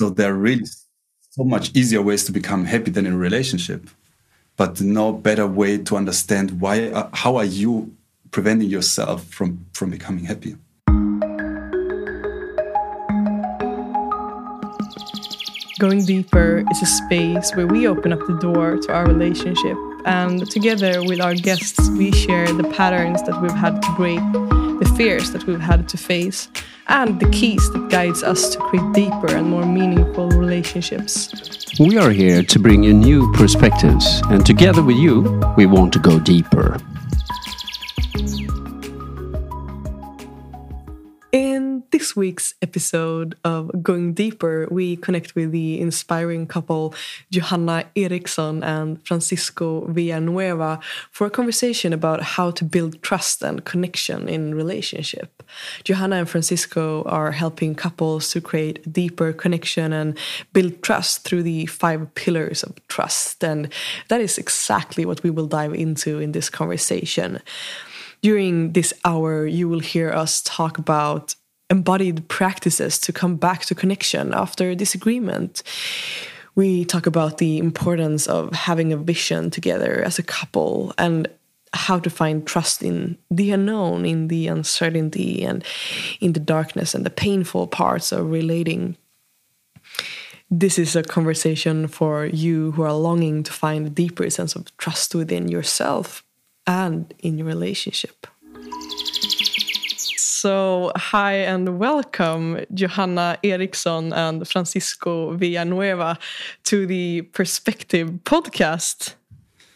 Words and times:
So 0.00 0.08
there 0.08 0.32
are 0.32 0.34
really 0.34 0.64
so 0.64 1.44
much 1.44 1.76
easier 1.76 2.00
ways 2.00 2.24
to 2.24 2.32
become 2.32 2.64
happy 2.64 2.90
than 2.90 3.04
in 3.04 3.12
a 3.12 3.18
relationship, 3.18 3.90
but 4.56 4.80
no 4.80 5.12
better 5.12 5.46
way 5.46 5.76
to 5.76 5.94
understand 5.94 6.58
why. 6.58 6.88
Uh, 6.88 7.10
how 7.12 7.36
are 7.36 7.44
you 7.44 7.94
preventing 8.30 8.70
yourself 8.70 9.26
from 9.26 9.66
from 9.74 9.90
becoming 9.90 10.24
happy? 10.24 10.56
Going 15.78 16.06
Deeper 16.06 16.64
is 16.70 16.80
a 16.80 16.86
space 16.86 17.54
where 17.54 17.66
we 17.66 17.86
open 17.86 18.14
up 18.14 18.20
the 18.26 18.38
door 18.40 18.78
to 18.78 18.92
our 18.94 19.04
relationship. 19.04 19.76
And 20.06 20.50
together 20.50 21.04
with 21.04 21.20
our 21.20 21.34
guests, 21.34 21.90
we 21.90 22.10
share 22.10 22.50
the 22.50 22.64
patterns 22.64 23.22
that 23.24 23.36
we've 23.42 23.52
had 23.52 23.82
to 23.82 23.90
break, 24.00 24.24
the 24.80 24.92
fears 24.96 25.30
that 25.32 25.46
we've 25.46 25.60
had 25.60 25.88
to 25.90 25.96
face, 25.96 26.48
and 26.88 27.20
the 27.20 27.28
keys 27.30 27.70
that 27.72 27.88
guides 27.90 28.22
us 28.22 28.48
to 28.50 28.58
create 28.58 28.92
deeper 28.92 29.30
and 29.36 29.48
more 29.48 29.66
meaningful 29.66 30.28
relationships. 30.30 31.32
We 31.78 31.98
are 31.98 32.10
here 32.10 32.42
to 32.42 32.58
bring 32.58 32.82
you 32.82 32.92
new 32.92 33.30
perspectives, 33.32 34.22
and 34.30 34.44
together 34.44 34.82
with 34.82 34.96
you, 34.96 35.20
we 35.56 35.66
want 35.66 35.92
to 35.92 35.98
go 35.98 36.18
deeper. 36.18 36.78
This 42.10 42.16
week's 42.16 42.54
episode 42.60 43.36
of 43.44 43.70
Going 43.84 44.14
Deeper, 44.14 44.66
we 44.68 44.96
connect 44.96 45.36
with 45.36 45.52
the 45.52 45.80
inspiring 45.80 46.44
couple 46.44 46.92
Johanna 47.30 47.84
Eriksson 47.94 48.64
and 48.64 49.00
Francisco 49.06 49.86
Villanueva 49.86 50.80
for 51.12 51.28
a 51.28 51.30
conversation 51.30 51.92
about 51.92 52.20
how 52.20 52.50
to 52.50 52.64
build 52.64 53.00
trust 53.02 53.42
and 53.42 53.64
connection 53.64 54.28
in 54.28 54.56
relationship. 54.56 55.44
Johanna 55.84 56.16
and 56.16 56.28
Francisco 56.28 57.04
are 57.04 57.30
helping 57.30 57.76
couples 57.76 58.32
to 58.32 58.40
create 58.40 58.92
deeper 58.92 59.32
connection 59.32 59.92
and 59.92 60.18
build 60.52 60.82
trust 60.82 61.22
through 61.22 61.44
the 61.44 61.66
five 61.66 62.12
pillars 62.16 62.64
of 62.64 62.74
trust. 62.88 63.44
And 63.44 63.72
that 64.08 64.20
is 64.20 64.36
exactly 64.36 65.04
what 65.04 65.22
we 65.22 65.30
will 65.30 65.46
dive 65.46 65.74
into 65.74 66.18
in 66.18 66.32
this 66.32 66.50
conversation 66.50 67.40
during 68.22 68.72
this 68.72 68.92
hour, 69.04 69.46
you 69.46 69.68
will 69.68 69.80
hear 69.80 70.12
us 70.12 70.42
talk 70.42 70.76
about 70.78 71.34
embodied 71.70 72.28
practices 72.28 72.98
to 72.98 73.12
come 73.12 73.36
back 73.36 73.64
to 73.66 73.74
connection 73.74 74.34
after 74.34 74.74
disagreement. 74.74 75.62
We 76.56 76.84
talk 76.84 77.06
about 77.06 77.38
the 77.38 77.58
importance 77.58 78.26
of 78.26 78.52
having 78.52 78.92
a 78.92 78.96
vision 78.96 79.50
together 79.50 80.02
as 80.04 80.18
a 80.18 80.24
couple 80.24 80.92
and 80.98 81.28
how 81.72 82.00
to 82.00 82.10
find 82.10 82.44
trust 82.44 82.82
in 82.82 83.16
the 83.30 83.52
unknown, 83.52 84.04
in 84.04 84.26
the 84.26 84.48
uncertainty, 84.48 85.44
and 85.44 85.64
in 86.20 86.32
the 86.32 86.40
darkness 86.40 86.94
and 86.94 87.06
the 87.06 87.10
painful 87.10 87.68
parts 87.68 88.10
of 88.10 88.28
relating. 88.28 88.96
This 90.50 90.80
is 90.80 90.96
a 90.96 91.04
conversation 91.04 91.86
for 91.86 92.26
you 92.26 92.72
who 92.72 92.82
are 92.82 92.92
longing 92.92 93.44
to 93.44 93.52
find 93.52 93.86
a 93.86 93.90
deeper 93.90 94.28
sense 94.30 94.56
of 94.56 94.76
trust 94.78 95.14
within 95.14 95.46
yourself 95.46 96.24
and 96.66 97.14
in 97.20 97.38
your 97.38 97.46
relationship. 97.46 98.26
So, 100.40 100.90
hi 100.96 101.34
and 101.34 101.78
welcome, 101.78 102.64
Johanna 102.72 103.36
Eriksson 103.44 104.14
and 104.14 104.48
Francisco 104.48 105.36
Villanueva, 105.36 106.18
to 106.64 106.86
the 106.86 107.20
Perspective 107.34 108.08
podcast. 108.24 109.16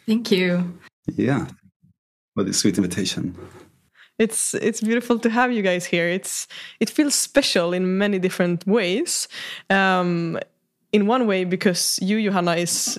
Thank 0.07 0.31
you. 0.31 0.79
Yeah, 1.17 1.49
what 2.33 2.49
a 2.49 2.55
sweet 2.55 2.79
invitation. 2.79 3.37
It's 4.19 4.55
it's 4.55 4.81
beautiful 4.81 5.19
to 5.19 5.29
have 5.29 5.53
you 5.53 5.61
guys 5.61 5.85
here. 5.85 6.09
It's 6.09 6.49
it 6.81 6.89
feels 6.89 7.15
special 7.15 7.75
in 7.75 7.99
many 7.99 8.19
different 8.19 8.67
ways. 8.67 9.29
Um, 9.69 10.39
in 10.95 11.07
one 11.07 11.27
way, 11.27 11.45
because 11.45 11.99
you, 12.01 12.23
Johanna, 12.23 12.57
is 12.57 12.99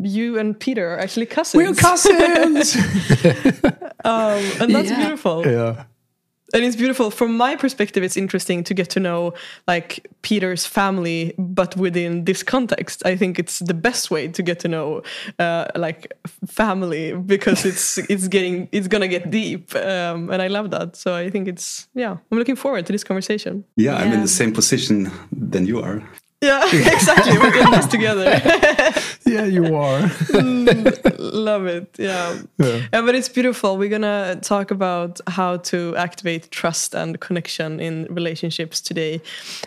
you 0.00 0.38
and 0.38 0.58
Peter 0.58 0.94
are 0.94 0.98
actually 0.98 1.26
cousins. 1.26 1.62
We're 1.62 1.74
cousins, 1.74 2.74
um, 4.06 4.40
and 4.62 4.74
that's 4.74 4.88
yeah. 4.88 4.96
beautiful. 4.96 5.46
Yeah 5.46 5.84
and 6.54 6.64
it's 6.64 6.76
beautiful. 6.76 7.10
From 7.10 7.36
my 7.36 7.56
perspective 7.56 8.02
it's 8.02 8.16
interesting 8.16 8.64
to 8.64 8.74
get 8.74 8.90
to 8.90 9.00
know 9.00 9.34
like 9.66 10.06
peter's 10.22 10.66
family 10.66 11.34
but 11.38 11.76
within 11.76 12.24
this 12.24 12.42
context. 12.42 13.02
I 13.04 13.16
think 13.16 13.38
it's 13.38 13.58
the 13.60 13.74
best 13.74 14.10
way 14.10 14.28
to 14.28 14.42
get 14.42 14.60
to 14.60 14.68
know 14.68 15.02
uh, 15.38 15.66
like 15.74 16.12
family 16.46 17.14
because 17.14 17.64
it's 17.70 17.98
it's 17.98 18.28
getting 18.28 18.68
it's 18.72 18.88
gonna 18.88 19.08
get 19.08 19.30
deep 19.30 19.74
um, 19.74 20.30
and 20.30 20.42
i 20.42 20.48
love 20.48 20.70
that. 20.70 20.96
So 20.96 21.14
i 21.14 21.30
think 21.30 21.48
it's 21.48 21.88
yeah 21.94 22.16
i'm 22.30 22.38
looking 22.38 22.56
forward 22.56 22.86
to 22.86 22.92
this 22.92 23.04
conversation. 23.04 23.64
Yeah, 23.76 23.92
yeah. 23.92 23.98
i'm 23.98 24.12
in 24.12 24.22
the 24.22 24.28
same 24.28 24.52
position 24.52 25.10
than 25.32 25.66
you 25.66 25.80
are 25.80 26.02
yeah, 26.42 26.66
exactly. 26.66 27.38
We're 27.38 27.50
doing 27.50 27.70
this 27.70 27.86
together. 27.86 28.24
yeah, 29.26 29.46
you 29.46 29.74
are. 29.74 30.00
love 31.18 31.64
it. 31.64 31.96
Yeah. 31.98 32.38
yeah. 32.58 32.86
yeah. 32.92 33.00
But 33.00 33.14
it's 33.14 33.30
beautiful. 33.30 33.78
We're 33.78 33.88
going 33.88 34.02
to 34.02 34.38
talk 34.42 34.70
about 34.70 35.18
how 35.28 35.56
to 35.56 35.96
activate 35.96 36.50
trust 36.50 36.94
and 36.94 37.18
connection 37.20 37.80
in 37.80 38.06
relationships 38.10 38.82
today, 38.82 39.22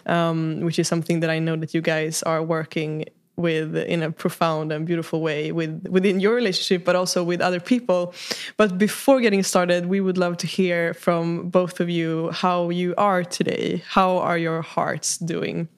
um, 0.06 0.60
which 0.60 0.78
is 0.78 0.88
something 0.88 1.22
that 1.22 1.32
I 1.32 1.40
know 1.40 1.56
that 1.56 1.74
you 1.74 1.82
guys 1.82 2.22
are 2.22 2.44
working 2.44 3.06
with 3.36 3.76
in 3.76 4.04
a 4.04 4.12
profound 4.12 4.72
and 4.72 4.86
beautiful 4.86 5.22
way 5.22 5.52
with 5.52 5.88
within 5.88 6.20
your 6.20 6.36
relationship 6.36 6.84
but 6.84 6.94
also 6.94 7.24
with 7.24 7.40
other 7.40 7.62
people 7.62 8.14
but 8.58 8.78
before 8.78 9.22
getting 9.22 9.42
started 9.44 9.86
we 9.86 10.02
would 10.02 10.18
love 10.18 10.36
to 10.36 10.46
hear 10.46 10.94
from 10.94 11.50
both 11.50 11.80
of 11.80 11.90
you 11.90 12.30
how 12.32 12.70
you 12.70 12.94
are 12.98 13.24
today 13.24 13.82
how 13.88 14.18
are 14.18 14.38
your 14.38 14.62
hearts 14.62 15.18
doing 15.20 15.70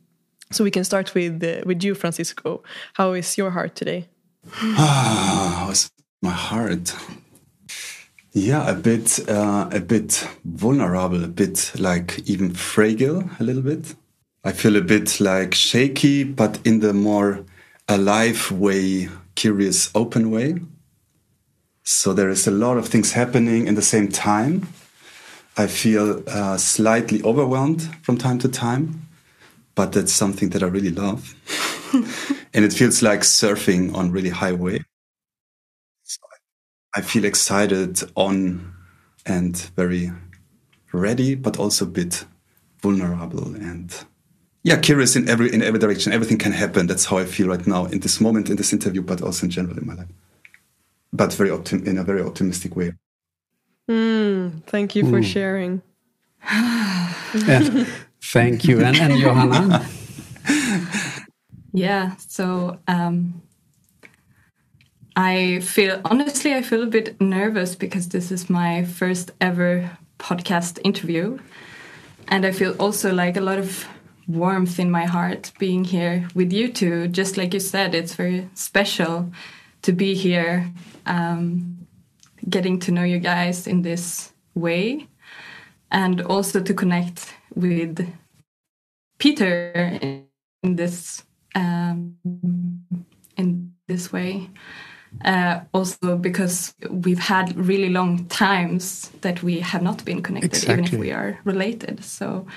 so 0.51 0.63
we 0.63 0.71
can 0.71 0.83
start 0.83 1.13
with 1.15 1.43
uh, 1.43 1.61
with 1.65 1.83
you, 1.83 1.95
Francisco. 1.95 2.63
How 2.93 3.13
is 3.13 3.37
your 3.37 3.51
heart 3.51 3.75
today? 3.75 4.07
Ah, 4.77 5.63
how's 5.65 5.91
my 6.21 6.31
heart? 6.31 6.95
Yeah, 8.33 8.69
a 8.69 8.75
bit, 8.75 9.19
uh, 9.27 9.69
a 9.73 9.81
bit 9.81 10.25
vulnerable, 10.45 11.23
a 11.23 11.27
bit 11.27 11.73
like 11.77 12.19
even 12.25 12.53
fragile, 12.53 13.29
a 13.39 13.43
little 13.43 13.61
bit. 13.61 13.93
I 14.43 14.53
feel 14.53 14.77
a 14.77 14.81
bit 14.81 15.19
like 15.19 15.53
shaky, 15.53 16.23
but 16.23 16.59
in 16.63 16.79
the 16.79 16.93
more 16.93 17.43
alive 17.89 18.49
way, 18.51 19.09
curious, 19.35 19.91
open 19.93 20.31
way. 20.31 20.55
So 21.83 22.13
there 22.13 22.29
is 22.29 22.47
a 22.47 22.51
lot 22.51 22.77
of 22.77 22.87
things 22.87 23.11
happening 23.11 23.67
in 23.67 23.75
the 23.75 23.81
same 23.81 24.07
time. 24.07 24.69
I 25.57 25.67
feel 25.67 26.23
uh, 26.27 26.55
slightly 26.55 27.21
overwhelmed 27.23 27.81
from 28.01 28.17
time 28.17 28.39
to 28.39 28.47
time 28.47 29.10
but 29.75 29.91
that's 29.91 30.13
something 30.13 30.49
that 30.49 30.63
I 30.63 30.67
really 30.67 30.91
love. 30.91 31.35
and 32.53 32.65
it 32.65 32.73
feels 32.73 33.01
like 33.01 33.21
surfing 33.21 33.93
on 33.95 34.11
really 34.11 34.29
high 34.29 34.53
wave. 34.53 34.85
So 36.03 36.19
I 36.95 37.01
feel 37.01 37.25
excited 37.25 38.01
on 38.15 38.73
and 39.25 39.55
very 39.75 40.11
ready, 40.93 41.35
but 41.35 41.57
also 41.57 41.85
a 41.85 41.89
bit 41.89 42.25
vulnerable 42.81 43.55
and 43.55 43.93
yeah, 44.63 44.77
curious 44.77 45.15
in 45.15 45.27
every 45.27 45.51
in 45.51 45.63
every 45.63 45.79
direction. 45.79 46.13
Everything 46.13 46.37
can 46.37 46.51
happen. 46.51 46.85
That's 46.85 47.05
how 47.05 47.17
I 47.17 47.25
feel 47.25 47.47
right 47.47 47.65
now 47.65 47.85
in 47.85 47.99
this 47.99 48.21
moment, 48.21 48.49
in 48.49 48.57
this 48.57 48.71
interview, 48.71 49.01
but 49.01 49.21
also 49.21 49.45
in 49.45 49.49
general 49.49 49.77
in 49.77 49.87
my 49.87 49.95
life. 49.95 50.07
But 51.11 51.33
very 51.33 51.49
optim- 51.49 51.85
in 51.87 51.97
a 51.97 52.03
very 52.03 52.21
optimistic 52.21 52.75
way. 52.75 52.93
Mm, 53.89 54.63
thank 54.65 54.95
you 54.95 55.03
for 55.09 55.19
mm. 55.19 55.23
sharing. 55.23 55.81
yeah. 56.51 57.85
Thank 58.21 58.65
you. 58.65 58.83
And, 58.83 58.95
and 58.97 59.19
Johanna? 59.19 59.85
yeah, 61.73 62.15
so 62.17 62.79
um, 62.87 63.41
I 65.15 65.59
feel, 65.59 66.01
honestly, 66.05 66.53
I 66.53 66.61
feel 66.61 66.83
a 66.83 66.87
bit 66.87 67.19
nervous 67.19 67.75
because 67.75 68.09
this 68.09 68.31
is 68.31 68.49
my 68.49 68.85
first 68.85 69.31
ever 69.41 69.97
podcast 70.19 70.79
interview. 70.83 71.39
And 72.27 72.45
I 72.45 72.51
feel 72.51 72.75
also 72.79 73.13
like 73.13 73.35
a 73.35 73.41
lot 73.41 73.59
of 73.59 73.85
warmth 74.27 74.79
in 74.79 74.89
my 74.89 75.05
heart 75.05 75.51
being 75.59 75.83
here 75.83 76.27
with 76.33 76.53
you 76.53 76.71
two. 76.71 77.07
Just 77.07 77.37
like 77.37 77.53
you 77.53 77.59
said, 77.59 77.93
it's 77.93 78.15
very 78.15 78.49
special 78.53 79.31
to 79.81 79.91
be 79.91 80.13
here, 80.13 80.71
um, 81.05 81.87
getting 82.49 82.79
to 82.79 82.91
know 82.91 83.03
you 83.03 83.19
guys 83.19 83.67
in 83.67 83.81
this 83.81 84.31
way, 84.55 85.07
and 85.91 86.21
also 86.21 86.61
to 86.61 86.73
connect 86.73 87.33
with 87.55 88.07
Peter 89.21 89.71
in 90.63 90.75
this 90.75 91.23
um, 91.55 92.15
in 93.37 93.71
this 93.87 94.11
way. 94.11 94.49
Uh, 95.25 95.59
also 95.73 96.17
because 96.17 96.73
we've 96.89 97.19
had 97.19 97.53
really 97.57 97.89
long 97.89 98.25
times 98.27 99.11
that 99.21 99.43
we 99.43 99.59
have 99.59 99.83
not 99.83 100.05
been 100.05 100.21
connected, 100.21 100.53
exactly. 100.53 100.73
even 100.73 100.85
if 100.85 100.99
we 100.99 101.11
are 101.11 101.37
related. 101.43 102.01
So 102.01 102.47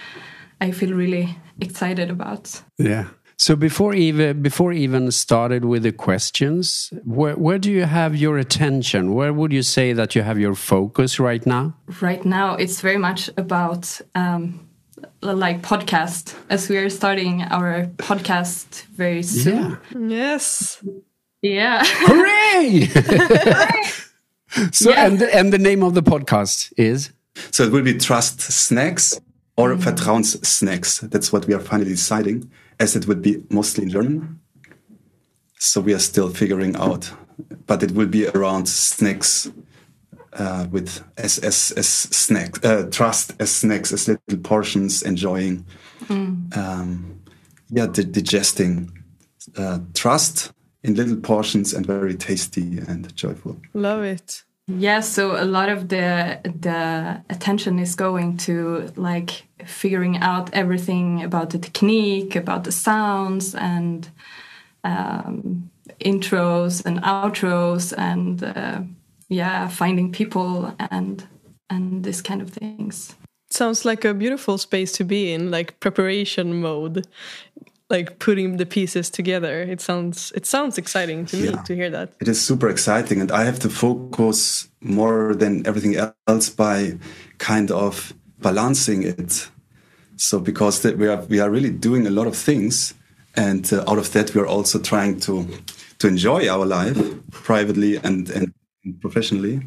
I 0.60 0.70
feel 0.70 0.94
really 0.94 1.36
excited 1.60 2.10
about. 2.10 2.62
Yeah. 2.78 3.06
So 3.36 3.56
before 3.56 3.92
even 3.92 4.40
before 4.40 4.72
even 4.72 5.10
started 5.10 5.64
with 5.64 5.82
the 5.82 5.92
questions, 5.92 6.92
where 7.04 7.34
where 7.34 7.58
do 7.58 7.70
you 7.72 7.84
have 7.84 8.14
your 8.14 8.38
attention? 8.38 9.14
Where 9.14 9.32
would 9.32 9.52
you 9.52 9.62
say 9.62 9.92
that 9.92 10.14
you 10.14 10.22
have 10.22 10.38
your 10.38 10.54
focus 10.54 11.18
right 11.18 11.44
now? 11.44 11.74
Right 12.00 12.24
now, 12.24 12.54
it's 12.54 12.80
very 12.80 12.98
much 12.98 13.28
about 13.36 14.00
um, 14.14 14.63
like 15.22 15.62
podcast 15.62 16.34
as 16.50 16.68
we 16.68 16.76
are 16.76 16.90
starting 16.90 17.42
our 17.42 17.86
podcast 17.96 18.84
very 18.96 19.22
soon. 19.22 19.78
Yeah. 19.92 19.98
Yes. 20.08 20.82
Yeah. 21.42 21.82
Hooray! 21.84 22.86
so, 24.72 24.90
Yeah. 24.90 25.06
and, 25.06 25.18
the, 25.18 25.34
and 25.34 25.52
the 25.52 25.58
name 25.58 25.82
of 25.82 25.94
the 25.94 26.02
podcast 26.02 26.72
is? 26.76 27.10
So 27.50 27.64
it 27.64 27.72
will 27.72 27.82
be 27.82 27.94
Trust 27.98 28.40
Snacks 28.40 29.20
or 29.56 29.74
Vertrauenssnacks. 29.74 31.08
That's 31.10 31.32
what 31.32 31.46
we 31.46 31.54
are 31.54 31.60
finally 31.60 31.90
deciding, 31.90 32.50
as 32.80 32.96
it 32.96 33.06
would 33.06 33.22
be 33.22 33.42
mostly 33.50 33.84
in 33.84 33.90
German. 33.90 34.40
So 35.58 35.80
we 35.80 35.94
are 35.94 35.98
still 35.98 36.28
figuring 36.30 36.76
out, 36.76 37.10
but 37.66 37.82
it 37.82 37.92
will 37.92 38.06
be 38.06 38.26
around 38.28 38.68
snacks 38.68 39.50
uh, 40.34 40.66
with 40.70 41.02
as 41.16 41.38
as 41.38 41.72
as 41.76 41.88
snacks, 41.88 42.64
uh, 42.64 42.88
trust 42.90 43.34
as 43.38 43.50
snacks, 43.50 43.92
as 43.92 44.08
little 44.08 44.38
portions, 44.42 45.02
enjoying, 45.02 45.64
um, 46.10 47.20
yeah, 47.70 47.86
di- 47.86 48.04
digesting, 48.04 48.90
uh, 49.56 49.78
trust 49.94 50.52
in 50.82 50.94
little 50.94 51.16
portions 51.16 51.72
and 51.72 51.86
very 51.86 52.14
tasty 52.14 52.78
and 52.78 53.14
joyful. 53.16 53.56
Love 53.72 54.02
it. 54.02 54.44
Yeah, 54.66 55.00
so 55.00 55.36
a 55.42 55.44
lot 55.44 55.68
of 55.68 55.88
the 55.88 56.40
the 56.42 57.22
attention 57.28 57.78
is 57.78 57.94
going 57.94 58.38
to 58.38 58.90
like 58.96 59.44
figuring 59.66 60.18
out 60.18 60.50
everything 60.54 61.22
about 61.22 61.50
the 61.50 61.58
technique, 61.58 62.34
about 62.34 62.64
the 62.64 62.72
sounds 62.72 63.54
and 63.54 64.08
um, 64.82 65.70
intros 66.00 66.84
and 66.86 67.02
outros, 67.02 67.92
and 67.96 68.42
uh, 68.42 68.80
yeah, 69.28 69.68
finding 69.68 70.12
people 70.12 70.74
and 70.78 71.26
and 71.70 72.04
this 72.04 72.20
kind 72.22 72.42
of 72.42 72.50
things. 72.50 73.14
Sounds 73.50 73.84
like 73.84 74.04
a 74.04 74.14
beautiful 74.14 74.58
space 74.58 74.92
to 74.92 75.04
be 75.04 75.32
in, 75.32 75.50
like 75.50 75.78
preparation 75.80 76.60
mode, 76.60 77.06
like 77.88 78.18
putting 78.18 78.56
the 78.56 78.66
pieces 78.66 79.10
together. 79.10 79.62
It 79.62 79.80
sounds 79.80 80.32
it 80.34 80.46
sounds 80.46 80.78
exciting 80.78 81.26
to 81.26 81.36
me 81.36 81.44
Yeah. 81.48 81.62
to 81.62 81.74
hear 81.74 81.90
that. 81.90 82.08
It 82.20 82.28
is 82.28 82.40
super 82.40 82.68
exciting, 82.68 83.20
and 83.20 83.30
I 83.30 83.44
have 83.44 83.58
to 83.60 83.68
focus 83.70 84.68
more 84.80 85.34
than 85.34 85.66
everything 85.66 85.96
else 86.28 86.48
by 86.50 86.98
kind 87.38 87.70
of 87.70 88.12
balancing 88.40 89.02
it. 89.04 89.48
So 90.16 90.38
because 90.40 90.80
that 90.82 90.98
we 90.98 91.08
are 91.08 91.24
we 91.28 91.40
are 91.40 91.50
really 91.50 91.70
doing 91.70 92.06
a 92.06 92.10
lot 92.10 92.26
of 92.26 92.36
things, 92.36 92.94
and 93.36 93.72
uh, 93.72 93.84
out 93.90 93.98
of 93.98 94.10
that 94.12 94.34
we 94.34 94.40
are 94.40 94.46
also 94.46 94.78
trying 94.78 95.20
to 95.20 95.46
to 95.98 96.08
enjoy 96.08 96.48
our 96.48 96.66
life 96.66 96.98
privately 97.30 97.96
and 97.96 98.30
and 98.30 98.52
professionally. 99.00 99.62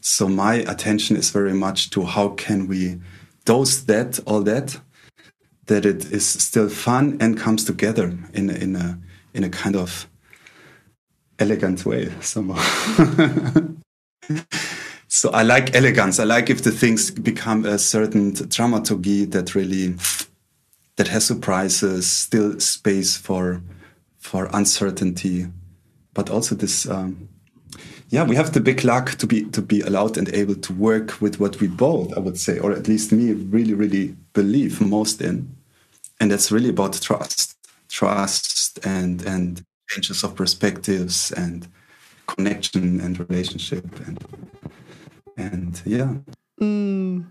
So 0.00 0.28
my 0.28 0.54
attention 0.54 1.16
is 1.16 1.30
very 1.30 1.52
much 1.52 1.90
to 1.90 2.04
how 2.04 2.30
can 2.30 2.66
we 2.66 3.00
dose 3.44 3.80
that 3.82 4.18
all 4.26 4.42
that 4.42 4.80
that 5.66 5.86
it 5.86 6.12
is 6.12 6.26
still 6.26 6.68
fun 6.68 7.16
and 7.20 7.38
comes 7.38 7.64
together 7.64 8.18
in 8.34 8.50
in 8.50 8.76
a 8.76 8.98
in 9.34 9.44
a 9.44 9.48
kind 9.48 9.76
of 9.76 10.08
elegant 11.38 11.86
way 11.86 12.12
somehow. 12.20 12.60
so 15.08 15.30
I 15.30 15.42
like 15.42 15.74
elegance. 15.74 16.18
I 16.18 16.24
like 16.24 16.50
if 16.50 16.62
the 16.62 16.70
things 16.70 17.10
become 17.10 17.64
a 17.64 17.78
certain 17.78 18.34
dramaturgy 18.34 19.24
that 19.26 19.54
really 19.54 19.94
that 20.96 21.08
has 21.08 21.24
surprises, 21.24 22.10
still 22.10 22.60
space 22.60 23.16
for 23.16 23.62
for 24.18 24.48
uncertainty, 24.52 25.46
but 26.12 26.30
also 26.30 26.54
this. 26.54 26.86
Um, 26.88 27.29
yeah, 28.10 28.24
we 28.24 28.36
have 28.36 28.52
the 28.52 28.60
big 28.60 28.84
luck 28.84 29.12
to 29.12 29.26
be 29.26 29.44
to 29.50 29.62
be 29.62 29.80
allowed 29.80 30.18
and 30.18 30.28
able 30.34 30.56
to 30.56 30.72
work 30.72 31.20
with 31.20 31.40
what 31.40 31.60
we 31.60 31.68
both, 31.68 32.12
I 32.16 32.20
would 32.20 32.38
say, 32.38 32.58
or 32.58 32.72
at 32.72 32.88
least 32.88 33.12
me, 33.12 33.32
really, 33.32 33.74
really 33.74 34.16
believe 34.32 34.80
most 34.80 35.20
in, 35.20 35.56
and 36.20 36.30
that's 36.30 36.52
really 36.52 36.70
about 36.70 37.00
trust, 37.00 37.56
trust, 37.88 38.84
and 38.84 39.22
and 39.22 39.64
changes 39.88 40.24
of 40.24 40.34
perspectives 40.34 41.32
and 41.32 41.68
connection 42.26 43.00
and 43.00 43.18
relationship 43.28 43.84
and 44.06 44.24
and 45.36 45.82
yeah 45.84 46.14
mm. 46.60 47.24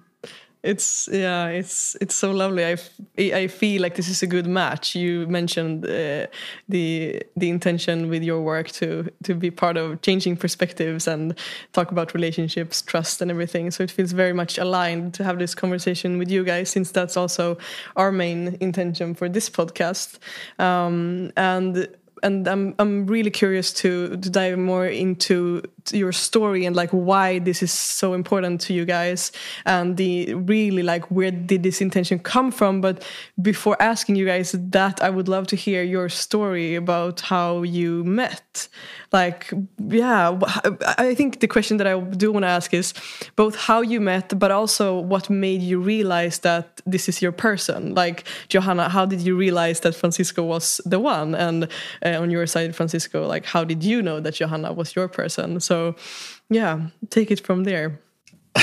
It's 0.62 1.08
yeah, 1.10 1.48
it's 1.48 1.96
it's 2.02 2.14
so 2.14 2.32
lovely. 2.32 2.66
I, 2.66 2.76
I 3.18 3.48
feel 3.48 3.82
like 3.82 3.96
this 3.96 4.10
is 4.10 4.22
a 4.22 4.28
good 4.28 4.46
match. 4.46 4.94
You 4.94 5.26
mentioned 5.28 5.86
uh, 5.86 6.28
the 6.68 7.24
the 7.38 7.50
intention 7.50 8.10
with 8.10 8.24
your 8.24 8.42
work 8.42 8.68
to 8.72 9.10
to 9.24 9.36
be 9.36 9.52
part 9.52 9.78
of 9.78 10.02
changing 10.02 10.36
perspectives 10.36 11.08
and 11.08 11.34
talk 11.72 11.92
about 11.92 12.14
relationships, 12.14 12.82
trust, 12.82 13.22
and 13.22 13.32
everything. 13.32 13.72
So 13.72 13.84
it 13.84 13.92
feels 13.92 14.12
very 14.12 14.34
much 14.34 14.58
aligned 14.58 15.14
to 15.14 15.24
have 15.24 15.40
this 15.40 15.56
conversation 15.56 16.18
with 16.18 16.30
you 16.30 16.44
guys, 16.44 16.70
since 16.70 16.92
that's 16.92 17.16
also 17.16 17.58
our 17.96 18.12
main 18.12 18.58
intention 18.60 19.16
for 19.16 19.30
this 19.30 19.50
podcast. 19.50 20.20
Um, 20.60 21.32
and 21.38 21.88
and 22.24 22.48
I'm 22.48 22.76
I'm 22.80 23.06
really 23.08 23.32
curious 23.32 23.74
to 23.74 24.18
to 24.18 24.30
dive 24.30 24.58
more 24.58 24.86
into 24.86 25.62
your 25.92 26.12
story 26.12 26.66
and 26.66 26.76
like 26.76 26.92
why 26.92 27.40
this 27.40 27.64
is 27.64 27.72
so 27.72 28.14
important 28.14 28.62
to 28.62 28.74
you 28.74 28.86
guys 28.86 29.32
and 29.66 29.98
the 29.98 30.34
really 30.34 30.84
like 30.84 31.10
where 31.10 31.32
did 31.32 31.64
this 31.64 31.82
intention 31.82 32.20
come 32.20 32.52
from? 32.52 32.82
But 32.82 33.04
before 33.42 33.76
asking 33.82 34.16
you 34.16 34.26
guys 34.26 34.52
that 34.52 35.02
I 35.02 35.10
would 35.10 35.28
love 35.28 35.48
to 35.48 35.56
hear 35.56 35.84
your 35.84 36.10
story 36.10 36.76
about 36.76 37.22
how 37.22 37.64
you 37.64 38.04
met. 38.04 38.68
Like 39.12 39.52
yeah 39.80 40.40
I 40.98 41.16
think 41.16 41.40
the 41.40 41.48
question 41.48 41.78
that 41.78 41.88
I 41.88 42.00
do 42.00 42.32
want 42.32 42.44
to 42.44 42.50
ask 42.50 42.74
is 42.74 42.94
both 43.36 43.56
how 43.56 43.82
you 43.82 44.00
met 44.00 44.38
but 44.38 44.52
also 44.52 45.00
what 45.00 45.30
made 45.30 45.62
you 45.62 45.80
realize 45.80 46.40
that 46.40 46.82
this 46.86 47.10
is 47.10 47.22
your 47.22 47.32
person. 47.32 47.96
Like 47.96 48.26
Johanna 48.50 48.90
how 48.90 49.06
did 49.06 49.22
you 49.22 49.36
realize 49.36 49.80
that 49.82 49.96
Francisco 49.96 50.44
was 50.44 50.82
the 50.86 51.00
one? 51.00 51.36
And 51.36 51.68
uh, 52.04 52.09
on 52.16 52.32
your 52.32 52.48
side 52.48 52.76
Francisco 52.76 53.28
like 53.28 53.46
how 53.46 53.64
did 53.64 53.84
you 53.84 54.02
know 54.02 54.20
that 54.20 54.34
Johanna 54.36 54.74
was 54.74 54.96
your 54.96 55.08
person 55.08 55.60
so 55.60 55.96
yeah 56.50 56.88
take 57.10 57.30
it 57.32 57.40
from 57.46 57.64
there 57.66 58.00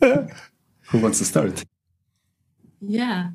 who 0.00 0.98
wants 0.98 1.18
to 1.18 1.24
start 1.24 1.64
Yeah, 2.80 3.30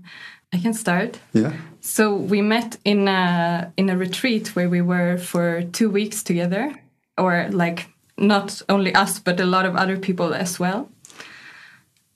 I 0.54 0.58
can 0.62 0.74
start. 0.74 1.20
yeah 1.34 1.54
So 1.82 2.16
we 2.16 2.42
met 2.42 2.78
in 2.84 3.08
a 3.08 3.72
in 3.78 3.90
a 3.90 3.98
retreat 3.98 4.56
where 4.56 4.70
we 4.70 4.82
were 4.82 5.18
for 5.18 5.64
two 5.72 5.90
weeks 5.90 6.24
together, 6.24 6.74
or 7.18 7.48
like 7.52 7.88
not 8.18 8.62
only 8.68 8.94
us 8.96 9.20
but 9.20 9.40
a 9.40 9.46
lot 9.46 9.66
of 9.66 9.76
other 9.76 9.98
people 9.98 10.34
as 10.34 10.60
well. 10.60 10.90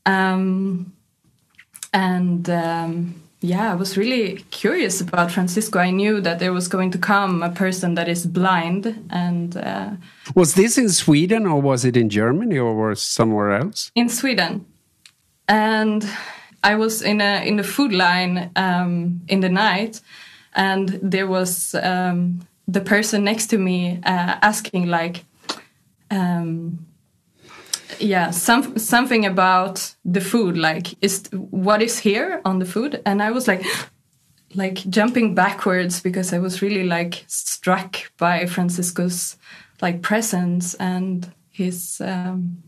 Um, 0.05 0.91
and 1.93 2.49
um, 2.49 3.15
yeah, 3.41 3.71
I 3.71 3.75
was 3.75 3.97
really 3.97 4.45
curious 4.51 5.01
about 5.01 5.31
Francisco. 5.31 5.79
I 5.79 5.89
knew 5.91 6.21
that 6.21 6.37
there 6.39 6.53
was 6.53 6.67
going 6.67 6.91
to 6.91 6.97
come 6.99 7.41
a 7.43 7.49
person 7.49 7.95
that 7.95 8.07
is 8.07 8.25
blind, 8.27 8.85
and 9.09 9.57
uh, 9.57 9.89
Was 10.35 10.53
this 10.53 10.77
in 10.77 10.89
Sweden 10.89 11.45
or 11.47 11.59
was 11.61 11.83
it 11.83 11.97
in 11.97 12.09
Germany 12.09 12.57
or 12.59 12.75
was 12.75 13.01
somewhere 13.01 13.51
else? 13.51 13.91
in 13.95 14.09
Sweden. 14.09 14.65
And 15.47 16.05
I 16.63 16.75
was 16.75 17.01
in 17.01 17.19
a 17.21 17.43
in 17.45 17.59
a 17.59 17.63
food 17.63 17.91
line 17.91 18.51
um, 18.55 19.21
in 19.27 19.39
the 19.41 19.49
night, 19.49 20.01
and 20.53 20.99
there 21.01 21.27
was 21.27 21.73
um, 21.75 22.39
the 22.67 22.81
person 22.81 23.23
next 23.23 23.47
to 23.47 23.57
me 23.57 23.99
uh, 24.05 24.35
asking 24.41 24.85
like, 24.87 25.25
um, 26.11 26.85
yeah, 28.01 28.31
some 28.31 28.77
something 28.77 29.25
about 29.25 29.95
the 30.03 30.21
food, 30.21 30.57
like 30.57 30.95
is 31.01 31.27
what 31.31 31.81
is 31.81 31.99
here 31.99 32.41
on 32.45 32.59
the 32.59 32.65
food, 32.65 33.01
and 33.05 33.21
I 33.21 33.31
was 33.31 33.47
like. 33.47 33.63
Like 34.53 34.79
jumping 34.89 35.33
backwards 35.33 36.01
because 36.01 36.33
I 36.33 36.39
was 36.39 36.61
really 36.61 36.83
like 36.83 37.23
struck 37.27 38.11
by 38.17 38.45
Francisco's 38.45 39.37
like 39.81 40.01
presence 40.01 40.73
and 40.73 41.31
his 41.51 42.01
um, 42.01 42.61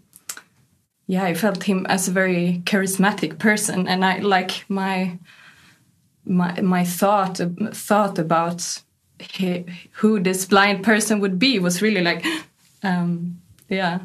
yeah, 1.08 1.24
I 1.26 1.34
felt 1.34 1.64
him 1.64 1.86
as 1.88 2.08
a 2.08 2.12
very 2.12 2.62
charismatic 2.66 3.38
person, 3.38 3.88
and 3.88 4.06
I 4.06 4.20
like 4.20 4.66
my 4.70 5.20
my 6.26 6.62
my 6.62 6.86
thought 6.86 7.42
thought 7.74 8.18
about 8.18 8.82
he, 9.20 9.66
who 9.92 10.20
this 10.20 10.46
blind 10.46 10.84
person 10.84 11.20
would 11.20 11.38
be 11.38 11.60
was 11.60 11.82
really 11.82 12.02
like, 12.02 12.26
um, 12.84 13.42
yeah. 13.70 14.00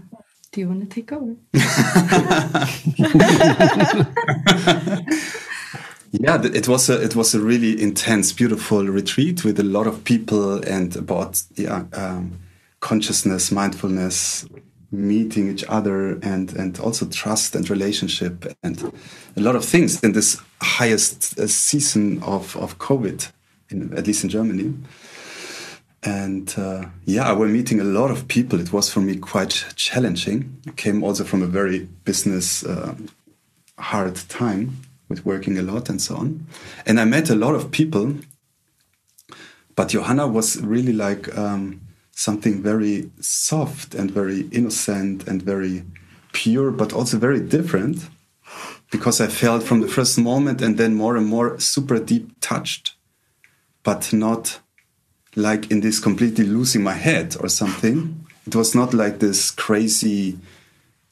Do 0.52 0.61
you 0.61 0.69
want 0.69 0.81
to 0.81 0.87
take 0.87 1.12
over? 1.12 1.37
Yeah, 6.11 6.40
it 6.43 6.67
was 6.67 6.88
a 6.88 7.02
it 7.02 7.14
was 7.14 7.35
a 7.35 7.40
really 7.40 7.81
intense, 7.81 8.33
beautiful 8.33 8.87
retreat 8.87 9.45
with 9.45 9.61
a 9.61 9.62
lot 9.62 9.87
of 9.87 10.05
people 10.05 10.64
and 10.64 10.97
about 10.97 11.43
yeah 11.55 11.85
um, 11.93 12.38
consciousness, 12.81 13.52
mindfulness, 13.52 14.47
meeting 14.90 15.50
each 15.50 15.64
other, 15.69 16.19
and 16.23 16.55
and 16.55 16.81
also 16.81 17.07
trust 17.07 17.55
and 17.55 17.69
relationship 17.69 18.47
and 18.62 18.90
a 19.37 19.40
lot 19.40 19.55
of 19.55 19.64
things 19.64 20.02
in 20.02 20.12
this 20.12 20.40
highest 20.62 21.38
uh, 21.38 21.47
season 21.47 22.23
of 22.23 22.57
of 22.57 22.78
COVID, 22.78 23.31
in, 23.69 23.93
at 23.95 24.07
least 24.07 24.25
in 24.25 24.31
Germany. 24.31 24.75
And 26.02 26.55
uh, 26.57 26.87
yeah, 27.05 27.28
I 27.28 27.33
were 27.33 27.49
meeting 27.49 27.81
a 27.81 27.85
lot 27.85 28.11
of 28.11 28.28
people. 28.28 28.61
It 28.61 28.73
was 28.73 28.90
for 28.90 29.00
me 29.00 29.17
quite 29.17 29.67
challenging. 29.75 30.61
I 30.67 30.71
came 30.73 31.02
also 31.02 31.25
from 31.25 31.43
a 31.43 31.47
very 31.47 31.88
business 32.05 32.64
uh, 32.64 32.95
hard 33.78 34.17
time 34.28 34.81
with 35.09 35.25
working 35.25 35.59
a 35.59 35.62
lot 35.62 35.88
and 35.88 36.00
so 36.00 36.17
on. 36.17 36.47
And 36.87 37.00
I 37.00 37.05
met 37.05 37.31
a 37.31 37.35
lot 37.35 37.55
of 37.55 37.71
people. 37.71 38.14
But 39.75 39.88
Johanna 39.88 40.26
was 40.26 40.61
really 40.61 40.93
like 40.93 41.37
um, 41.37 41.81
something 42.12 42.62
very 42.62 43.11
soft 43.21 43.95
and 43.95 44.11
very 44.11 44.43
innocent 44.52 45.26
and 45.28 45.43
very 45.43 45.85
pure, 46.33 46.71
but 46.71 46.93
also 46.93 47.17
very 47.17 47.40
different 47.40 48.09
because 48.90 49.21
I 49.21 49.26
felt 49.26 49.62
from 49.62 49.81
the 49.81 49.88
first 49.88 50.19
moment 50.19 50.62
and 50.62 50.78
then 50.78 50.95
more 50.95 51.17
and 51.17 51.26
more 51.26 51.59
super 51.61 51.99
deep 51.99 52.40
touched, 52.40 52.95
but 53.83 54.12
not 54.12 54.61
like 55.38 55.71
in 55.71 55.80
this 55.80 56.00
completely 56.00 56.45
losing 56.45 56.83
my 56.83 56.95
head 56.95 57.37
or 57.40 57.49
something. 57.49 58.26
It 58.47 58.57
was 58.57 58.75
not 58.75 58.92
like 58.92 59.21
this 59.21 59.50
crazy, 59.50 60.38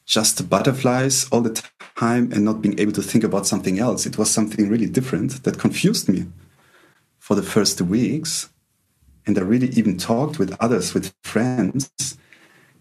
just 0.05 0.49
butterflies 0.49 1.27
all 1.31 1.41
the 1.41 1.61
time 1.95 2.31
and 2.33 2.43
not 2.43 2.61
being 2.61 2.77
able 2.79 2.91
to 2.93 3.01
think 3.01 3.23
about 3.23 3.47
something 3.47 3.79
else. 3.79 4.05
It 4.05 4.17
was 4.17 4.29
something 4.29 4.69
really 4.69 4.87
different 4.87 5.43
that 5.43 5.59
confused 5.59 6.09
me 6.09 6.27
for 7.19 7.35
the 7.35 7.43
first 7.43 7.81
weeks. 7.81 8.49
And 9.25 9.37
I 9.37 9.41
really 9.41 9.69
even 9.69 9.97
talked 9.97 10.39
with 10.39 10.55
others, 10.59 10.93
with 10.93 11.13
friends. 11.23 11.89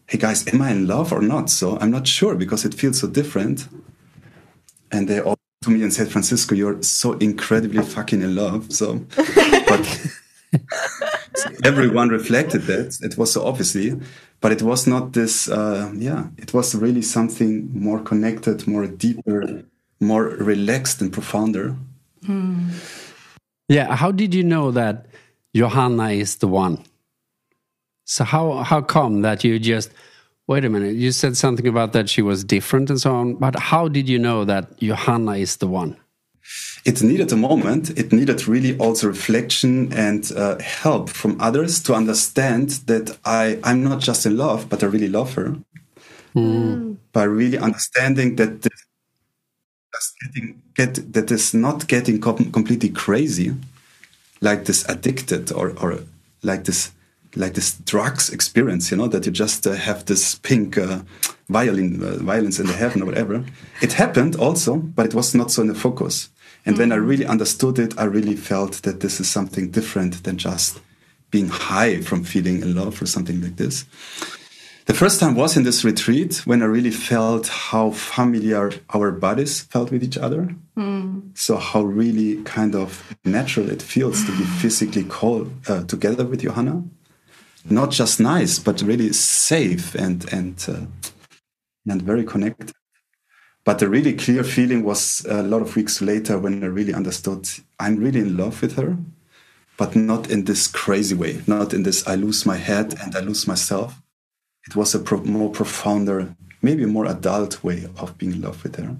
Hey 0.08 0.18
guys, 0.18 0.46
am 0.52 0.62
I 0.62 0.70
in 0.70 0.86
love 0.86 1.12
or 1.12 1.20
not? 1.20 1.50
So 1.50 1.78
I'm 1.78 1.90
not 1.90 2.06
sure 2.06 2.34
because 2.34 2.64
it 2.64 2.74
feels 2.74 3.00
so 3.00 3.08
different. 3.08 3.68
And 4.90 5.08
they 5.08 5.20
all 5.20 5.36
to 5.62 5.70
me 5.70 5.82
and 5.82 5.92
said, 5.92 6.08
Francisco, 6.08 6.54
you're 6.54 6.82
so 6.82 7.14
incredibly 7.14 7.82
fucking 7.82 8.22
in 8.22 8.34
love. 8.34 8.72
So, 8.72 9.04
but 9.68 10.10
everyone 11.64 12.08
reflected 12.08 12.62
that. 12.62 12.98
It 13.02 13.16
was 13.18 13.32
so 13.32 13.44
obviously, 13.44 13.98
but 14.40 14.52
it 14.52 14.62
was 14.62 14.86
not 14.86 15.12
this. 15.12 15.48
Uh, 15.48 15.92
yeah, 15.94 16.26
it 16.38 16.54
was 16.54 16.74
really 16.74 17.02
something 17.02 17.70
more 17.72 18.00
connected, 18.00 18.66
more 18.66 18.86
deeper, 18.86 19.64
more 20.00 20.24
relaxed 20.24 21.00
and 21.00 21.12
profounder. 21.12 21.76
Hmm. 22.24 22.70
Yeah. 23.68 23.94
How 23.94 24.12
did 24.12 24.34
you 24.34 24.44
know 24.44 24.70
that 24.70 25.06
Johanna 25.54 26.10
is 26.10 26.36
the 26.36 26.48
one? 26.48 26.84
So 28.04 28.24
how 28.24 28.62
how 28.62 28.82
come 28.82 29.22
that 29.22 29.42
you 29.42 29.58
just 29.58 29.90
wait 30.46 30.64
a 30.64 30.70
minute? 30.70 30.94
You 30.94 31.10
said 31.10 31.36
something 31.36 31.66
about 31.66 31.92
that 31.92 32.08
she 32.08 32.22
was 32.22 32.44
different 32.44 32.88
and 32.88 33.00
so 33.00 33.14
on, 33.14 33.34
but 33.34 33.58
how 33.58 33.88
did 33.88 34.08
you 34.08 34.18
know 34.18 34.44
that 34.44 34.78
Johanna 34.78 35.32
is 35.32 35.56
the 35.56 35.66
one? 35.66 35.96
It 36.86 37.02
needed 37.02 37.32
a 37.32 37.36
moment. 37.36 37.90
It 37.98 38.12
needed 38.12 38.46
really 38.46 38.78
also 38.78 39.08
reflection 39.08 39.92
and 39.92 40.30
uh, 40.36 40.56
help 40.60 41.10
from 41.10 41.36
others 41.40 41.82
to 41.82 41.94
understand 41.94 42.70
that 42.86 43.18
I, 43.24 43.58
I'm 43.64 43.82
not 43.82 44.00
just 44.00 44.24
in 44.24 44.36
love, 44.36 44.68
but 44.68 44.84
I 44.84 44.86
really 44.86 45.08
love 45.08 45.34
her. 45.34 45.56
Mm. 46.36 46.98
By 47.12 47.24
really 47.24 47.58
understanding 47.58 48.36
that 48.36 48.62
this 48.62 48.86
getting, 50.22 50.62
get, 50.74 51.12
that 51.12 51.30
is 51.32 51.52
not 51.52 51.88
getting 51.88 52.20
com 52.20 52.52
completely 52.52 52.90
crazy, 52.90 53.54
like 54.40 54.66
this 54.66 54.88
addicted 54.88 55.50
or, 55.50 55.70
or 55.82 55.98
like 56.42 56.64
this 56.64 56.92
like 57.34 57.52
this 57.52 57.74
drugs 57.84 58.30
experience, 58.30 58.90
you 58.90 58.96
know, 58.96 59.08
that 59.08 59.26
you 59.26 59.32
just 59.32 59.66
uh, 59.66 59.72
have 59.72 60.06
this 60.06 60.36
pink 60.36 60.78
uh, 60.78 61.00
violin, 61.50 62.02
uh, 62.02 62.16
violins 62.22 62.58
in 62.58 62.66
the 62.66 62.72
heaven 62.72 63.02
or 63.02 63.06
whatever. 63.06 63.44
It 63.82 63.92
happened 63.92 64.36
also, 64.36 64.76
but 64.76 65.04
it 65.06 65.14
was 65.14 65.34
not 65.34 65.50
so 65.50 65.60
in 65.60 65.68
the 65.68 65.74
focus. 65.74 66.30
And 66.66 66.76
mm. 66.76 66.80
when 66.80 66.92
I 66.92 66.96
really 66.96 67.24
understood 67.24 67.78
it, 67.78 67.98
I 67.98 68.04
really 68.04 68.36
felt 68.36 68.82
that 68.82 69.00
this 69.00 69.20
is 69.20 69.28
something 69.28 69.70
different 69.70 70.24
than 70.24 70.36
just 70.36 70.80
being 71.30 71.48
high 71.48 72.00
from 72.02 72.24
feeling 72.24 72.60
in 72.60 72.74
love 72.74 73.00
or 73.00 73.06
something 73.06 73.40
like 73.40 73.56
this. 73.56 73.84
The 74.86 74.94
first 74.94 75.18
time 75.18 75.34
was 75.34 75.56
in 75.56 75.64
this 75.64 75.84
retreat 75.84 76.42
when 76.46 76.62
I 76.62 76.66
really 76.66 76.92
felt 76.92 77.48
how 77.48 77.90
familiar 77.90 78.70
our 78.90 79.10
bodies 79.10 79.62
felt 79.62 79.90
with 79.90 80.04
each 80.04 80.16
other. 80.16 80.54
Mm. 80.76 81.36
So, 81.36 81.56
how 81.56 81.82
really 81.82 82.42
kind 82.44 82.76
of 82.76 83.16
natural 83.24 83.68
it 83.68 83.82
feels 83.82 84.24
to 84.24 84.30
be 84.36 84.44
physically 84.60 85.02
called 85.02 85.50
uh, 85.68 85.82
together 85.84 86.24
with 86.24 86.42
Johanna. 86.42 86.84
Not 87.68 87.90
just 87.90 88.20
nice, 88.20 88.60
but 88.60 88.80
really 88.80 89.12
safe 89.12 89.96
and, 89.96 90.32
and, 90.32 90.64
uh, 90.68 90.86
and 91.90 92.02
very 92.02 92.22
connected. 92.22 92.70
But 93.66 93.80
the 93.80 93.88
really 93.88 94.14
clear 94.14 94.44
feeling 94.44 94.84
was 94.84 95.26
a 95.28 95.42
lot 95.42 95.60
of 95.60 95.74
weeks 95.74 96.00
later 96.00 96.38
when 96.38 96.62
I 96.62 96.68
really 96.68 96.94
understood 96.94 97.48
I'm 97.80 97.96
really 97.96 98.20
in 98.20 98.36
love 98.36 98.62
with 98.62 98.76
her, 98.76 98.96
but 99.76 99.96
not 99.96 100.30
in 100.30 100.44
this 100.44 100.68
crazy 100.68 101.16
way, 101.16 101.42
not 101.48 101.74
in 101.74 101.82
this 101.82 102.06
I 102.06 102.14
lose 102.14 102.46
my 102.46 102.56
head 102.56 102.94
and 103.02 103.16
I 103.16 103.20
lose 103.20 103.48
myself. 103.48 104.00
It 104.68 104.76
was 104.76 104.94
a 104.94 105.00
pro 105.00 105.18
more 105.24 105.50
profounder, 105.50 106.36
maybe 106.62 106.84
a 106.84 106.86
more 106.86 107.06
adult 107.06 107.64
way 107.64 107.88
of 107.98 108.16
being 108.16 108.34
in 108.34 108.42
love 108.42 108.62
with 108.62 108.76
her. 108.76 108.96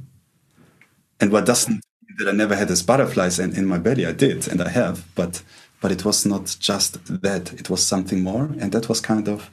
And 1.21 1.31
what 1.31 1.47
doesn't 1.47 1.75
mean 1.75 2.17
that 2.19 2.29
I 2.29 2.33
never 2.33 2.57
had 2.57 2.67
these 2.67 2.83
butterflies 2.83 3.39
in, 3.39 3.55
in 3.55 3.67
my 3.67 3.79
belly, 3.79 4.05
I 4.05 4.13
did, 4.13 4.49
and 4.49 4.61
I 4.61 4.69
have, 4.71 5.05
but 5.15 5.45
but 5.81 5.93
it 5.93 6.05
was 6.05 6.27
not 6.27 6.57
just 6.59 7.23
that, 7.23 7.53
it 7.53 7.71
was 7.71 7.87
something 7.87 8.21
more, 8.21 8.51
and 8.59 8.73
that 8.73 8.89
was 8.89 9.01
kind 9.01 9.29
of 9.29 9.49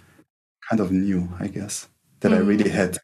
kind 0.67 0.79
of 0.79 0.91
new, 0.91 1.29
I 1.39 1.49
guess, 1.49 1.87
that 2.21 2.31
mm. 2.31 2.37
I 2.37 2.39
really 2.39 2.71
had 2.71 2.97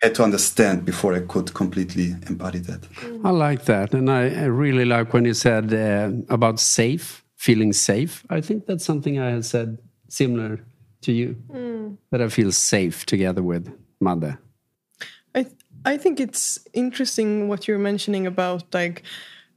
had 0.00 0.14
to 0.14 0.22
understand 0.22 0.84
before 0.84 1.14
I 1.14 1.20
could 1.20 1.52
completely 1.54 2.14
embody 2.28 2.60
that. 2.60 2.86
I 3.24 3.30
like 3.30 3.64
that, 3.64 3.94
and 3.94 4.10
I, 4.10 4.28
I 4.28 4.44
really 4.44 4.84
like 4.84 5.12
when 5.12 5.24
you 5.24 5.34
said 5.34 5.72
uh, 5.72 6.10
about 6.28 6.60
safe, 6.60 7.24
feeling 7.36 7.72
safe. 7.72 8.24
I 8.30 8.40
think 8.40 8.66
that's 8.66 8.84
something 8.84 9.18
I 9.18 9.30
had 9.30 9.44
said 9.44 9.78
similar 10.08 10.64
to 11.02 11.12
you, 11.12 11.36
mm. 11.50 11.96
that 12.10 12.22
I 12.22 12.28
feel 12.28 12.52
safe 12.52 13.06
together 13.06 13.42
with 13.42 13.72
mother. 14.00 14.38
I 15.34 15.42
th 15.42 15.52
I 15.84 15.96
think 15.96 16.20
it's 16.20 16.58
interesting 16.72 17.48
what 17.48 17.66
you're 17.66 17.84
mentioning 17.90 18.26
about 18.26 18.74
like 18.74 19.02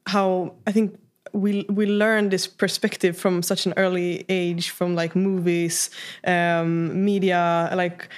how 0.06 0.54
I 0.68 0.72
think 0.72 0.98
we 1.34 1.66
we 1.70 1.86
learn 1.86 2.30
this 2.30 2.48
perspective 2.48 3.18
from 3.18 3.42
such 3.44 3.66
an 3.66 3.74
early 3.78 4.26
age 4.28 4.70
from 4.70 4.96
like 4.96 5.16
movies 5.16 5.90
um, 6.26 7.06
media 7.06 7.72
like 7.76 8.10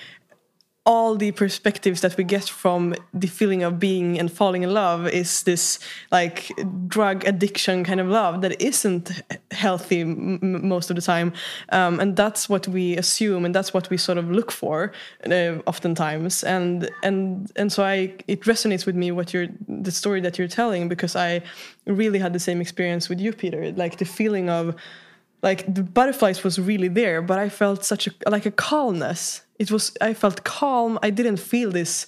all 0.86 1.16
the 1.16 1.32
perspectives 1.32 2.02
that 2.02 2.18
we 2.18 2.26
get 2.26 2.50
from 2.50 2.94
the 3.14 3.28
feeling 3.28 3.64
of 3.64 3.80
being 3.80 4.20
and 4.20 4.30
falling 4.30 4.64
in 4.64 4.74
love 4.74 5.08
is 5.08 5.44
this 5.44 5.80
like 6.12 6.52
drug 6.88 7.26
addiction 7.26 7.86
kind 7.86 8.02
of 8.02 8.08
love 8.08 8.42
that 8.42 8.62
isn't 8.62 9.22
healthy 9.52 10.04
most 10.04 10.90
of 10.90 10.98
the 10.98 11.02
time. 11.02 11.32
Um, 11.70 12.02
and 12.02 12.18
that's 12.18 12.50
what 12.50 12.68
we 12.68 12.98
assume 12.98 13.46
and 13.46 13.56
that's 13.56 13.74
what 13.74 13.90
we 13.90 13.96
sort 13.96 14.18
of 14.18 14.30
look 14.30 14.52
for 14.52 14.92
uh, 15.26 15.60
oftentimes. 15.66 16.44
And 16.44 16.90
and 17.02 17.50
and 17.56 17.72
so 17.72 17.84
i 17.84 18.14
it 18.28 18.42
resonates 18.42 18.86
with 18.86 18.96
me 18.96 19.12
what 19.12 19.34
you're 19.34 19.48
the 19.68 19.92
story 19.92 20.20
that 20.22 20.38
you're 20.38 20.48
telling 20.48 20.90
because 20.90 21.16
i 21.16 21.42
really 21.86 22.20
had 22.20 22.34
the 22.34 22.40
same 22.40 22.60
experience 22.60 23.08
with 23.08 23.22
you 23.22 23.32
peter. 23.32 23.72
Like 23.72 23.98
the 24.00 24.06
feeling 24.06 24.50
of 24.50 24.76
like 25.42 25.74
the 25.74 25.84
butterflies 25.84 26.44
was 26.44 26.60
really 26.60 26.88
there 26.88 27.22
but 27.22 27.38
i 27.40 27.50
felt 27.50 27.86
such 27.86 28.08
a 28.08 28.12
like 28.30 28.46
a 28.46 28.52
calmness 28.52 29.43
it 29.60 29.72
was 29.72 29.96
i 30.02 30.14
felt 30.14 30.44
calm 30.44 31.00
i 31.02 31.10
didn't 31.10 31.38
feel 31.38 31.72
this 31.72 32.08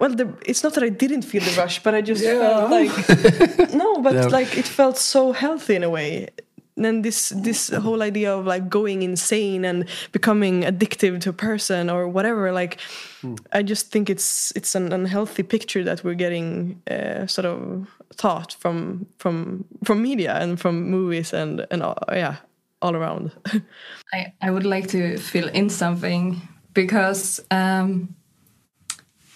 well 0.00 0.14
the, 0.14 0.32
it's 0.46 0.62
not 0.62 0.74
that 0.74 0.82
i 0.82 0.88
didn't 0.88 1.22
feel 1.22 1.42
the 1.42 1.54
rush 1.60 1.82
but 1.82 1.94
i 1.94 2.00
just 2.00 2.22
yeah. 2.22 2.38
felt 2.38 2.70
like 3.58 3.74
no 3.74 4.00
but 4.00 4.14
yeah. 4.14 4.26
like 4.26 4.56
it 4.56 4.66
felt 4.66 4.96
so 4.96 5.32
healthy 5.32 5.74
in 5.74 5.82
a 5.82 5.90
way 5.90 6.28
and 6.76 7.04
this 7.04 7.30
this 7.30 7.68
whole 7.68 8.02
idea 8.02 8.34
of 8.34 8.46
like 8.46 8.68
going 8.68 9.02
insane 9.02 9.64
and 9.64 9.86
becoming 10.12 10.62
addictive 10.62 11.20
to 11.20 11.30
a 11.30 11.32
person 11.32 11.90
or 11.90 12.08
whatever 12.08 12.52
like 12.52 12.80
mm. 13.22 13.38
i 13.52 13.62
just 13.62 13.90
think 13.90 14.08
it's 14.08 14.52
it's 14.56 14.74
an 14.74 14.92
unhealthy 14.92 15.42
picture 15.42 15.84
that 15.84 16.02
we're 16.02 16.14
getting 16.14 16.80
uh, 16.90 17.26
sort 17.26 17.44
of 17.44 17.86
taught 18.16 18.54
from 18.54 19.06
from 19.18 19.64
from 19.84 20.02
media 20.02 20.34
and 20.34 20.60
from 20.60 20.90
movies 20.90 21.32
and 21.32 21.66
and 21.70 21.82
all, 21.82 21.98
yeah 22.12 22.36
all 22.80 22.96
around 22.96 23.32
i 24.12 24.32
i 24.40 24.50
would 24.50 24.66
like 24.66 24.88
to 24.88 25.18
fill 25.18 25.48
in 25.48 25.68
something 25.68 26.40
because 26.74 27.40
um 27.50 28.14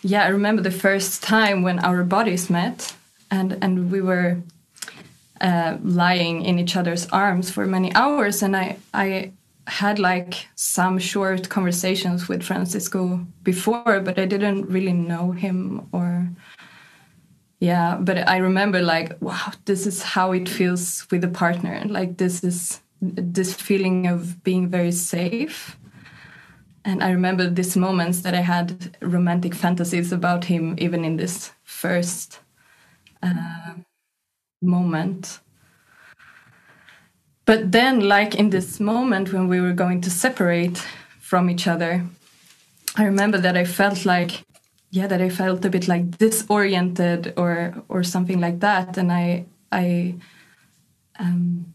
yeah 0.02 0.24
i 0.24 0.28
remember 0.28 0.62
the 0.62 0.70
first 0.70 1.22
time 1.22 1.62
when 1.62 1.78
our 1.80 2.02
bodies 2.04 2.48
met 2.50 2.94
and 3.30 3.58
and 3.62 3.90
we 3.90 4.00
were 4.00 4.38
uh, 5.40 5.76
lying 5.82 6.42
in 6.42 6.58
each 6.58 6.76
other's 6.76 7.06
arms 7.08 7.50
for 7.50 7.66
many 7.66 7.94
hours. 7.94 8.42
And 8.42 8.56
i 8.56 8.78
i 8.94 9.32
had 9.66 9.98
like 9.98 10.46
some 10.54 10.98
short 10.98 11.48
conversations 11.48 12.28
with 12.28 12.44
francisco 12.44 13.26
before 13.42 14.00
but 14.00 14.16
i 14.16 14.24
didn't 14.24 14.64
really 14.66 14.92
know 14.92 15.32
him 15.32 15.88
or 15.90 16.28
yeah 17.58 17.96
but 18.00 18.28
i 18.28 18.36
remember 18.36 18.80
like 18.80 19.20
wow 19.20 19.50
this 19.64 19.84
is 19.84 20.04
how 20.04 20.30
it 20.30 20.48
feels 20.48 21.06
with 21.10 21.24
a 21.24 21.28
partner. 21.28 21.82
Like 21.86 22.16
this 22.16 22.44
is 22.44 22.80
this 23.00 23.52
feeling 23.54 24.06
of 24.06 24.42
being 24.42 24.68
very 24.68 24.92
safe 24.92 25.76
and 26.86 27.02
i 27.02 27.10
remember 27.10 27.50
these 27.50 27.76
moments 27.76 28.20
that 28.22 28.34
i 28.34 28.40
had 28.40 28.96
romantic 29.02 29.54
fantasies 29.54 30.12
about 30.12 30.44
him 30.44 30.74
even 30.78 31.04
in 31.04 31.16
this 31.16 31.52
first 31.64 32.40
uh, 33.22 33.74
moment 34.62 35.40
but 37.46 37.70
then, 37.70 38.00
like 38.00 38.34
in 38.34 38.50
this 38.50 38.80
moment 38.80 39.32
when 39.32 39.46
we 39.46 39.60
were 39.60 39.72
going 39.72 40.00
to 40.02 40.10
separate 40.10 40.84
from 41.20 41.48
each 41.48 41.68
other, 41.68 42.04
I 42.96 43.04
remember 43.04 43.38
that 43.38 43.56
I 43.56 43.64
felt 43.64 44.04
like, 44.04 44.42
yeah, 44.90 45.06
that 45.06 45.22
I 45.22 45.28
felt 45.28 45.64
a 45.64 45.70
bit 45.70 45.86
like 45.86 46.18
disoriented 46.18 47.34
or 47.36 47.74
or 47.88 48.02
something 48.02 48.40
like 48.40 48.60
that, 48.60 48.98
and 48.98 49.12
I 49.12 49.46
I. 49.72 50.14
Um, 51.18 51.72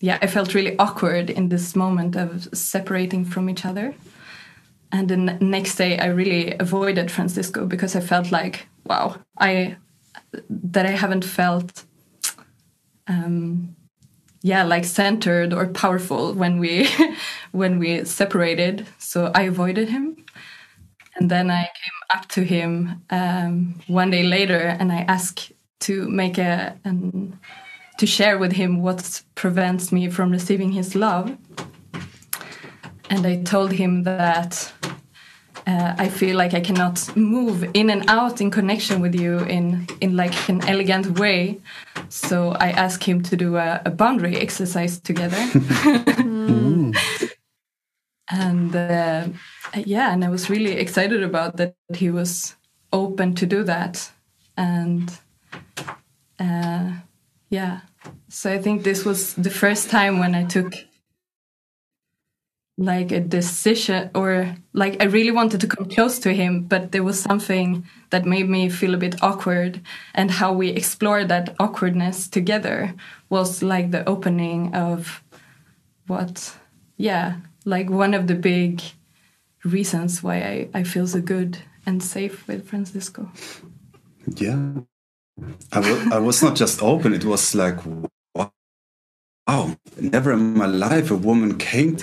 yeah, 0.00 0.18
I 0.20 0.26
felt 0.26 0.52
really 0.52 0.76
awkward 0.78 1.30
in 1.30 1.48
this 1.48 1.76
moment 1.76 2.16
of 2.16 2.48
separating 2.52 3.24
from 3.24 3.48
each 3.48 3.64
other. 3.64 3.94
And 4.92 5.08
the 5.08 5.16
next 5.16 5.76
day, 5.76 5.98
I 5.98 6.06
really 6.06 6.54
avoided 6.58 7.10
Francisco 7.10 7.66
because 7.66 7.96
I 7.96 8.00
felt 8.00 8.30
like, 8.30 8.68
wow, 8.84 9.16
I 9.38 9.76
that 10.48 10.86
I 10.86 10.90
haven't 10.90 11.24
felt, 11.24 11.84
um, 13.06 13.74
yeah, 14.42 14.64
like 14.64 14.84
centered 14.84 15.54
or 15.54 15.66
powerful 15.68 16.34
when 16.34 16.58
we 16.58 16.88
when 17.52 17.78
we 17.78 18.04
separated. 18.04 18.86
So 18.98 19.32
I 19.34 19.42
avoided 19.42 19.88
him, 19.88 20.24
and 21.16 21.30
then 21.30 21.50
I 21.50 21.62
came 21.62 22.18
up 22.18 22.28
to 22.28 22.44
him 22.44 23.02
um, 23.08 23.80
one 23.86 24.10
day 24.10 24.24
later, 24.24 24.76
and 24.78 24.92
I 24.92 25.06
asked 25.08 25.52
to 25.80 26.06
make 26.08 26.36
a 26.36 26.78
an 26.84 27.38
to 27.98 28.06
share 28.06 28.38
with 28.38 28.52
him 28.52 28.82
what 28.82 29.22
prevents 29.34 29.90
me 29.92 30.10
from 30.10 30.30
receiving 30.30 30.72
his 30.72 30.94
love. 30.94 31.36
And 33.12 33.26
I 33.26 33.42
told 33.42 33.72
him 33.72 34.04
that 34.04 34.72
uh, 35.66 35.94
I 35.98 36.08
feel 36.08 36.34
like 36.34 36.54
I 36.54 36.60
cannot 36.60 37.14
move 37.14 37.62
in 37.74 37.90
and 37.90 38.08
out 38.08 38.40
in 38.40 38.50
connection 38.50 39.02
with 39.02 39.14
you 39.14 39.40
in 39.40 39.86
in 40.00 40.16
like 40.16 40.34
an 40.48 40.62
elegant 40.66 41.18
way. 41.18 41.60
So 42.08 42.52
I 42.52 42.70
asked 42.70 43.04
him 43.04 43.22
to 43.24 43.36
do 43.36 43.56
a, 43.56 43.82
a 43.84 43.90
boundary 43.90 44.36
exercise 44.36 44.98
together. 44.98 45.36
And 48.30 48.74
uh, 48.74 49.28
yeah, 49.84 50.10
and 50.12 50.24
I 50.24 50.30
was 50.30 50.48
really 50.48 50.72
excited 50.78 51.22
about 51.22 51.58
that. 51.58 51.74
He 51.94 52.10
was 52.10 52.56
open 52.90 53.34
to 53.34 53.46
do 53.46 53.62
that, 53.64 54.10
and 54.56 55.10
uh, 56.40 56.92
yeah. 57.50 57.80
So 58.28 58.50
I 58.50 58.58
think 58.58 58.84
this 58.84 59.04
was 59.04 59.34
the 59.34 59.50
first 59.50 59.90
time 59.90 60.18
when 60.18 60.34
I 60.34 60.44
took 60.44 60.72
like 62.84 63.12
a 63.12 63.20
decision 63.20 64.10
or 64.14 64.56
like 64.72 65.00
I 65.00 65.06
really 65.06 65.30
wanted 65.30 65.60
to 65.60 65.68
come 65.68 65.88
close 65.88 66.18
to 66.20 66.34
him, 66.34 66.64
but 66.64 66.90
there 66.90 67.04
was 67.04 67.20
something 67.20 67.86
that 68.10 68.24
made 68.24 68.48
me 68.48 68.68
feel 68.68 68.94
a 68.94 68.98
bit 68.98 69.22
awkward. 69.22 69.80
And 70.14 70.30
how 70.30 70.52
we 70.52 70.70
explored 70.70 71.28
that 71.28 71.54
awkwardness 71.60 72.28
together 72.28 72.94
was 73.30 73.62
like 73.62 73.92
the 73.92 74.08
opening 74.08 74.74
of 74.74 75.22
what, 76.08 76.56
yeah, 76.96 77.36
like 77.64 77.88
one 77.88 78.14
of 78.14 78.26
the 78.26 78.34
big 78.34 78.82
reasons 79.64 80.22
why 80.22 80.36
I, 80.38 80.68
I 80.74 80.82
feel 80.82 81.06
so 81.06 81.20
good 81.20 81.58
and 81.86 82.02
safe 82.02 82.48
with 82.48 82.66
Francisco. 82.68 83.30
Yeah. 84.26 84.72
I 85.72 85.78
was, 85.78 86.12
I 86.12 86.18
was 86.18 86.42
not 86.42 86.56
just 86.56 86.82
open, 86.82 87.14
it 87.14 87.24
was 87.24 87.54
like, 87.54 87.78
wow, 88.34 89.76
never 90.00 90.32
in 90.32 90.54
my 90.54 90.66
life 90.66 91.10
a 91.10 91.16
woman 91.16 91.58
came. 91.58 91.98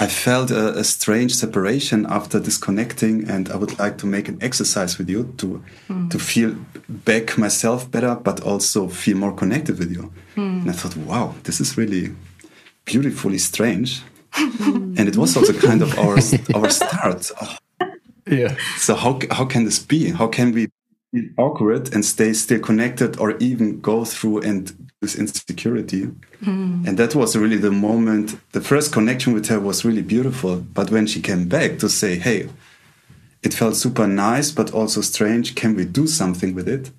I 0.00 0.06
felt 0.06 0.50
a, 0.52 0.78
a, 0.78 0.84
strange 0.84 1.34
separation 1.34 2.06
after 2.08 2.38
disconnecting, 2.38 3.28
and 3.28 3.48
I 3.48 3.56
would 3.56 3.78
like 3.80 3.98
to 3.98 4.06
make 4.06 4.28
an 4.28 4.38
exercise 4.40 4.96
with 4.96 5.10
you 5.10 5.34
to 5.38 5.62
mm. 5.88 6.10
to 6.10 6.18
feel 6.18 6.54
back 6.88 7.36
myself 7.36 7.90
better, 7.90 8.14
but 8.14 8.40
also 8.40 8.88
feel 8.88 9.16
more 9.16 9.34
connected 9.34 9.78
with 9.78 9.90
you. 9.90 10.12
Mm. 10.36 10.62
And 10.62 10.70
I 10.70 10.72
thought, 10.72 10.96
wow, 10.96 11.34
this 11.42 11.60
is 11.60 11.76
really 11.76 12.14
beautifully 12.84 13.38
strange, 13.38 14.02
and 14.36 15.08
it 15.08 15.16
was 15.16 15.36
also 15.36 15.52
kind 15.52 15.82
of 15.82 15.98
our 15.98 16.18
our 16.54 16.70
start. 16.70 17.30
Oh. 17.40 17.56
Yeah. 18.30 18.56
So 18.76 18.94
how 18.94 19.18
how 19.30 19.46
can 19.46 19.64
this 19.64 19.78
be? 19.78 20.10
How 20.10 20.28
can 20.28 20.52
we 20.52 20.66
feel 20.66 20.77
awkward 21.36 21.94
and 21.94 22.04
stay 22.04 22.32
still 22.32 22.60
connected, 22.60 23.18
or 23.18 23.36
even 23.38 23.80
go 23.80 24.04
through 24.04 24.40
and 24.42 24.90
this 25.00 25.16
insecurity. 25.16 26.08
Mm. 26.42 26.86
And 26.86 26.98
that 26.98 27.14
was 27.14 27.36
really 27.36 27.56
the 27.56 27.70
moment, 27.70 28.36
the 28.52 28.60
first 28.60 28.92
connection 28.92 29.32
with 29.32 29.46
her 29.48 29.60
was 29.60 29.84
really 29.84 30.02
beautiful. 30.02 30.56
But 30.56 30.90
when 30.90 31.06
she 31.06 31.20
came 31.20 31.48
back 31.48 31.78
to 31.78 31.88
say, 31.88 32.16
hey, 32.16 32.48
it 33.42 33.54
felt 33.54 33.76
super 33.76 34.06
nice, 34.06 34.50
but 34.50 34.72
also 34.72 35.00
strange, 35.00 35.54
can 35.54 35.76
we 35.76 35.84
do 35.84 36.06
something 36.06 36.54
with 36.54 36.68
it? 36.68 36.90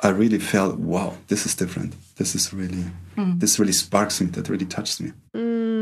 I 0.00 0.08
really 0.08 0.40
felt, 0.40 0.78
wow, 0.78 1.16
this 1.28 1.46
is 1.46 1.54
different. 1.54 1.94
This 2.16 2.34
is 2.34 2.52
really, 2.52 2.84
mm. 3.16 3.38
this 3.40 3.58
really 3.58 3.72
sparks 3.72 4.20
me, 4.20 4.26
that 4.30 4.48
really 4.48 4.66
touches 4.66 5.00
me. 5.00 5.12
Mm. 5.34 5.73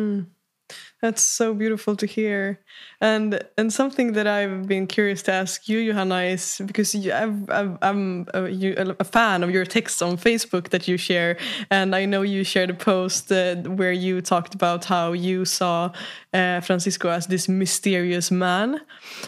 That's 1.02 1.24
so 1.24 1.52
beautiful 1.52 1.96
to 1.96 2.06
hear, 2.06 2.60
and 3.00 3.42
and 3.58 3.72
something 3.72 4.12
that 4.12 4.28
I've 4.28 4.68
been 4.68 4.86
curious 4.86 5.20
to 5.22 5.32
ask 5.32 5.68
you, 5.68 5.84
Johanna, 5.84 6.20
is 6.22 6.62
because 6.64 6.94
you, 6.94 7.12
I've, 7.12 7.50
I've, 7.50 7.76
I'm 7.82 8.28
a, 8.32 8.48
you, 8.48 8.76
a, 9.00 9.02
fan 9.02 9.42
of 9.42 9.50
your 9.50 9.64
texts 9.64 10.00
on 10.00 10.16
Facebook 10.16 10.68
that 10.68 10.86
you 10.86 10.96
share, 10.96 11.38
and 11.72 11.96
I 11.96 12.04
know 12.04 12.22
you 12.22 12.44
shared 12.44 12.70
a 12.70 12.74
post 12.74 13.32
uh, 13.32 13.56
where 13.56 13.90
you 13.90 14.20
talked 14.20 14.54
about 14.54 14.84
how 14.84 15.12
you 15.12 15.44
saw 15.44 15.90
uh, 16.32 16.60
Francisco 16.60 17.08
as 17.08 17.26
this 17.26 17.48
mysterious 17.48 18.30
man. 18.30 18.80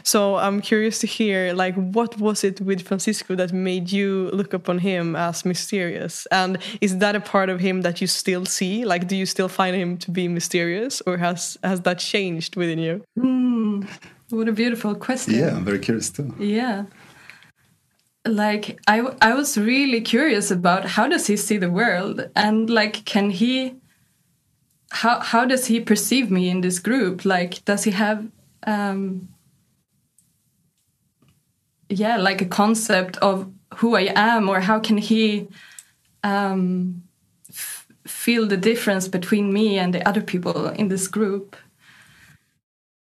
So 0.04 0.36
I'm 0.36 0.60
curious 0.60 1.00
to 1.00 1.08
hear, 1.08 1.54
like, 1.54 1.74
what 1.74 2.20
was 2.20 2.44
it 2.44 2.60
with 2.60 2.86
Francisco 2.86 3.34
that 3.34 3.52
made 3.52 3.90
you 3.90 4.30
look 4.32 4.54
upon 4.54 4.78
him 4.78 5.16
as 5.16 5.44
mysterious, 5.44 6.26
and 6.26 6.56
is 6.80 6.98
that 6.98 7.16
a 7.16 7.20
part 7.20 7.50
of 7.50 7.58
him 7.58 7.82
that 7.82 8.00
you 8.00 8.06
still 8.06 8.46
see? 8.46 8.84
Like, 8.84 9.08
do 9.08 9.16
you 9.16 9.26
still 9.26 9.48
find 9.48 9.74
him 9.74 9.96
to 9.98 10.12
be 10.12 10.28
mysterious, 10.28 11.02
or 11.04 11.16
has 11.16 11.58
has 11.64 11.80
that 11.82 11.98
changed 11.98 12.56
within 12.56 12.78
you? 12.78 13.04
Mm, 13.18 13.88
what 14.30 14.48
a 14.48 14.52
beautiful 14.52 14.94
question. 14.94 15.34
Yeah, 15.34 15.56
I'm 15.56 15.64
very 15.64 15.78
curious 15.78 16.10
too. 16.10 16.34
Yeah. 16.38 16.84
Like 18.26 18.78
I, 18.86 19.00
I 19.20 19.34
was 19.34 19.58
really 19.58 20.00
curious 20.00 20.50
about 20.50 20.86
how 20.86 21.08
does 21.08 21.26
he 21.26 21.36
see 21.36 21.58
the 21.58 21.70
world 21.70 22.30
and 22.34 22.70
like 22.70 23.04
can 23.04 23.30
he 23.30 23.76
how 24.90 25.20
how 25.20 25.44
does 25.44 25.66
he 25.66 25.80
perceive 25.80 26.30
me 26.30 26.48
in 26.48 26.60
this 26.60 26.78
group 26.78 27.24
like 27.24 27.64
does 27.64 27.84
he 27.84 27.90
have 27.90 28.26
um 28.66 29.28
yeah 31.88 32.16
like 32.16 32.40
a 32.40 32.46
concept 32.46 33.16
of 33.18 33.50
who 33.76 33.96
I 33.96 34.12
am 34.14 34.48
or 34.48 34.60
how 34.60 34.78
can 34.78 34.96
he 34.96 35.48
um 36.22 37.02
feel 38.06 38.46
the 38.46 38.56
difference 38.56 39.08
between 39.08 39.52
me 39.52 39.78
and 39.78 39.94
the 39.94 40.06
other 40.08 40.22
people 40.22 40.68
in 40.68 40.88
this 40.88 41.08
group. 41.08 41.56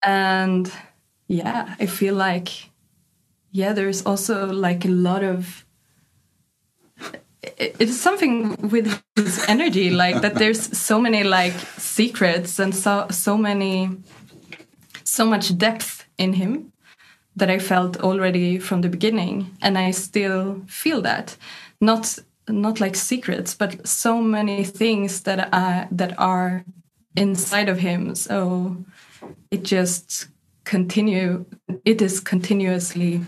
And 0.04 0.72
yeah, 1.28 1.76
I 1.80 1.86
feel 1.86 2.16
like, 2.16 2.70
yeah, 3.52 3.74
there's 3.74 4.06
also 4.06 4.48
like 4.48 4.86
a 4.86 4.90
lot 4.90 5.24
of. 5.24 5.66
It's 7.58 8.00
something 8.00 8.56
with 8.70 9.02
his 9.16 9.44
energy, 9.48 9.90
like 9.90 10.22
that. 10.22 10.36
There's 10.36 10.78
so 10.78 11.00
many 11.00 11.24
like 11.24 11.54
secrets 11.78 12.60
and 12.60 12.76
so 12.76 13.08
so 13.10 13.38
many, 13.38 13.90
so 15.04 15.26
much 15.26 15.58
depth 15.58 16.06
in 16.18 16.34
him 16.34 16.72
that 17.36 17.50
I 17.50 17.60
felt 17.60 17.98
already 17.98 18.60
from 18.60 18.82
the 18.82 18.90
beginning, 18.90 19.58
and 19.62 19.78
I 19.78 19.92
still 19.92 20.62
feel 20.68 21.02
that. 21.02 21.38
Not 21.80 22.20
not 22.52 22.80
like 22.80 22.96
secrets, 22.96 23.54
but 23.54 23.88
so 23.88 24.22
many 24.22 24.64
things 24.64 25.22
that 25.22 25.50
are 25.54 25.88
that 25.92 26.18
are 26.18 26.64
inside 27.16 27.70
of 27.70 27.80
him. 27.80 28.16
So 28.16 28.78
it 29.50 29.64
just 29.64 30.28
continue. 30.64 31.46
It 31.86 32.02
is 32.02 32.20
continuously 32.20 33.22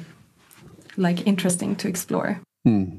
like 0.97 1.25
interesting 1.27 1.75
to 1.77 1.87
explore. 1.87 2.41
Hmm. 2.65 2.97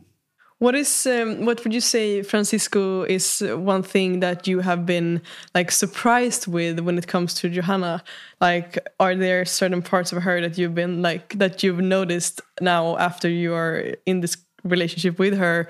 What 0.58 0.74
is 0.76 1.06
um, 1.06 1.44
what 1.44 1.62
would 1.64 1.74
you 1.74 1.80
say, 1.80 2.22
Francisco, 2.22 3.02
is 3.02 3.42
one 3.46 3.82
thing 3.82 4.20
that 4.20 4.46
you 4.46 4.60
have 4.60 4.86
been 4.86 5.20
like 5.54 5.70
surprised 5.70 6.46
with 6.46 6.80
when 6.80 6.96
it 6.96 7.06
comes 7.06 7.34
to 7.34 7.50
Johanna? 7.50 8.02
Like, 8.40 8.78
are 9.00 9.16
there 9.16 9.44
certain 9.44 9.82
parts 9.82 10.12
of 10.12 10.22
her 10.22 10.40
that 10.40 10.56
you've 10.56 10.74
been 10.74 11.02
like 11.02 11.38
that 11.38 11.62
you've 11.62 11.80
noticed 11.80 12.40
now 12.60 12.96
after 12.98 13.28
you 13.28 13.52
are 13.52 13.94
in 14.06 14.20
this 14.20 14.36
relationship 14.64 15.18
with 15.18 15.36
her 15.36 15.68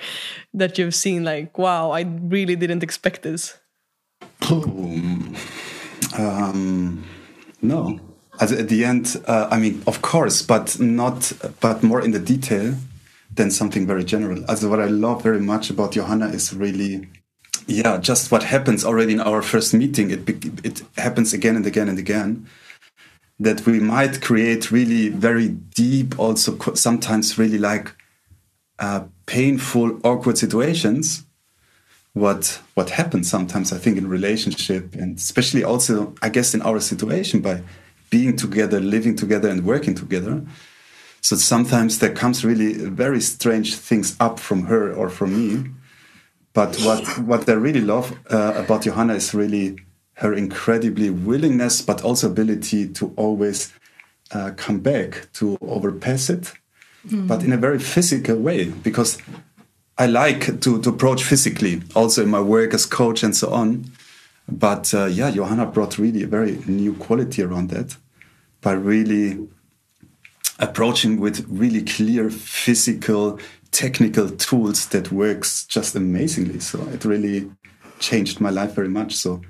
that 0.52 0.78
you've 0.78 0.94
seen 0.94 1.24
like 1.24 1.58
wow 1.58 1.90
i 1.90 2.02
really 2.22 2.56
didn't 2.56 2.82
expect 2.82 3.22
this. 3.22 3.58
Um, 4.50 5.36
um, 6.18 7.04
no. 7.60 8.00
At 8.40 8.68
the 8.68 8.84
end 8.84 9.22
uh, 9.26 9.48
i 9.50 9.58
mean 9.58 9.82
of 9.86 10.02
course 10.02 10.42
but 10.42 10.78
not 10.80 11.32
but 11.60 11.82
more 11.82 12.00
in 12.00 12.10
the 12.10 12.18
detail 12.18 12.74
than 13.32 13.50
something 13.50 13.86
very 13.86 14.04
general. 14.04 14.44
As 14.50 14.64
what 14.64 14.80
i 14.80 14.86
love 14.86 15.22
very 15.22 15.40
much 15.40 15.70
about 15.70 15.92
johanna 15.92 16.28
is 16.28 16.54
really 16.54 17.08
yeah 17.66 17.96
just 17.98 18.30
what 18.32 18.42
happens 18.42 18.84
already 18.84 19.12
in 19.14 19.20
our 19.20 19.42
first 19.42 19.72
meeting. 19.74 20.10
It 20.10 20.28
it 20.64 20.82
happens 20.96 21.32
again 21.32 21.56
and 21.56 21.66
again 21.66 21.88
and 21.88 21.98
again 21.98 22.46
that 23.38 23.66
we 23.66 23.80
might 23.80 24.20
create 24.20 24.70
really 24.70 25.08
very 25.08 25.48
deep 25.48 26.18
also 26.18 26.56
sometimes 26.74 27.38
really 27.38 27.58
like 27.58 27.92
uh, 28.78 29.04
painful, 29.26 30.00
awkward 30.04 30.38
situations. 30.38 31.24
what 32.14 32.60
what 32.74 32.90
happens 32.90 33.28
sometimes 33.28 33.72
i 33.72 33.78
think 33.78 33.98
in 33.98 34.08
relationship 34.08 34.94
and 34.94 35.18
especially 35.18 35.64
also 35.64 36.14
i 36.22 36.28
guess 36.28 36.54
in 36.54 36.62
our 36.62 36.80
situation 36.80 37.40
by 37.40 37.60
being 38.08 38.36
together 38.36 38.80
living 38.80 39.16
together 39.16 39.48
and 39.48 39.64
working 39.64 39.94
together 39.94 40.40
so 41.20 41.34
sometimes 41.36 41.98
there 41.98 42.14
comes 42.14 42.44
really 42.44 42.74
very 42.74 43.20
strange 43.20 43.74
things 43.74 44.16
up 44.20 44.38
from 44.38 44.66
her 44.66 44.92
or 44.94 45.08
from 45.10 45.30
me 45.36 45.70
but 46.52 46.76
what 46.86 47.04
what 47.18 47.48
i 47.48 47.52
really 47.52 47.80
love 47.80 48.16
uh, 48.30 48.54
about 48.56 48.82
johanna 48.82 49.14
is 49.14 49.34
really 49.34 49.76
her 50.14 50.32
incredibly 50.32 51.10
willingness 51.10 51.82
but 51.82 52.02
also 52.04 52.30
ability 52.30 52.88
to 52.88 53.12
always 53.16 53.72
uh, 54.30 54.52
come 54.56 54.78
back 54.78 55.26
to 55.32 55.58
overpass 55.60 56.30
it 56.30 56.52
mm. 57.08 57.28
but 57.28 57.42
in 57.42 57.52
a 57.52 57.56
very 57.56 57.78
physical 57.78 58.36
way 58.36 58.66
because 58.66 59.18
I 59.96 60.06
like 60.06 60.60
to, 60.60 60.80
to 60.80 60.88
approach 60.88 61.22
physically, 61.22 61.82
also 61.94 62.22
in 62.22 62.28
my 62.28 62.40
work 62.40 62.74
as 62.74 62.84
coach 62.84 63.22
and 63.22 63.36
so 63.36 63.52
on. 63.52 63.84
But 64.48 64.92
uh, 64.92 65.06
yeah, 65.06 65.30
Johanna 65.30 65.66
brought 65.66 65.98
really 65.98 66.22
a 66.24 66.26
very 66.26 66.58
new 66.66 66.94
quality 66.94 67.42
around 67.42 67.70
that 67.70 67.96
by 68.60 68.72
really 68.72 69.48
approaching 70.58 71.20
with 71.20 71.46
really 71.48 71.82
clear 71.82 72.28
physical, 72.30 73.38
technical 73.70 74.28
tools 74.30 74.86
that 74.88 75.12
works 75.12 75.64
just 75.66 75.94
amazingly. 75.94 76.60
So 76.60 76.86
it 76.88 77.04
really 77.04 77.50
changed 78.00 78.40
my 78.40 78.50
life 78.50 78.74
very 78.74 78.88
much. 78.88 79.14
So 79.14 79.42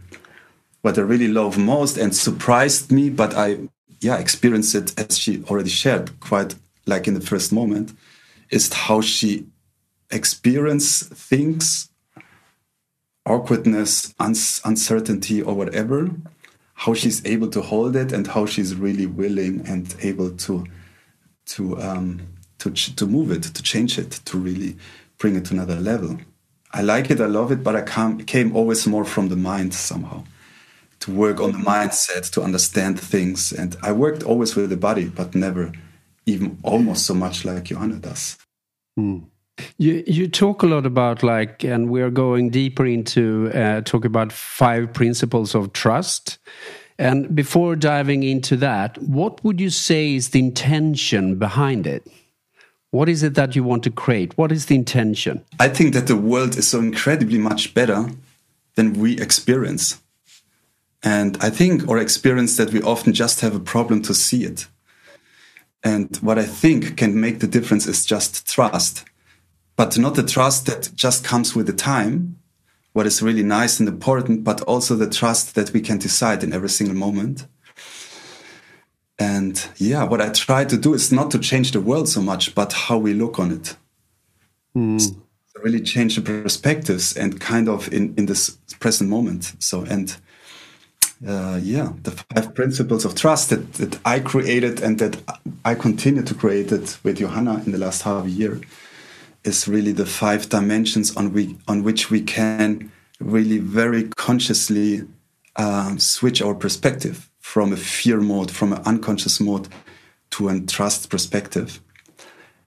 what 0.83 0.99
I 0.99 1.03
really 1.03 1.29
love 1.29 1.57
most 1.57 1.97
and 1.97 2.15
surprised 2.15 2.93
me, 2.93 3.09
but 3.09 3.35
I 3.35 3.69
yeah 4.01 4.19
experienced 4.19 4.75
it 4.75 4.99
as 5.01 5.17
she 5.17 5.43
already 5.45 5.71
shared 5.71 6.21
quite 6.21 6.55
like 6.87 7.07
in 7.09 7.15
the 7.15 7.21
first 7.21 7.53
moment, 7.53 7.93
is 8.51 8.73
how 8.73 9.01
she 9.01 9.47
experience 10.11 11.03
things, 11.03 11.89
awkwardness, 13.27 14.15
uncertainty, 14.19 15.43
or 15.43 15.55
whatever, 15.55 16.11
how 16.75 16.95
she's 16.95 17.25
able 17.25 17.49
to 17.49 17.63
hold 17.63 17.97
it 17.97 18.13
and 18.13 18.27
how 18.27 18.47
she's 18.47 18.75
really 18.75 19.07
willing 19.07 19.67
and 19.67 19.95
able 20.03 20.31
to 20.31 20.67
to 21.47 21.81
um, 21.81 22.21
to 22.59 22.71
to 22.71 23.07
move 23.07 23.31
it, 23.31 23.43
to 23.43 23.63
change 23.63 23.99
it, 23.99 24.11
to 24.25 24.39
really 24.39 24.77
bring 25.19 25.37
it 25.37 25.45
to 25.47 25.55
another 25.55 25.77
level. 25.77 26.19
I 26.73 26.83
like 26.83 27.11
it, 27.11 27.21
I 27.21 27.27
love 27.27 27.53
it, 27.53 27.63
but 27.63 27.77
I 27.77 27.83
came 28.25 28.57
always 28.57 28.87
more 28.87 29.05
from 29.05 29.29
the 29.29 29.37
mind 29.37 29.75
somehow. 29.75 30.25
To 31.01 31.13
work 31.13 31.39
on 31.39 31.53
the 31.53 31.59
mindset, 31.59 32.31
to 32.33 32.43
understand 32.43 32.99
things, 32.99 33.53
and 33.53 33.77
I 33.83 33.93
worked 33.93 34.23
always 34.23 34.57
with 34.57 34.71
the 34.71 34.77
body, 34.77 35.05
but 35.05 35.35
never 35.35 35.71
even 36.27 36.59
almost 36.63 37.07
so 37.07 37.15
much 37.15 37.45
like 37.45 37.65
Johanna 37.65 37.97
does. 37.97 38.39
Mm. 38.99 39.25
You 39.79 40.03
you 40.07 40.29
talk 40.29 40.63
a 40.63 40.67
lot 40.67 40.85
about 40.85 41.23
like, 41.23 41.65
and 41.65 41.89
we 41.89 42.03
are 42.03 42.11
going 42.11 42.51
deeper 42.51 42.87
into 42.87 43.51
uh, 43.55 43.83
talk 43.83 44.05
about 44.05 44.33
five 44.33 44.93
principles 44.93 45.55
of 45.55 45.73
trust. 45.73 46.39
And 46.99 47.35
before 47.35 47.75
diving 47.75 48.23
into 48.23 48.57
that, 48.57 48.99
what 49.03 49.43
would 49.45 49.61
you 49.61 49.71
say 49.71 50.15
is 50.15 50.31
the 50.31 50.39
intention 50.39 51.37
behind 51.37 51.87
it? 51.87 52.07
What 52.91 53.09
is 53.09 53.25
it 53.25 53.35
that 53.35 53.57
you 53.57 53.65
want 53.65 53.83
to 53.83 53.91
create? 53.91 54.39
What 54.39 54.53
is 54.53 54.67
the 54.67 54.77
intention? 54.77 55.45
I 55.59 55.69
think 55.69 55.95
that 55.95 56.07
the 56.07 56.17
world 56.17 56.57
is 56.57 56.69
so 56.69 56.79
incredibly 56.79 57.39
much 57.39 57.75
better 57.75 58.09
than 58.77 58.93
we 58.93 59.19
experience. 59.21 60.01
And 61.03 61.37
I 61.41 61.51
think 61.51 61.89
or 61.89 61.99
experience 61.99 62.57
that 62.57 62.73
we 62.73 62.81
often 62.83 63.13
just 63.13 63.41
have 63.41 63.55
a 63.55 63.61
problem 63.61 64.01
to 64.03 64.15
see 64.15 64.45
it. 64.45 64.69
And 65.85 66.17
what 66.17 66.39
I 66.39 66.45
think 66.45 66.97
can 66.97 67.21
make 67.21 67.39
the 67.39 67.47
difference 67.47 67.87
is 67.87 68.07
just 68.07 68.49
trust 68.49 69.05
but 69.77 69.99
not 69.99 70.15
the 70.15 70.23
trust 70.23 70.67
that 70.67 70.91
just 70.95 71.25
comes 71.25 71.55
with 71.55 71.67
the 71.67 71.73
time, 71.73 72.39
what 72.93 73.07
is 73.07 73.23
really 73.23 73.43
nice 73.43 73.81
and 73.81 73.89
important, 73.89 74.45
but 74.45 74.61
also 74.63 74.95
the 74.95 75.11
trust 75.11 75.55
that 75.57 75.73
we 75.73 75.81
can 75.81 75.99
decide 75.99 76.45
in 76.45 76.53
every 76.53 76.69
single 76.69 76.97
moment. 76.97 77.47
And 79.19 79.69
yeah, 79.77 80.05
what 80.05 80.21
I 80.21 80.29
try 80.31 80.65
to 80.65 80.77
do 80.77 80.95
is 80.95 81.13
not 81.13 81.31
to 81.33 81.39
change 81.39 81.73
the 81.73 81.81
world 81.81 82.09
so 82.09 82.23
much, 82.23 82.55
but 82.55 82.73
how 82.73 82.99
we 82.99 83.15
look 83.15 83.39
on 83.39 83.51
it. 83.51 83.77
Mm. 84.77 85.01
So 85.01 85.15
really 85.63 85.81
change 85.81 86.17
the 86.17 86.23
perspectives 86.23 87.17
and 87.17 87.41
kind 87.41 87.69
of 87.69 87.93
in, 87.93 88.15
in 88.17 88.27
this 88.27 88.51
present 88.81 89.11
moment. 89.11 89.55
So, 89.59 89.85
and 89.85 90.17
uh, 91.27 91.59
yeah, 91.63 91.93
the 92.03 92.11
five 92.11 92.55
principles 92.55 93.05
of 93.05 93.15
trust 93.15 93.51
that, 93.51 93.73
that 93.75 93.99
I 94.05 94.21
created 94.21 94.83
and 94.83 94.99
that 94.99 95.17
I 95.65 95.75
continue 95.75 96.23
to 96.23 96.35
create 96.35 96.71
it 96.71 96.99
with 97.03 97.19
Johanna 97.19 97.63
in 97.65 97.73
the 97.73 97.79
last 97.79 98.03
half 98.03 98.27
year 98.27 98.61
is 99.45 99.69
really 99.69 99.93
the 99.93 100.07
five 100.07 100.49
dimensions 100.49 101.17
on 101.17 101.33
we 101.33 101.57
on 101.69 101.83
which 101.83 102.11
we 102.11 102.23
can 102.23 102.91
really 103.21 103.59
very 103.59 104.09
consciously 104.17 105.03
um, 105.57 105.99
switch 105.99 106.43
our 106.43 106.55
perspective 106.55 107.31
from 107.41 107.73
a 107.73 107.77
fear 107.77 108.21
mode, 108.21 108.51
from 108.51 108.73
an 108.73 108.83
unconscious 108.85 109.41
mode, 109.41 109.69
to 110.31 110.49
a 110.49 110.61
trust 110.61 111.11
perspective. 111.11 111.81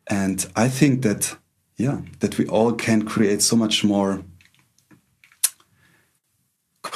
And 0.08 0.46
I 0.56 0.70
think 0.70 1.04
that 1.04 1.36
yeah, 1.76 2.02
that 2.20 2.38
we 2.39 2.48
all 2.48 2.74
can 2.74 3.04
create 3.04 3.41
so 3.43 3.56
much 3.56 3.84
more 3.84 4.24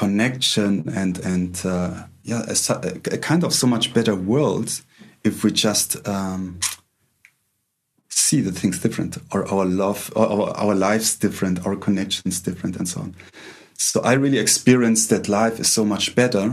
connection 0.02 0.90
and 1.02 1.14
and 1.34 1.54
uh, 1.64 1.94
yeah, 2.24 2.44
a, 2.48 2.56
a, 3.16 3.18
kind 3.30 3.44
of 3.44 3.54
so 3.54 3.68
much 3.68 3.94
better 3.94 4.16
world 4.16 4.70
if 5.24 5.44
we 5.44 5.52
just 5.52 5.90
um, 6.08 6.60
see 8.10 8.42
the 8.42 8.52
things 8.52 8.80
different 8.80 9.18
or 9.32 9.42
our 9.54 9.66
love 9.66 10.12
or 10.16 10.26
our, 10.34 10.50
our 10.64 10.76
lives 10.76 11.16
different 11.16 11.66
our 11.66 11.76
connections 11.76 12.42
different 12.42 12.76
and 12.78 12.88
so 12.88 13.02
on. 13.02 13.16
So 13.78 14.02
i 14.02 14.14
really 14.14 14.40
experienced 14.40 15.10
that 15.12 15.28
life 15.28 15.60
is 15.60 15.72
so 15.72 15.84
much 15.86 16.16
better 16.16 16.46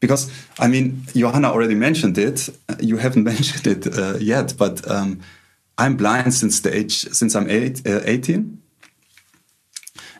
because 0.00 0.22
i 0.64 0.66
mean 0.68 0.84
johanna 1.14 1.48
already 1.48 1.74
mentioned 1.74 2.16
it. 2.18 2.48
You 2.80 2.96
haven't 3.04 3.24
mentioned 3.34 3.66
it 3.74 3.82
uh, 3.98 4.16
yet 4.32 4.54
but 4.62 4.74
um, 4.94 5.20
i'm 5.82 5.96
blind 5.96 6.32
since 6.34 6.60
the 6.60 6.70
age 6.80 6.96
since 7.20 7.32
i'm 7.36 7.48
eight, 7.50 7.76
uh, 7.86 8.00
18 8.04 8.63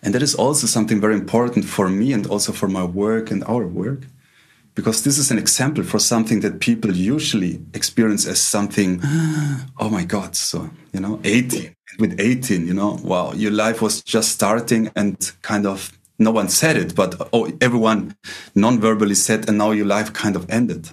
and 0.05 0.15
that 0.15 0.23
is 0.23 0.35
also 0.35 0.67
something 0.67 1.01
very 1.01 1.15
important 1.15 1.65
for 1.65 1.89
me 1.89 2.13
and 2.13 2.27
also 2.27 2.53
for 2.53 2.69
my 2.69 2.85
work 2.85 3.31
and 3.31 3.43
our 3.45 3.67
work 3.67 4.03
because 4.75 5.03
this 5.05 5.19
is 5.19 5.31
an 5.31 5.39
example 5.39 5.83
for 5.83 5.99
something 5.99 6.41
that 6.41 6.61
people 6.61 6.93
usually 6.95 7.61
experience 7.73 8.27
as 8.27 8.41
something 8.41 9.01
oh 9.79 9.89
my 9.91 10.05
god 10.05 10.37
so 10.37 10.71
you 10.93 11.01
know 11.01 11.21
18 11.25 11.75
with 11.99 12.21
18 12.21 12.67
you 12.67 12.75
know 12.75 12.99
wow 13.03 13.33
your 13.33 13.53
life 13.53 13.81
was 13.81 14.03
just 14.03 14.33
starting 14.33 14.91
and 14.95 15.33
kind 15.43 15.67
of 15.67 15.97
no 16.19 16.31
one 16.31 16.49
said 16.49 16.77
it 16.77 16.95
but 16.95 17.29
oh 17.33 17.51
everyone 17.61 18.15
non-verbally 18.55 19.15
said 19.15 19.49
and 19.49 19.59
now 19.59 19.71
your 19.71 19.87
life 19.87 20.13
kind 20.13 20.37
of 20.37 20.49
ended 20.51 20.91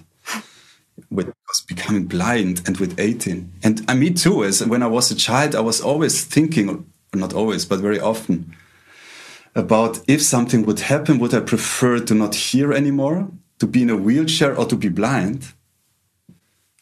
with 1.10 1.32
becoming 1.68 2.06
blind 2.06 2.62
and 2.66 2.78
with 2.78 2.98
18 2.98 3.52
and 3.62 3.90
uh, 3.90 3.94
me 3.94 4.10
too 4.10 4.42
as 4.44 4.64
when 4.64 4.82
i 4.82 4.86
was 4.86 5.10
a 5.10 5.14
child 5.14 5.54
i 5.54 5.60
was 5.60 5.80
always 5.80 6.24
thinking 6.24 6.86
not 7.14 7.34
always 7.34 7.66
but 7.66 7.78
very 7.80 8.00
often 8.00 8.54
about 9.54 10.00
if 10.08 10.22
something 10.22 10.64
would 10.64 10.80
happen 10.80 11.18
would 11.18 11.34
i 11.34 11.40
prefer 11.40 11.98
to 11.98 12.14
not 12.14 12.34
hear 12.34 12.72
anymore 12.72 13.28
to 13.62 13.66
be 13.68 13.82
in 13.82 13.90
a 13.90 13.96
wheelchair 13.96 14.58
or 14.58 14.66
to 14.66 14.76
be 14.76 14.88
blind? 14.88 15.52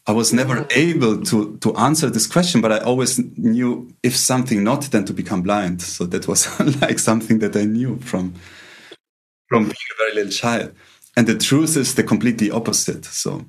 I 0.06 0.12
was 0.12 0.32
never 0.32 0.56
mm-hmm. 0.56 0.78
able 0.88 1.22
to, 1.24 1.58
to 1.58 1.76
answer 1.76 2.08
this 2.08 2.26
question, 2.26 2.62
but 2.62 2.72
I 2.72 2.78
always 2.78 3.18
knew 3.36 3.94
if 4.02 4.16
something 4.16 4.64
not, 4.64 4.82
then 4.90 5.04
to 5.04 5.12
become 5.12 5.42
blind. 5.42 5.82
So 5.82 6.06
that 6.06 6.26
was 6.26 6.48
like 6.80 6.98
something 6.98 7.40
that 7.40 7.54
I 7.54 7.64
knew 7.64 7.98
from, 7.98 8.34
from 9.48 9.64
being 9.64 9.90
a 9.92 9.98
very 9.98 10.14
little 10.14 10.32
child. 10.32 10.74
And 11.18 11.26
the 11.26 11.36
truth 11.36 11.76
is 11.76 11.94
the 11.96 12.02
completely 12.02 12.50
opposite. 12.50 13.04
So 13.04 13.44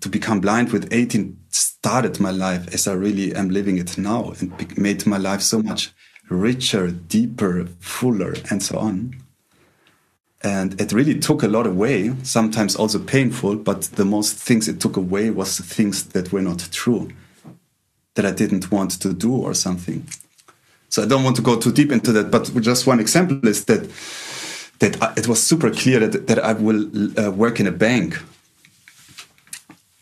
to 0.00 0.08
become 0.08 0.40
blind 0.40 0.72
with 0.72 0.92
18 0.92 1.36
started 1.50 2.20
my 2.20 2.30
life 2.30 2.72
as 2.72 2.88
I 2.88 2.94
really 2.94 3.34
am 3.34 3.50
living 3.50 3.76
it 3.76 3.98
now 3.98 4.32
and 4.40 4.78
made 4.78 5.06
my 5.06 5.18
life 5.18 5.42
so 5.42 5.62
much 5.62 5.92
richer, 6.28 6.90
deeper, 6.90 7.66
fuller, 7.80 8.34
and 8.50 8.62
so 8.62 8.78
on. 8.78 9.16
And 10.42 10.80
it 10.80 10.92
really 10.92 11.18
took 11.18 11.42
a 11.42 11.48
lot 11.48 11.66
away, 11.66 12.14
sometimes 12.22 12.76
also 12.76 12.98
painful, 12.98 13.56
but 13.56 13.82
the 13.82 14.04
most 14.04 14.36
things 14.36 14.68
it 14.68 14.80
took 14.80 14.96
away 14.96 15.30
was 15.30 15.56
the 15.56 15.62
things 15.62 16.04
that 16.08 16.32
were 16.32 16.42
not 16.42 16.68
true, 16.70 17.10
that 18.14 18.26
I 18.26 18.32
didn't 18.32 18.70
want 18.70 18.92
to 19.00 19.12
do 19.12 19.34
or 19.34 19.54
something. 19.54 20.06
So 20.88 21.02
I 21.02 21.06
don't 21.06 21.24
want 21.24 21.36
to 21.36 21.42
go 21.42 21.58
too 21.58 21.72
deep 21.72 21.90
into 21.90 22.12
that, 22.12 22.30
but 22.30 22.50
just 22.60 22.86
one 22.86 23.00
example 23.00 23.46
is 23.48 23.64
that 23.64 23.90
that 24.78 25.18
it 25.18 25.26
was 25.26 25.42
super 25.42 25.70
clear 25.70 26.06
that, 26.06 26.26
that 26.26 26.38
I 26.38 26.52
will 26.52 26.86
uh, 27.18 27.30
work 27.30 27.60
in 27.60 27.66
a 27.66 27.72
bank. 27.72 28.18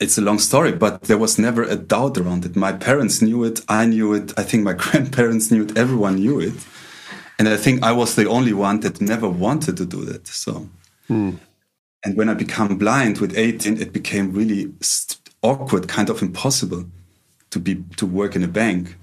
It's 0.00 0.18
a 0.18 0.22
long 0.22 0.38
story, 0.38 0.72
but 0.72 1.02
there 1.02 1.18
was 1.18 1.38
never 1.38 1.62
a 1.62 1.76
doubt 1.76 2.18
around 2.18 2.44
it. 2.44 2.56
My 2.56 2.72
parents 2.72 3.22
knew 3.22 3.44
it, 3.44 3.60
I 3.68 3.86
knew 3.86 4.12
it, 4.12 4.32
I 4.36 4.42
think 4.42 4.64
my 4.64 4.72
grandparents 4.84 5.50
knew 5.50 5.64
it, 5.64 5.78
everyone 5.78 6.16
knew 6.16 6.40
it 6.40 6.54
and 7.38 7.48
I 7.48 7.56
think 7.56 7.82
I 7.82 7.92
was 7.92 8.14
the 8.14 8.28
only 8.28 8.52
one 8.52 8.80
that 8.80 9.00
never 9.00 9.28
wanted 9.28 9.76
to 9.78 9.86
do 9.86 10.04
that. 10.04 10.26
So, 10.28 10.68
mm. 11.08 11.36
and 12.04 12.16
when 12.16 12.28
I 12.28 12.34
became 12.34 12.78
blind 12.78 13.18
with 13.18 13.36
18, 13.36 13.80
it 13.80 13.92
became 13.92 14.32
really 14.32 14.72
awkward, 15.42 15.88
kind 15.88 16.10
of 16.10 16.22
impossible 16.22 16.86
to 17.50 17.58
be 17.58 17.84
to 17.96 18.06
work 18.06 18.36
in 18.36 18.44
a 18.44 18.48
bank. 18.48 18.96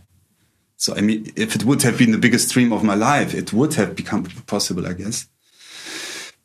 So 0.77 0.95
I 0.95 1.01
mean, 1.01 1.31
if 1.35 1.55
it 1.55 1.65
would 1.65 1.83
have 1.83 1.97
been 1.97 2.11
the 2.11 2.17
biggest 2.17 2.51
dream 2.51 2.71
of 2.71 2.83
my 2.83 2.95
life, 2.95 3.33
it 3.33 3.53
would 3.53 3.73
have 3.75 3.95
become 3.95 4.23
possible, 4.47 4.87
I 4.87 4.93
guess. 4.93 5.27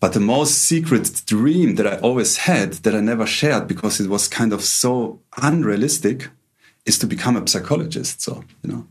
But 0.07 0.13
the 0.13 0.21
most 0.21 0.59
secret 0.59 1.23
dream 1.27 1.75
that 1.75 1.87
I 1.89 1.97
always 1.97 2.37
had 2.37 2.75
that 2.85 2.95
I 2.95 3.01
never 3.01 3.27
shared 3.27 3.67
because 3.67 3.99
it 3.99 4.09
was 4.09 4.29
kind 4.29 4.53
of 4.53 4.63
so 4.63 5.19
unrealistic 5.43 6.29
is 6.85 6.97
to 7.01 7.09
become 7.09 7.37
a 7.37 7.45
psychologist. 7.49 8.23
So, 8.23 8.45
you 8.63 8.71
know, 8.71 8.87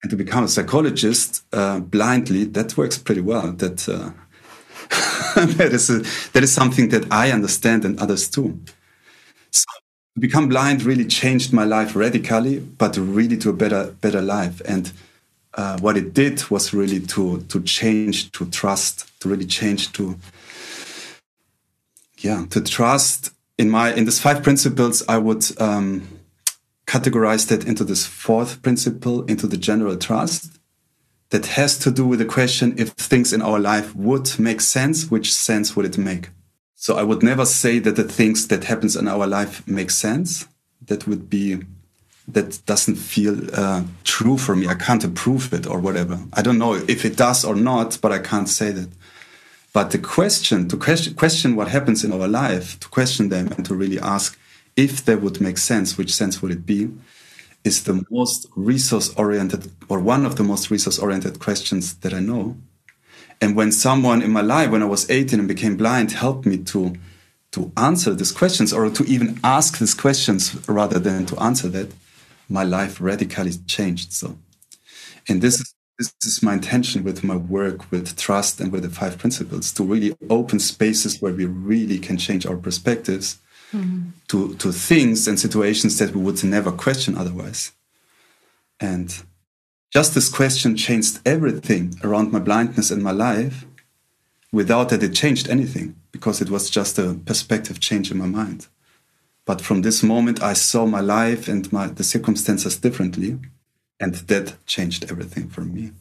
and 0.00 0.10
to 0.10 0.16
become 0.16 0.44
a 0.44 0.48
psychologist 0.48 1.44
uh, 1.52 1.80
blindly, 1.80 2.44
that 2.44 2.76
works 2.76 2.96
pretty 2.96 3.22
well. 3.22 3.50
That, 3.50 3.88
uh, 3.88 4.12
that, 5.56 5.72
is 5.72 5.90
a, 5.90 5.98
that 6.30 6.44
is 6.44 6.52
something 6.52 6.90
that 6.90 7.12
I 7.12 7.32
understand 7.32 7.84
and 7.84 7.98
others 7.98 8.30
too. 8.30 8.60
So 9.50 9.64
to 10.14 10.20
become 10.20 10.48
blind 10.48 10.84
really 10.84 11.06
changed 11.06 11.52
my 11.52 11.64
life 11.64 11.96
radically, 11.96 12.60
but 12.60 12.96
really 12.96 13.36
to 13.38 13.50
a 13.50 13.52
better, 13.52 13.96
better 14.00 14.22
life. 14.22 14.62
And 14.64 14.92
uh, 15.54 15.78
what 15.80 15.96
it 15.96 16.14
did 16.14 16.48
was 16.50 16.72
really 16.72 17.00
to 17.00 17.40
to 17.48 17.60
change 17.62 18.30
to 18.32 18.46
trust 18.46 19.10
to 19.20 19.28
really 19.28 19.46
change 19.46 19.92
to 19.92 20.16
yeah 22.18 22.46
to 22.50 22.60
trust. 22.60 23.30
In 23.58 23.68
my 23.70 23.92
in 23.94 24.06
these 24.06 24.18
five 24.18 24.42
principles 24.42 25.06
i 25.08 25.18
would 25.18 25.44
um, 25.60 26.08
categorize 26.86 27.46
that 27.48 27.64
into 27.66 27.84
this 27.84 28.06
fourth 28.06 28.62
principle 28.62 29.24
into 29.26 29.46
the 29.46 29.58
general 29.58 29.96
trust 29.96 30.58
that 31.30 31.46
has 31.46 31.78
to 31.78 31.90
do 31.90 32.06
with 32.06 32.18
the 32.18 32.24
question 32.24 32.74
if 32.76 32.90
things 32.90 33.32
in 33.32 33.40
our 33.42 33.58
life 33.58 33.94
would 33.94 34.38
make 34.38 34.60
sense 34.60 35.10
which 35.10 35.32
sense 35.32 35.76
would 35.76 35.86
it 35.86 35.98
make? 35.98 36.30
So 36.74 36.96
i 36.96 37.02
would 37.02 37.22
never 37.22 37.44
say 37.44 37.78
that 37.78 37.96
the 37.96 38.04
things 38.04 38.48
that 38.48 38.64
happens 38.64 38.96
in 38.96 39.06
our 39.06 39.26
life 39.26 39.66
make 39.68 39.90
sense. 39.90 40.48
That 40.86 41.06
would 41.06 41.30
be 41.30 41.60
that 42.28 42.64
doesn't 42.66 42.96
feel 42.96 43.36
uh, 43.54 43.82
true 44.04 44.38
for 44.38 44.54
me. 44.54 44.68
I 44.68 44.74
can't 44.74 45.04
approve 45.04 45.52
it 45.52 45.66
or 45.66 45.78
whatever. 45.80 46.20
I 46.32 46.42
don't 46.42 46.58
know 46.58 46.74
if 46.74 47.04
it 47.04 47.16
does 47.16 47.44
or 47.44 47.54
not, 47.54 47.98
but 48.00 48.12
I 48.12 48.18
can't 48.18 48.48
say 48.48 48.70
that. 48.70 48.88
But 49.72 49.90
the 49.90 49.98
question, 49.98 50.68
to 50.68 50.76
question, 50.76 51.14
question 51.14 51.56
what 51.56 51.68
happens 51.68 52.04
in 52.04 52.12
our 52.12 52.28
life, 52.28 52.78
to 52.80 52.88
question 52.88 53.30
them 53.30 53.48
and 53.52 53.64
to 53.66 53.74
really 53.74 53.98
ask 53.98 54.38
if 54.76 55.04
they 55.04 55.16
would 55.16 55.40
make 55.40 55.58
sense, 55.58 55.98
which 55.98 56.14
sense 56.14 56.42
would 56.42 56.52
it 56.52 56.66
be, 56.66 56.90
is 57.64 57.84
the 57.84 58.04
most 58.10 58.46
resource 58.54 59.14
oriented 59.14 59.70
or 59.88 59.98
one 60.00 60.26
of 60.26 60.36
the 60.36 60.42
most 60.42 60.70
resource 60.70 60.98
oriented 60.98 61.38
questions 61.38 61.94
that 61.96 62.12
I 62.12 62.20
know. 62.20 62.56
And 63.40 63.56
when 63.56 63.72
someone 63.72 64.22
in 64.22 64.30
my 64.30 64.40
life, 64.40 64.70
when 64.70 64.82
I 64.82 64.86
was 64.86 65.10
18 65.10 65.38
and 65.38 65.48
became 65.48 65.76
blind, 65.76 66.12
helped 66.12 66.46
me 66.46 66.58
to 66.58 66.96
to 67.52 67.70
answer 67.76 68.14
these 68.14 68.32
questions 68.32 68.72
or 68.72 68.88
to 68.88 69.04
even 69.04 69.38
ask 69.44 69.78
these 69.78 69.92
questions 69.92 70.56
rather 70.68 70.98
than 70.98 71.26
to 71.26 71.38
answer 71.38 71.68
that, 71.68 71.92
my 72.52 72.64
life 72.64 73.00
radically 73.00 73.52
changed. 73.66 74.12
So, 74.12 74.38
and 75.28 75.40
this 75.40 75.60
is 75.60 75.74
this 75.98 76.14
is 76.24 76.42
my 76.42 76.54
intention 76.54 77.04
with 77.04 77.22
my 77.22 77.36
work 77.36 77.90
with 77.90 78.16
trust 78.16 78.60
and 78.60 78.72
with 78.72 78.82
the 78.82 78.90
five 78.90 79.18
principles 79.18 79.72
to 79.72 79.84
really 79.84 80.16
open 80.30 80.58
spaces 80.58 81.20
where 81.20 81.32
we 81.32 81.44
really 81.44 81.98
can 81.98 82.16
change 82.16 82.44
our 82.46 82.56
perspectives 82.56 83.38
mm-hmm. 83.72 84.10
to 84.28 84.54
to 84.56 84.72
things 84.72 85.28
and 85.28 85.38
situations 85.38 85.98
that 85.98 86.14
we 86.14 86.22
would 86.22 86.42
never 86.44 86.72
question 86.72 87.16
otherwise. 87.16 87.72
And 88.80 89.22
just 89.92 90.14
this 90.14 90.28
question 90.28 90.76
changed 90.76 91.20
everything 91.24 91.94
around 92.02 92.32
my 92.32 92.38
blindness 92.40 92.90
and 92.90 93.02
my 93.02 93.12
life 93.12 93.66
without 94.50 94.88
that 94.88 95.02
it 95.02 95.14
changed 95.14 95.48
anything 95.48 95.94
because 96.10 96.40
it 96.40 96.50
was 96.50 96.70
just 96.70 96.98
a 96.98 97.14
perspective 97.24 97.78
change 97.78 98.10
in 98.10 98.18
my 98.18 98.26
mind. 98.26 98.66
But 99.44 99.60
from 99.60 99.82
this 99.82 100.02
moment, 100.02 100.42
I 100.42 100.52
saw 100.52 100.86
my 100.86 101.00
life 101.00 101.48
and 101.48 101.72
my, 101.72 101.88
the 101.88 102.04
circumstances 102.04 102.76
differently. 102.76 103.38
And 103.98 104.14
that 104.14 104.54
changed 104.66 105.10
everything 105.10 105.48
for 105.48 105.62
me. 105.62 105.92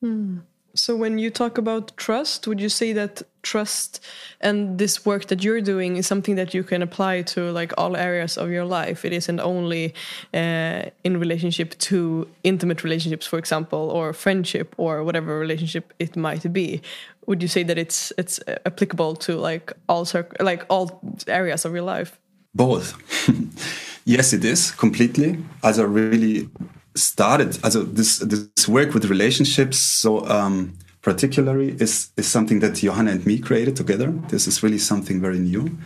Hmm. 0.00 0.38
So, 0.76 0.96
when 0.96 1.18
you 1.18 1.30
talk 1.30 1.56
about 1.56 1.96
trust, 1.96 2.48
would 2.48 2.60
you 2.60 2.68
say 2.68 2.92
that 2.94 3.22
trust 3.42 4.04
and 4.40 4.76
this 4.76 5.06
work 5.06 5.26
that 5.26 5.44
you're 5.44 5.60
doing 5.60 5.96
is 5.96 6.06
something 6.06 6.34
that 6.34 6.52
you 6.52 6.64
can 6.64 6.82
apply 6.82 7.22
to 7.22 7.52
like 7.52 7.72
all 7.78 7.96
areas 7.96 8.36
of 8.36 8.50
your 8.50 8.64
life? 8.64 9.04
It 9.04 9.12
isn't 9.12 9.38
only 9.38 9.94
uh, 10.32 10.90
in 11.04 11.20
relationship 11.20 11.78
to 11.78 12.26
intimate 12.42 12.82
relationships, 12.82 13.24
for 13.24 13.38
example, 13.38 13.88
or 13.90 14.12
friendship 14.12 14.74
or 14.76 15.04
whatever 15.04 15.38
relationship 15.38 15.94
it 16.00 16.16
might 16.16 16.52
be. 16.52 16.82
Would 17.26 17.40
you 17.40 17.48
say 17.48 17.62
that 17.62 17.78
it's 17.78 18.12
it's 18.18 18.40
applicable 18.66 19.14
to 19.16 19.36
like 19.36 19.72
all 19.88 20.08
like 20.40 20.66
all 20.68 21.00
areas 21.28 21.64
of 21.64 21.72
your 21.72 21.82
life? 21.82 22.18
Both. 22.54 22.94
yes, 24.04 24.32
it 24.32 24.44
is 24.44 24.70
completely. 24.70 25.38
As 25.62 25.78
I 25.78 25.84
really 25.84 26.48
started, 26.94 27.58
also 27.64 27.82
this 27.82 28.18
this 28.18 28.68
work 28.68 28.94
with 28.94 29.06
relationships, 29.06 29.78
so 29.78 30.26
um, 30.26 30.74
particularly 31.02 31.76
is 31.80 32.10
is 32.16 32.26
something 32.26 32.60
that 32.60 32.76
Johanna 32.76 33.10
and 33.12 33.26
me 33.26 33.38
created 33.38 33.76
together. 33.76 34.12
This 34.28 34.46
is 34.46 34.62
really 34.62 34.78
something 34.78 35.20
very 35.20 35.38
new. 35.38 35.78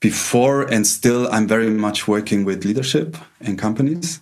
Before 0.00 0.62
and 0.62 0.86
still, 0.86 1.28
I'm 1.30 1.46
very 1.46 1.70
much 1.70 2.08
working 2.08 2.44
with 2.44 2.64
leadership 2.64 3.16
in 3.40 3.56
companies 3.56 4.20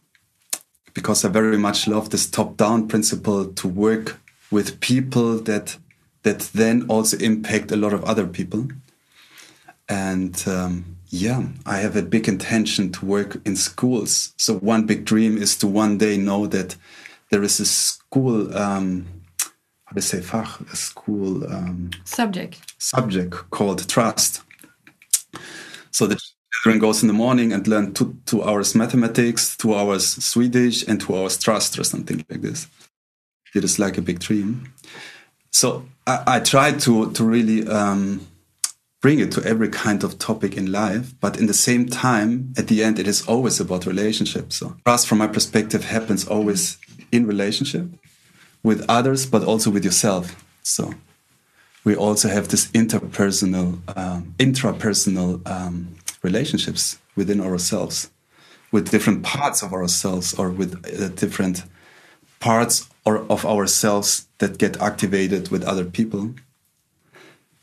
because 0.93 1.25
I 1.25 1.29
very 1.29 1.57
much 1.57 1.87
love 1.87 2.11
this 2.11 2.29
top-down 2.29 2.89
principle 2.89 3.47
to 3.47 3.69
work 3.69 4.21
with 4.51 4.81
people 4.81 5.39
that 5.39 5.79
that 6.23 6.41
then 6.53 6.85
also 6.89 7.17
impact 7.19 7.73
a 7.73 7.77
lot 7.77 7.93
of 7.93 8.05
other 8.05 8.27
people. 8.27 8.69
And 9.89 10.43
um, 10.47 10.97
yeah, 11.11 11.42
I 11.66 11.79
have 11.79 11.96
a 11.96 12.03
big 12.03 12.29
intention 12.29 12.92
to 12.92 13.05
work 13.05 13.40
in 13.44 13.57
schools. 13.57 14.33
So 14.37 14.59
one 14.59 14.87
big 14.87 15.05
dream 15.05 15.37
is 15.37 15.57
to 15.59 15.66
one 15.66 15.99
day 15.99 16.16
know 16.16 16.46
that 16.46 16.77
there 17.31 17.42
is 17.42 17.59
a 17.59 17.66
school, 17.66 18.57
um, 18.57 19.07
how 19.87 19.94
to 19.94 20.01
say 20.01 20.20
Fach, 20.20 20.73
a 20.73 20.77
school 20.77 21.44
um, 21.53 21.90
subject 22.05 22.75
subject 22.79 23.51
called 23.51 23.88
trust. 23.88 24.42
So 25.90 26.07
the 26.07 26.20
children 26.53 26.81
goes 26.81 27.03
in 27.03 27.09
the 27.09 27.14
morning 27.14 27.53
and 27.53 27.66
learn 27.66 27.92
two, 27.92 28.16
two 28.25 28.44
hours 28.44 28.77
mathematics, 28.77 29.57
two 29.57 29.75
hours 29.75 30.07
Swedish, 30.25 30.87
and 30.87 31.01
two 31.01 31.16
hours 31.16 31.37
trust 31.38 31.77
or 31.77 31.83
something 31.83 32.25
like 32.31 32.40
this. 32.40 32.68
It 33.53 33.64
is 33.64 33.81
like 33.81 33.99
a 33.99 34.03
big 34.03 34.20
dream. 34.20 34.73
So 35.51 35.87
I, 36.07 36.23
I 36.27 36.40
try 36.40 36.70
to 36.70 37.11
to 37.11 37.25
really 37.25 37.66
um, 37.66 38.29
bring 39.01 39.19
it 39.19 39.33
to 39.33 39.43
every 39.45 39.69
kind 39.69 40.05
of 40.05 40.19
topic 40.19 40.57
in 40.57 40.71
life. 40.71 41.15
But 41.21 41.39
in 41.39 41.47
the 41.47 41.55
same 41.55 41.87
time, 41.87 42.53
at 42.57 42.69
the 42.69 42.85
end, 42.85 42.99
it 42.99 43.09
is 43.09 43.27
always 43.27 43.61
about 43.61 43.87
relationships. 43.87 44.57
So 44.57 44.77
trust, 44.85 45.09
from 45.09 45.19
my 45.19 45.27
perspective, 45.27 45.85
happens 45.85 46.27
always 46.27 46.79
in 47.11 47.27
relationship 47.27 47.87
with 48.63 48.85
others, 48.89 49.27
but 49.27 49.43
also 49.45 49.71
with 49.71 49.85
yourself. 49.85 50.45
So 50.63 50.95
we 51.85 51.97
also 51.97 52.29
have 52.29 52.49
this 52.49 52.71
interpersonal, 52.73 53.81
um, 53.97 54.35
intrapersonal 54.39 55.49
um, 55.49 55.95
relationships 56.23 56.99
within 57.17 57.41
ourselves, 57.41 58.11
with 58.71 58.91
different 58.91 59.23
parts 59.23 59.63
of 59.63 59.73
ourselves, 59.73 60.35
or 60.35 60.51
with 60.51 60.75
uh, 60.85 61.09
different 61.09 61.65
parts 62.39 62.89
or 63.05 63.25
of 63.31 63.47
ourselves 63.47 64.29
that 64.39 64.59
get 64.59 64.81
activated 64.81 65.49
with 65.51 65.65
other 65.65 65.85
people. 65.85 66.35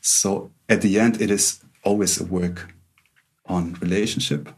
So 0.00 0.50
at 0.68 0.82
the 0.82 0.98
end, 0.98 1.20
it 1.20 1.30
is 1.30 1.60
always 1.84 2.20
a 2.20 2.24
work 2.24 2.72
on 3.46 3.74
relationship, 3.80 4.48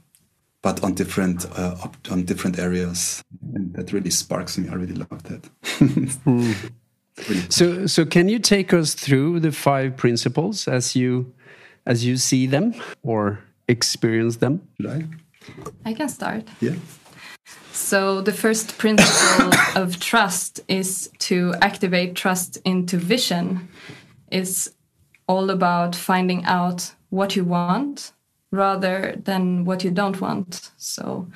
but 0.63 0.83
on 0.83 0.95
different 0.95 1.47
uh, 1.57 1.89
on 2.11 2.25
different 2.25 2.59
areas, 2.59 3.23
and 3.55 3.73
that 3.75 3.93
really 3.93 4.11
sparks 4.11 4.59
me. 4.59 4.69
I 4.69 4.75
really 4.75 4.95
love 4.95 5.23
that. 5.25 5.43
mm. 5.63 6.71
really 7.29 7.51
so, 7.51 7.87
so 7.87 8.05
can 8.05 8.29
you 8.29 8.39
take 8.39 8.73
us 8.73 8.95
through 8.95 9.41
the 9.41 9.53
five 9.53 9.97
principles 9.97 10.69
as 10.69 10.97
you 10.97 11.33
as 11.87 12.05
you 12.05 12.17
see 12.17 12.47
them 12.47 12.75
or 13.03 13.39
experience 13.69 14.37
them? 14.37 14.61
I? 14.87 15.05
I 15.85 15.95
can 15.95 16.09
start. 16.09 16.49
Yeah. 16.61 16.75
So, 17.73 18.21
the 18.21 18.33
first 18.33 18.79
principle 18.79 19.53
of 19.77 19.99
trust 20.01 20.61
is 20.69 21.09
to 21.21 21.55
activate 21.63 22.15
trust 22.15 22.59
into 22.65 22.97
vision. 22.99 23.69
Is 24.31 24.71
all 25.31 25.51
about 25.51 25.95
finding 25.95 26.45
out 26.45 26.93
what 27.11 27.37
you 27.37 27.45
want 27.45 28.13
rather 28.51 29.15
than 29.25 29.65
what 29.65 29.85
you 29.85 29.93
don't 29.93 30.21
want. 30.21 30.73
So 30.77 31.29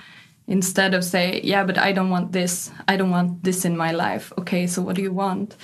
instead 0.48 0.94
of 0.94 1.04
say, 1.04 1.40
yeah, 1.44 1.62
but 1.64 1.78
I 1.78 1.92
don't 1.92 2.10
want 2.10 2.32
this, 2.32 2.72
I 2.88 2.96
don't 2.96 3.12
want 3.12 3.44
this 3.44 3.64
in 3.64 3.76
my 3.76 3.92
life. 3.92 4.32
Okay, 4.36 4.66
so 4.66 4.82
what 4.82 4.96
do 4.96 5.02
you 5.02 5.12
want? 5.12 5.56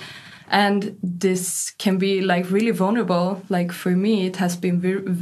And 0.47 0.97
this 1.03 1.71
can 1.77 1.97
be 1.97 2.21
like 2.21 2.49
really 2.51 2.71
vulnerable. 2.71 3.41
Like 3.49 3.71
for 3.73 3.91
me, 3.91 4.25
it 4.27 4.37
has 4.37 4.55
been 4.55 4.79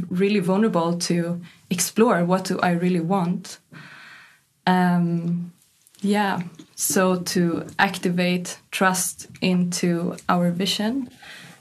really 0.08 0.40
vulnerable 0.40 0.96
to 1.08 1.40
explore 1.68 2.24
what 2.24 2.44
do 2.44 2.60
I 2.60 2.72
really 2.84 3.00
want. 3.00 3.58
Um, 4.66 5.52
yeah, 6.00 6.42
so 6.76 7.16
to 7.34 7.66
activate 7.78 8.58
trust 8.70 9.26
into 9.40 10.16
our 10.28 10.50
vision 10.52 11.10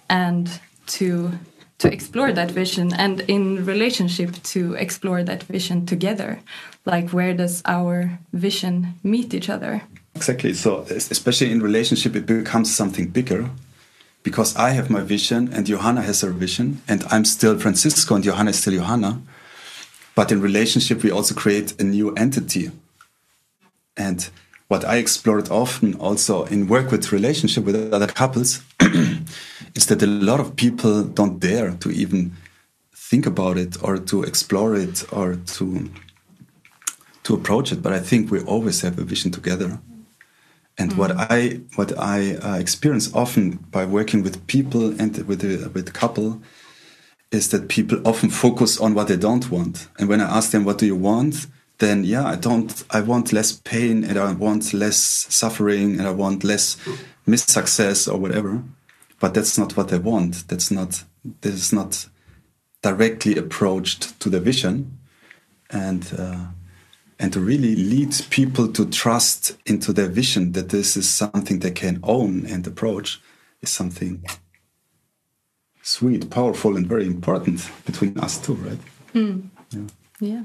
and 0.10 0.60
to 0.98 1.32
to 1.80 1.88
explore 1.92 2.34
that 2.34 2.52
vision 2.52 2.94
and 2.94 3.22
in 3.22 3.66
relationship 3.66 4.32
to 4.44 4.74
explore 4.74 5.24
that 5.24 5.44
vision 5.44 5.86
together 5.86 6.42
like 6.90 7.12
where 7.12 7.34
does 7.34 7.62
our 7.66 8.20
vision 8.34 8.96
meet 9.04 9.34
each 9.34 9.50
other? 9.50 9.84
Exactly. 10.16 10.54
So, 10.54 10.82
especially 10.90 11.52
in 11.52 11.62
relationship, 11.62 12.16
it 12.16 12.26
becomes 12.26 12.76
something 12.76 13.08
bigger 13.10 13.50
because 14.24 14.56
I 14.56 14.72
have 14.72 14.90
my 14.90 15.02
vision 15.02 15.54
and 15.54 15.66
Johanna 15.66 16.02
has 16.02 16.22
her 16.22 16.32
vision, 16.32 16.82
and 16.88 17.04
I'm 17.10 17.26
still 17.26 17.58
Francisco 17.58 18.16
and 18.16 18.24
Johanna 18.24 18.50
is 18.50 18.60
still 18.60 18.74
Johanna. 18.74 19.22
But 20.16 20.32
in 20.32 20.42
relationship, 20.42 21.04
we 21.04 21.12
also 21.12 21.34
create 21.36 21.80
a 21.80 21.84
new 21.84 22.14
entity. 22.16 22.72
And 23.96 24.30
what 24.68 24.84
I 24.84 24.98
explored 24.98 25.50
often 25.50 25.96
also 25.96 26.46
in 26.46 26.68
work 26.68 26.92
with 26.92 27.12
relationship 27.12 27.64
with 27.64 27.94
other 27.94 28.08
couples 28.08 28.62
is 29.80 29.86
that 29.86 30.04
a 30.04 30.14
lot 30.32 30.42
of 30.42 30.58
people 30.58 30.96
don't 31.20 31.40
dare 31.40 31.72
to 31.84 31.90
even 31.90 32.22
think 33.10 33.26
about 33.26 33.58
it 33.58 33.82
or 33.82 33.98
to 33.98 34.24
explore 34.24 34.76
it 34.76 34.98
or 35.20 35.28
to 35.56 35.66
to 37.24 37.34
approach 37.34 37.72
it. 37.72 37.82
But 37.86 37.94
I 37.94 38.02
think 38.10 38.22
we 38.30 38.40
always 38.54 38.82
have 38.82 38.96
a 39.00 39.06
vision 39.14 39.32
together. 39.32 39.72
And 40.78 40.90
what 41.00 41.12
I 41.36 41.62
what 41.80 41.92
I 42.16 42.20
uh, 42.48 42.58
experience 42.66 43.08
often 43.24 43.44
by 43.78 43.84
working 43.86 44.22
with 44.26 44.36
people 44.48 44.86
and 45.02 45.12
with 45.30 45.42
a, 45.44 45.70
with 45.76 45.88
a 45.94 45.98
couple 46.02 46.30
is 47.32 47.48
that 47.52 47.70
people 47.78 47.98
often 48.12 48.30
focus 48.46 48.72
on 48.86 48.94
what 48.96 49.08
they 49.08 49.20
don't 49.28 49.48
want. 49.56 49.88
And 49.98 50.10
when 50.10 50.22
I 50.22 50.38
ask 50.38 50.52
them, 50.52 50.66
"What 50.66 50.80
do 50.82 50.86
you 50.86 51.00
want?" 51.12 51.48
then 51.78 52.04
yeah, 52.14 52.26
I 52.34 52.36
don't. 52.48 52.72
I 52.98 53.00
want 53.12 53.32
less 53.32 53.52
pain 53.72 53.98
and 54.08 54.18
I 54.18 54.34
want 54.46 54.74
less 54.74 55.00
suffering 55.42 55.88
and 55.98 56.06
I 56.12 56.14
want 56.24 56.44
less 56.44 56.78
missed 57.26 57.50
success 57.50 58.08
or 58.08 58.18
whatever. 58.20 58.52
But 59.20 59.34
that's 59.34 59.58
not 59.58 59.76
what 59.76 59.90
they 59.90 60.00
want. 60.00 60.48
That's 60.48 60.72
not. 60.72 61.04
This 61.42 61.56
is 61.56 61.74
not 61.74 62.08
directly 62.82 63.36
approached 63.38 64.20
to 64.20 64.30
the 64.30 64.40
vision, 64.40 65.00
and. 65.70 66.12
Uh, 66.18 66.46
and 67.22 67.34
to 67.34 67.42
really 67.42 67.76
lead 67.76 68.16
people 68.30 68.70
to 68.70 68.86
trust 68.90 69.58
into 69.66 69.92
their 69.92 70.08
vision 70.08 70.54
that 70.54 70.70
this 70.70 70.96
is 70.96 71.10
something 71.10 71.60
they 71.60 71.72
can 71.72 72.00
own 72.02 72.46
and 72.46 72.66
approach 72.66 73.20
is 73.62 73.70
something 73.70 74.24
sweet, 75.82 76.30
powerful, 76.30 76.78
and 76.78 76.88
very 76.88 77.06
important 77.06 77.70
between 77.86 78.18
us 78.20 78.38
two, 78.38 78.54
right? 78.54 78.80
Yeah. 79.72 79.82
Yeah. 80.20 80.44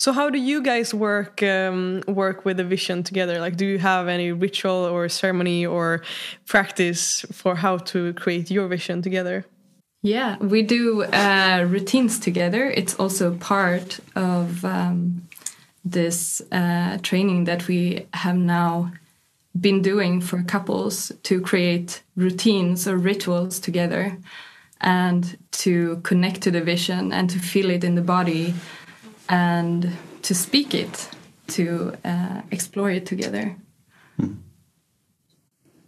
So 0.00 0.12
how 0.12 0.30
do 0.30 0.38
you 0.38 0.62
guys 0.62 0.94
work 0.94 1.42
um, 1.42 2.02
work 2.08 2.46
with 2.46 2.56
the 2.56 2.64
vision 2.64 3.02
together? 3.02 3.38
Like, 3.38 3.58
do 3.58 3.66
you 3.66 3.78
have 3.78 4.08
any 4.08 4.32
ritual 4.32 4.86
or 4.86 5.10
ceremony 5.10 5.66
or 5.66 6.02
practice 6.46 7.26
for 7.32 7.54
how 7.54 7.76
to 7.92 8.14
create 8.14 8.50
your 8.50 8.66
vision 8.66 9.02
together? 9.02 9.44
Yeah, 10.00 10.38
we 10.38 10.62
do 10.62 11.02
uh, 11.02 11.66
routines 11.68 12.18
together. 12.18 12.70
It's 12.70 12.94
also 12.94 13.34
part 13.36 14.00
of 14.16 14.64
um, 14.64 15.28
this 15.84 16.40
uh, 16.50 16.96
training 17.02 17.44
that 17.44 17.68
we 17.68 18.06
have 18.14 18.38
now 18.38 18.92
been 19.60 19.82
doing 19.82 20.22
for 20.22 20.42
couples 20.44 21.12
to 21.24 21.42
create 21.42 22.02
routines 22.16 22.88
or 22.88 22.96
rituals 22.96 23.60
together 23.60 24.16
and 24.80 25.36
to 25.50 26.00
connect 26.04 26.40
to 26.40 26.50
the 26.50 26.62
vision 26.62 27.12
and 27.12 27.28
to 27.28 27.38
feel 27.38 27.68
it 27.68 27.84
in 27.84 27.96
the 27.96 28.02
body 28.16 28.54
and 29.30 29.96
to 30.22 30.34
speak 30.34 30.74
it, 30.74 31.08
to 31.46 31.96
uh, 32.04 32.42
explore 32.50 32.90
it 32.90 33.06
together. 33.06 33.56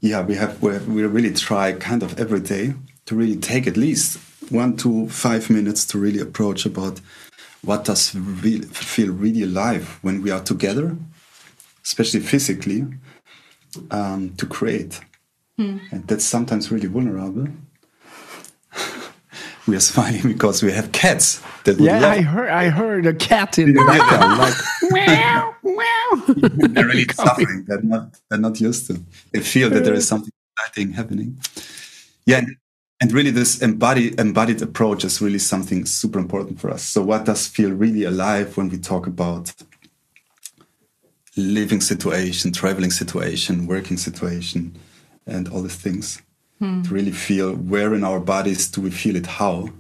Yeah, 0.01 0.23
we 0.23 0.35
have 0.37 0.61
we 0.63 0.79
we 0.79 1.03
really 1.05 1.33
try 1.33 1.73
kind 1.73 2.03
of 2.03 2.19
every 2.19 2.41
day 2.41 2.75
to 3.07 3.15
really 3.15 3.37
take 3.37 3.67
at 3.67 3.77
least 3.77 4.19
one 4.51 4.77
to 4.79 5.09
five 5.09 5.51
minutes 5.51 5.85
to 5.87 5.99
really 5.99 6.19
approach 6.21 6.67
about 6.67 7.01
what 7.63 7.85
does 7.85 8.15
really 8.15 8.67
feel 8.67 9.13
really 9.13 9.43
alive 9.43 9.99
when 10.03 10.23
we 10.23 10.31
are 10.31 10.41
together, 10.43 10.97
especially 11.85 12.21
physically, 12.21 12.85
um, 13.91 14.35
to 14.37 14.47
create, 14.47 15.01
and 15.93 16.07
that's 16.09 16.25
sometimes 16.25 16.73
really 16.73 16.89
vulnerable. 16.89 17.47
We 19.67 19.77
are 19.77 19.81
smiling 19.81 20.23
because 20.23 20.63
we 20.63 20.73
have 20.73 20.93
cats 20.93 21.41
that 21.65 21.79
Yeah, 21.79 22.01
love 22.01 22.13
I 22.13 22.21
heard. 22.21 22.49
I 22.49 22.69
heard 22.69 23.07
a 23.07 23.15
cat 23.15 23.59
in 23.59 23.75
the 23.75 23.85
background. 23.85 24.39
Like, 24.39 24.55
meow, 24.91 25.55
meow. 25.63 26.69
they're 26.69 26.87
really 26.87 27.07
suffering. 27.15 27.65
They're 27.67 27.83
not. 27.83 28.17
They're 28.29 28.41
not 28.41 28.61
used 28.61 28.89
to. 28.89 29.01
They 29.33 29.41
feel 29.41 29.71
that 29.71 29.85
there 29.85 29.95
is 29.95 30.07
something 30.07 30.33
exciting 30.57 30.93
happening. 30.93 31.39
Yeah, 32.27 32.39
and, 32.39 32.57
and 33.01 33.13
really, 33.13 33.31
this 33.31 33.63
embodied 33.63 34.19
embodied 34.19 34.63
approach 34.63 35.05
is 35.05 35.21
really 35.21 35.39
something 35.39 35.85
super 35.87 36.19
important 36.19 36.61
for 36.61 36.71
us. 36.71 36.83
So, 36.83 37.03
what 37.03 37.25
does 37.25 37.47
feel 37.47 37.71
really 37.71 38.05
alive 38.05 38.57
when 38.57 38.69
we 38.69 38.79
talk 38.79 39.07
about 39.07 39.53
living 41.37 41.81
situation, 41.81 42.53
traveling 42.53 42.91
situation, 42.91 43.67
working 43.67 43.97
situation, 43.97 44.77
and 45.27 45.49
all 45.49 45.63
these 45.63 45.77
things? 45.77 46.21
To 46.85 46.95
really 46.95 47.13
feel 47.13 47.55
where 47.55 47.95
in 47.95 48.05
our 48.05 48.21
bodies 48.21 48.71
do 48.71 48.81
we 48.81 48.91
feel 48.91 49.17
it, 49.17 49.27
how, 49.27 49.71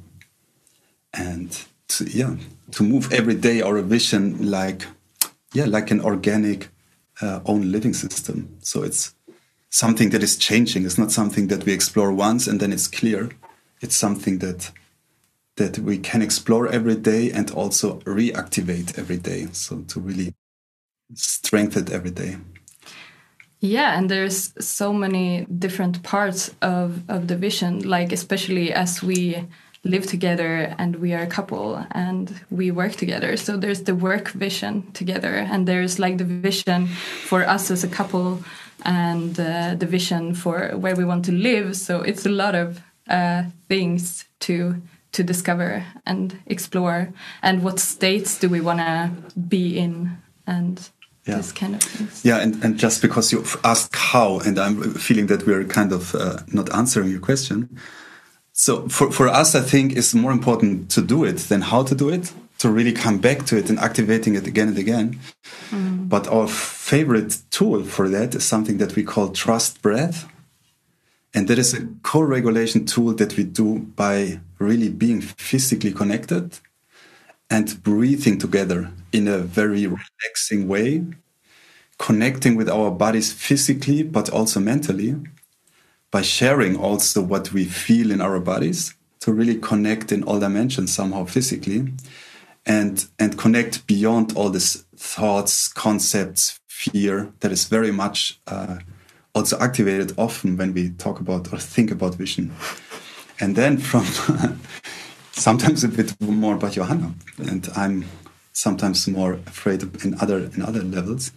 and 1.14 1.64
to, 1.88 2.04
yeah, 2.04 2.36
to 2.72 2.82
move 2.82 3.12
every 3.12 3.34
day 3.34 3.62
our 3.62 3.80
vision 3.82 4.50
like 4.50 4.86
yeah, 5.52 5.66
like 5.66 5.90
an 5.90 6.00
organic 6.00 6.68
uh, 7.20 7.40
own 7.44 7.70
living 7.70 7.94
system. 7.94 8.56
So 8.60 8.82
it's 8.82 9.14
something 9.70 10.10
that 10.10 10.22
is 10.22 10.36
changing. 10.36 10.84
It's 10.84 10.98
not 10.98 11.12
something 11.12 11.48
that 11.48 11.64
we 11.64 11.72
explore 11.72 12.12
once 12.12 12.46
and 12.46 12.60
then 12.60 12.72
it's 12.72 12.88
clear. 12.88 13.30
It's 13.80 13.96
something 13.96 14.38
that 14.38 14.70
that 15.56 15.78
we 15.78 15.98
can 15.98 16.22
explore 16.22 16.66
every 16.68 16.96
day 16.96 17.30
and 17.30 17.50
also 17.50 17.98
reactivate 18.00 18.98
every 18.98 19.18
day. 19.18 19.48
So 19.52 19.82
to 19.88 20.00
really 20.00 20.34
strengthen 21.14 21.84
it 21.84 21.92
every 21.92 22.10
day. 22.10 22.38
Yeah, 23.64 23.96
and 23.96 24.11
there's 24.11 24.53
so 24.59 24.92
many 24.92 25.44
different 25.44 26.03
parts 26.03 26.53
of, 26.62 27.09
of 27.09 27.29
the 27.29 27.37
vision, 27.37 27.88
like 27.88 28.11
especially 28.11 28.72
as 28.72 29.05
we 29.05 29.44
live 29.85 30.05
together 30.05 30.75
and 30.79 30.96
we 30.96 31.14
are 31.14 31.22
a 31.22 31.29
couple 31.29 31.85
and 31.92 32.40
we 32.51 32.72
work 32.72 32.96
together. 32.96 33.37
So 33.37 33.57
there's 33.57 33.83
the 33.83 33.94
work 33.94 34.31
vision 34.31 34.90
together, 34.94 35.37
and 35.37 35.68
there's 35.68 36.01
like 36.01 36.18
the 36.18 36.25
vision 36.25 36.88
for 36.88 37.46
us 37.46 37.70
as 37.70 37.85
a 37.85 37.88
couple 37.88 38.42
and 38.85 39.38
uh, 39.38 39.77
the 39.77 39.87
vision 39.87 40.35
for 40.35 40.70
where 40.77 40.96
we 40.96 41.05
want 41.05 41.25
to 41.27 41.33
live. 41.33 41.77
So 41.77 42.03
it's 42.03 42.27
a 42.27 42.31
lot 42.31 42.57
of 42.57 42.81
uh, 43.09 43.44
things 43.68 44.25
to 44.40 44.83
to 45.12 45.22
discover 45.22 45.85
and 46.05 46.37
explore, 46.46 47.12
and 47.42 47.62
what 47.62 47.79
states 47.79 48.40
do 48.40 48.48
we 48.48 48.61
want 48.61 48.81
to 48.81 49.11
be 49.38 49.79
in, 49.79 50.18
and 50.48 50.90
Yeah. 51.24 51.37
this 51.37 51.52
kind 51.52 51.76
of 51.76 51.82
things. 51.82 52.24
Yeah, 52.24 52.38
and, 52.38 52.62
and 52.64 52.78
just 52.78 53.00
because 53.00 53.32
you 53.32 53.44
asked 53.62 53.94
how, 53.94 54.40
and 54.40 54.58
I'm 54.58 54.94
feeling 54.94 55.28
that 55.28 55.46
we're 55.46 55.64
kind 55.64 55.92
of 55.92 56.14
uh, 56.14 56.38
not 56.48 56.74
answering 56.74 57.11
your 57.11 57.20
question. 57.20 57.78
So 58.52 58.88
for, 58.88 59.11
for 59.12 59.28
us, 59.28 59.54
I 59.54 59.61
think 59.61 59.96
it's 59.96 60.14
more 60.14 60.32
important 60.32 60.90
to 60.90 61.00
do 61.00 61.24
it 61.24 61.38
than 61.48 61.61
how 61.61 61.85
to 61.85 61.94
do 61.94 62.08
it, 62.08 62.32
to 62.58 62.70
really 62.70 62.92
come 62.92 63.18
back 63.18 63.46
to 63.46 63.56
it 63.56 63.70
and 63.70 63.78
activating 63.78 64.35
it 64.35 64.46
again 64.46 64.68
and 64.68 64.78
again. 64.78 65.20
But 66.12 66.28
our 66.28 66.46
favorite 66.46 67.38
tool 67.50 67.85
for 67.85 68.08
that 68.11 68.35
is 68.35 68.44
something 68.44 68.78
that 68.78 68.94
we 68.96 69.02
call 69.02 69.30
trust 69.30 69.80
breath. 69.80 70.28
And 71.32 71.48
that 71.48 71.58
is 71.58 71.72
a 71.72 71.88
co 72.02 72.20
regulation 72.20 72.85
tool 72.85 73.14
that 73.14 73.37
we 73.38 73.44
do 73.44 73.78
by 73.78 74.40
really 74.58 74.90
being 74.90 75.22
physically 75.22 75.92
connected 75.92 76.58
and 77.52 77.82
breathing 77.82 78.38
together 78.38 78.90
in 79.12 79.28
a 79.28 79.38
very 79.38 79.86
relaxing 79.86 80.66
way, 80.66 81.04
connecting 81.98 82.56
with 82.56 82.68
our 82.68 82.90
bodies 82.90 83.30
physically 83.30 84.02
but 84.02 84.30
also 84.30 84.58
mentally, 84.58 85.14
by 86.10 86.22
sharing 86.22 86.76
also 86.76 87.20
what 87.22 87.52
we 87.52 87.64
feel 87.64 88.10
in 88.10 88.22
our 88.22 88.40
bodies 88.40 88.94
to 89.20 89.32
really 89.32 89.56
connect 89.56 90.10
in 90.10 90.24
all 90.24 90.40
dimensions 90.40 90.92
somehow 90.92 91.24
physically 91.24 91.92
and 92.64 93.06
and 93.18 93.38
connect 93.38 93.86
beyond 93.86 94.32
all 94.36 94.50
these 94.50 94.84
thoughts 94.96 95.68
concepts 95.68 96.58
fear 96.68 97.32
that 97.40 97.52
is 97.52 97.66
very 97.66 97.92
much 97.92 98.40
uh, 98.46 98.78
also 99.34 99.58
activated 99.58 100.12
often 100.16 100.56
when 100.56 100.72
we 100.74 100.90
talk 100.90 101.20
about 101.20 101.52
or 101.52 101.58
think 101.58 101.90
about 101.90 102.14
vision. 102.14 102.52
And 103.40 103.56
then 103.56 103.78
from 103.78 104.04
sometimes 105.48 105.85
a 105.85 105.88
bit 105.88 106.11
more 106.20 106.55
about 106.55 106.72
johanna 106.78 107.09
and 107.50 107.62
i'm 107.83 108.05
sometimes 108.52 108.98
more 109.19 109.33
afraid 109.52 109.81
in 110.04 110.10
other 110.23 110.38
in 110.54 110.60
other 110.71 110.83
levels 110.96 111.33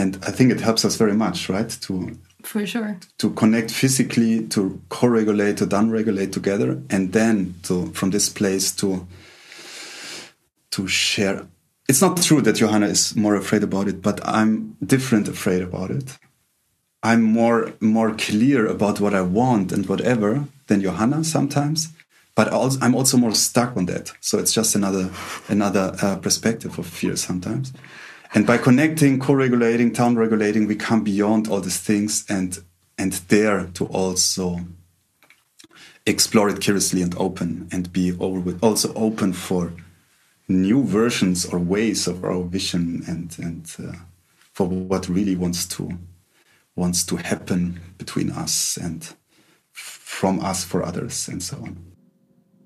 and 0.00 0.10
i 0.28 0.30
think 0.36 0.50
it 0.50 0.60
helps 0.60 0.82
us 0.84 0.94
very 0.96 1.16
much 1.24 1.38
right 1.48 1.70
to 1.86 1.94
For 2.42 2.66
sure. 2.66 2.96
to 3.22 3.30
connect 3.42 3.70
physically, 3.70 4.46
to 4.54 4.80
co-regulate, 4.88 5.56
to 5.58 5.66
down-regulate 5.66 6.32
together, 6.32 6.70
and 6.94 7.12
then 7.12 7.54
to 7.66 7.74
from 7.98 8.10
this 8.10 8.28
place 8.28 8.66
to 8.80 9.06
to 10.74 10.88
share. 10.88 11.46
It's 11.88 12.02
not 12.02 12.22
true 12.28 12.40
that 12.42 12.56
Johanna 12.56 12.88
is 12.96 13.14
more 13.14 13.36
afraid 13.42 13.62
about 13.62 13.86
it, 13.88 13.98
but 14.08 14.16
I'm 14.38 14.76
different 14.94 15.28
afraid 15.28 15.62
about 15.62 15.90
it. 15.98 16.18
I'm 17.02 17.22
more 17.22 17.60
more 17.80 18.10
clear 18.26 18.66
about 18.66 19.00
what 19.00 19.14
I 19.14 19.22
want 19.22 19.72
and 19.72 19.86
whatever 19.86 20.30
than 20.68 20.80
Johanna 20.82 21.22
sometimes, 21.24 21.78
but 22.34 22.48
also, 22.48 22.78
I'm 22.80 22.94
also 22.94 23.16
more 23.16 23.34
stuck 23.34 23.76
on 23.76 23.86
that. 23.86 24.12
So 24.20 24.38
it's 24.38 24.52
just 24.52 24.74
another 24.74 25.10
another 25.48 25.94
uh, 26.02 26.16
perspective 26.16 26.78
of 26.78 26.86
fear 26.86 27.16
sometimes. 27.16 27.72
And 28.34 28.46
by 28.46 28.56
connecting, 28.56 29.20
co-regulating, 29.20 29.92
down 29.92 30.16
regulating, 30.16 30.66
we 30.66 30.74
come 30.74 31.04
beyond 31.04 31.48
all 31.48 31.60
these 31.60 31.78
things 31.78 32.24
and 32.28 32.58
and 32.96 33.26
dare 33.28 33.66
to 33.74 33.86
also 33.86 34.60
explore 36.06 36.48
it 36.48 36.60
curiously 36.60 37.02
and 37.02 37.14
open 37.16 37.68
and 37.70 37.92
be 37.92 38.12
also 38.12 38.92
open 38.94 39.32
for 39.32 39.72
new 40.48 40.82
versions 40.84 41.44
or 41.44 41.58
ways 41.58 42.06
of 42.06 42.24
our 42.24 42.42
vision 42.42 43.02
and 43.06 43.36
and 43.38 43.76
uh, 43.78 43.96
for 44.52 44.66
what 44.66 45.08
really 45.08 45.36
wants 45.36 45.66
to 45.66 45.98
wants 46.74 47.04
to 47.04 47.16
happen 47.16 47.78
between 47.98 48.30
us 48.30 48.78
and 48.78 49.14
from 49.70 50.40
us 50.40 50.64
for 50.64 50.82
others 50.82 51.28
and 51.28 51.42
so 51.42 51.58
on. 51.58 51.91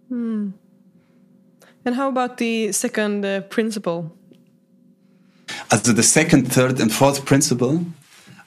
Hmm. 0.08 0.50
And 1.84 1.94
how 1.94 2.08
about 2.08 2.38
the 2.38 2.72
second 2.72 3.24
uh, 3.24 3.42
principle? 3.42 4.16
As 5.70 5.82
the 5.82 6.02
second, 6.02 6.52
third, 6.52 6.80
and 6.80 6.92
fourth 6.92 7.24
principle 7.24 7.84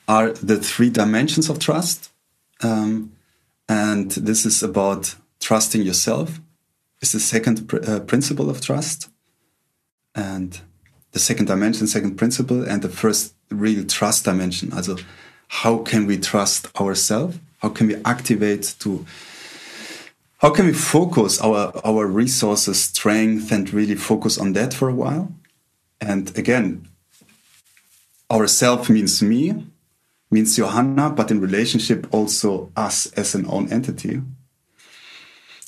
are 0.08 0.32
the 0.32 0.58
three 0.58 0.90
dimensions 0.90 1.50
of 1.50 1.60
trust. 1.60 2.12
Um, 2.62 3.14
and 3.70 4.12
this 4.12 4.46
is 4.46 4.64
about 4.64 5.16
trusting 5.40 5.82
yourself. 5.84 6.40
It's 7.02 7.14
the 7.14 7.20
second 7.20 7.68
pr 7.70 7.78
uh, 7.78 8.00
principle 8.02 8.50
of 8.50 8.60
trust. 8.60 9.10
And 10.16 10.60
the 11.12 11.20
second 11.20 11.46
dimension, 11.46 11.88
second 11.88 12.18
principle, 12.18 12.64
and 12.64 12.82
the 12.82 12.90
first 12.90 13.34
real 13.50 13.86
trust 13.86 14.26
dimension. 14.26 14.74
Also, 14.74 14.98
how 15.48 15.78
can 15.80 16.06
we 16.06 16.18
trust 16.18 16.68
ourselves? 16.80 17.40
How 17.60 17.70
can 17.70 17.88
we 17.88 17.96
activate 18.04 18.76
to 18.80 19.06
how 20.40 20.50
can 20.50 20.66
we 20.66 20.74
focus 20.74 21.40
our 21.42 21.72
our 21.86 22.08
resources, 22.08 22.82
strength, 22.82 23.52
and 23.52 23.74
really 23.74 23.96
focus 23.96 24.38
on 24.38 24.54
that 24.54 24.74
for 24.74 24.90
a 24.90 24.96
while? 24.96 25.32
And 26.02 26.36
again, 26.38 26.88
ourself 28.32 28.90
means 28.90 29.22
me, 29.22 29.66
means 30.32 30.56
Johanna, 30.56 31.10
but 31.10 31.30
in 31.30 31.42
relationship 31.42 32.08
also 32.12 32.72
us 32.76 33.08
as 33.14 33.36
an 33.36 33.46
own 33.48 33.72
entity. 33.72 34.22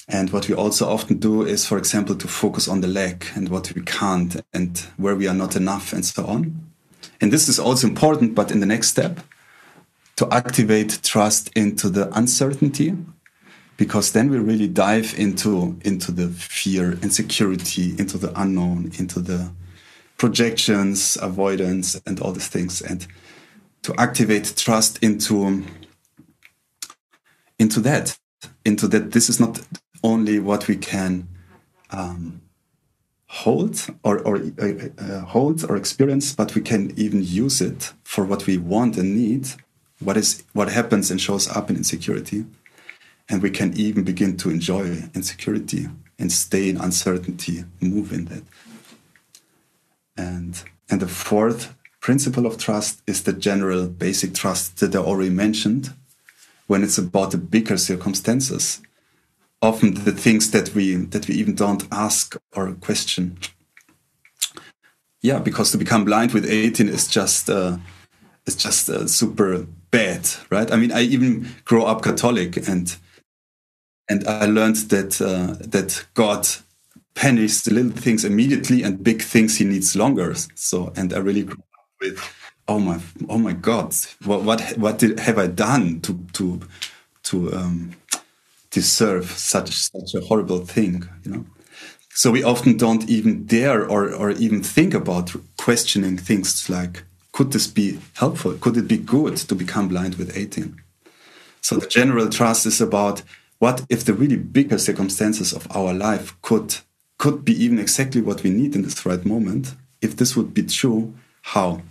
And 0.08 0.30
what 0.32 0.48
we 0.48 0.56
also 0.56 0.90
often 0.90 1.18
do 1.18 1.46
is, 1.46 1.66
for 1.66 1.78
example, 1.78 2.16
to 2.16 2.28
focus 2.28 2.68
on 2.68 2.82
the 2.82 2.88
lack 2.88 3.36
and 3.36 3.50
what 3.50 3.74
we 3.74 3.82
can't 3.82 4.42
and 4.54 4.78
where 4.98 5.16
we 5.16 5.28
are 5.28 5.34
not 5.34 5.56
enough 5.56 5.94
and 5.94 6.06
so 6.06 6.26
on. 6.26 6.72
And 7.20 7.32
this 7.32 7.48
is 7.48 7.60
also 7.60 7.88
important, 7.88 8.36
but 8.36 8.52
in 8.52 8.60
the 8.60 8.66
next 8.66 8.90
step, 8.90 9.20
to 10.18 10.28
activate 10.32 11.00
trust 11.04 11.50
into 11.56 11.90
the 11.90 12.10
uncertainty, 12.18 12.96
because 13.82 14.12
then 14.12 14.30
we 14.30 14.38
really 14.38 14.68
dive 14.68 15.16
into, 15.18 15.76
into 15.84 16.12
the 16.12 16.28
fear, 16.28 16.92
insecurity, 17.02 17.96
into 17.98 18.16
the 18.16 18.32
unknown, 18.40 18.92
into 19.00 19.20
the 19.20 19.52
projections, 20.20 21.18
avoidance, 21.20 22.00
and 22.06 22.20
all 22.20 22.32
these 22.32 22.48
things. 22.48 22.84
And 22.84 23.08
to 23.82 23.96
activate 23.98 24.54
trust 24.56 25.00
into, 25.04 25.64
into 27.58 27.80
that, 27.80 28.20
into 28.64 28.88
that 28.88 29.14
this 29.14 29.30
is 29.30 29.40
not 29.40 29.62
only 30.04 30.38
what 30.38 30.68
we 30.68 30.76
can 30.76 31.28
um, 31.90 32.40
hold 33.26 33.88
or, 34.04 34.20
or 34.20 34.44
uh, 34.60 34.74
uh, 35.00 35.22
hold 35.22 35.66
or 35.68 35.76
experience, 35.76 36.36
but 36.36 36.54
we 36.54 36.62
can 36.62 36.94
even 36.98 37.24
use 37.24 37.62
it 37.62 37.94
for 38.04 38.26
what 38.26 38.46
we 38.46 38.60
want 38.60 38.96
and 38.96 39.16
need. 39.16 39.48
What 40.00 40.18
is 40.18 40.44
what 40.54 40.70
happens 40.70 41.10
and 41.10 41.20
shows 41.20 41.50
up 41.50 41.72
in 41.72 41.78
insecurity, 41.78 42.46
and 43.32 43.42
we 43.42 43.50
can 43.50 43.74
even 43.76 44.04
begin 44.04 44.38
to 44.38 44.50
enjoy 44.50 45.10
insecurity 45.16 45.88
and 46.20 46.32
stay 46.32 46.70
in 46.70 46.78
uncertainty, 46.78 47.64
move 47.80 48.12
in 48.14 48.26
that. 48.26 48.44
And 50.18 50.64
and 50.90 51.02
the 51.02 51.08
fourth 51.08 51.74
principle 52.00 52.46
of 52.46 52.58
trust 52.58 53.02
is 53.08 53.24
the 53.24 53.34
general 53.34 53.88
basic 53.88 54.34
trust 54.34 54.80
that 54.80 54.96
I 54.96 55.00
already 55.00 55.30
mentioned, 55.30 55.94
when 56.68 56.84
it's 56.84 56.98
about 56.98 57.32
the 57.32 57.38
bigger 57.38 57.78
circumstances 57.78 58.82
often 59.62 59.94
the 59.94 60.12
things 60.12 60.52
that 60.52 60.74
we 60.74 60.96
that 60.96 61.28
we 61.28 61.36
even 61.36 61.56
don't 61.56 61.88
ask 61.92 62.36
or 62.56 62.74
question. 62.74 63.38
Yeah, 65.22 65.40
because 65.40 65.72
to 65.72 65.78
become 65.78 66.04
blind 66.04 66.34
with 66.34 66.50
18 66.50 66.90
is 66.90 67.08
just 67.08 67.50
uh, 67.50 67.78
is 68.46 68.56
just 68.56 68.90
uh, 68.90 69.08
super 69.08 69.68
bad, 69.92 70.28
right? 70.50 70.72
I 70.72 70.78
mean, 70.78 70.92
I 70.92 71.02
even 71.02 71.48
grow 71.66 71.86
up 71.86 72.02
Catholic 72.02 72.68
and 72.68 72.96
and 74.10 74.28
I 74.28 74.46
learned 74.46 74.78
that 74.90 75.22
uh, 75.22 75.56
that 75.68 76.06
God 76.14 76.48
punishes 77.14 77.64
the 77.64 77.74
little 77.74 77.92
things 77.92 78.26
immediately 78.26 78.84
and 78.84 79.04
big 79.04 79.22
things 79.22 79.58
He 79.58 79.66
needs 79.66 79.96
longer. 79.96 80.36
So, 80.56 80.92
and 80.96 81.14
I 81.14 81.20
really 81.20 81.44
grew 81.44 81.54
up 81.56 81.90
with, 82.00 82.20
oh 82.68 82.80
my, 82.80 83.00
oh 83.30 83.38
my 83.38 83.54
God, 83.54 83.94
what 84.26 84.44
what 84.44 84.62
what 84.78 85.00
did 85.00 85.20
have 85.20 85.38
I 85.38 85.48
done 85.48 86.02
to 86.02 86.20
to 86.34 86.62
to 87.24 87.54
um, 87.54 87.92
deserve 88.72 89.32
such 89.32 89.72
such 89.72 90.14
a 90.16 90.22
horrible 90.22 90.66
thing 90.66 91.08
you 91.24 91.32
know? 91.32 91.46
So 92.14 92.32
we 92.32 92.44
often 92.44 92.78
don't 92.78 93.10
even 93.10 93.46
dare 93.46 93.90
or 93.90 94.14
or 94.14 94.32
even 94.32 94.64
think 94.64 94.94
about 94.94 95.36
questioning 95.58 96.18
things 96.18 96.70
like 96.70 97.04
could 97.32 97.52
this 97.54 97.68
be 97.68 98.00
helpful? 98.16 98.54
Could 98.60 98.76
it 98.76 98.88
be 98.90 98.98
good 98.98 99.38
to 99.38 99.56
become 99.56 99.88
blind 99.88 100.16
with 100.16 100.36
18 100.36 100.82
so 101.62 101.78
the 101.78 101.88
general 101.88 102.28
trust 102.30 102.66
is 102.66 102.82
about 102.82 103.22
what 103.62 103.86
if 103.90 104.04
the 104.04 104.14
really 104.14 104.38
bigger 104.38 104.78
circumstances 104.78 105.54
of 105.54 105.68
our 105.76 105.94
life 105.94 106.36
could 106.42 106.78
could 107.18 107.46
be 107.46 107.54
even 107.64 107.78
exactly 107.78 108.22
what 108.22 108.44
we 108.44 108.50
need 108.50 108.76
in 108.76 108.82
this 108.82 109.06
right 109.06 109.26
moment 109.26 109.76
if 110.02 110.16
this 110.16 110.36
would 110.36 110.54
be 110.54 110.64
true 110.64 111.14
how 111.54 111.82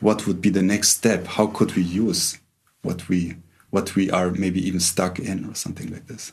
what 0.00 0.26
would 0.26 0.40
be 0.40 0.50
the 0.50 0.62
next 0.62 0.88
step 0.96 1.26
how 1.26 1.46
could 1.46 1.74
we 1.76 1.82
use 1.82 2.38
what 2.82 3.08
we 3.08 3.36
what 3.72 3.96
we 3.96 4.10
are 4.10 4.30
maybe 4.30 4.64
even 4.64 4.78
stuck 4.78 5.18
in 5.18 5.46
or 5.46 5.54
something 5.54 5.90
like 5.90 6.06
this. 6.06 6.32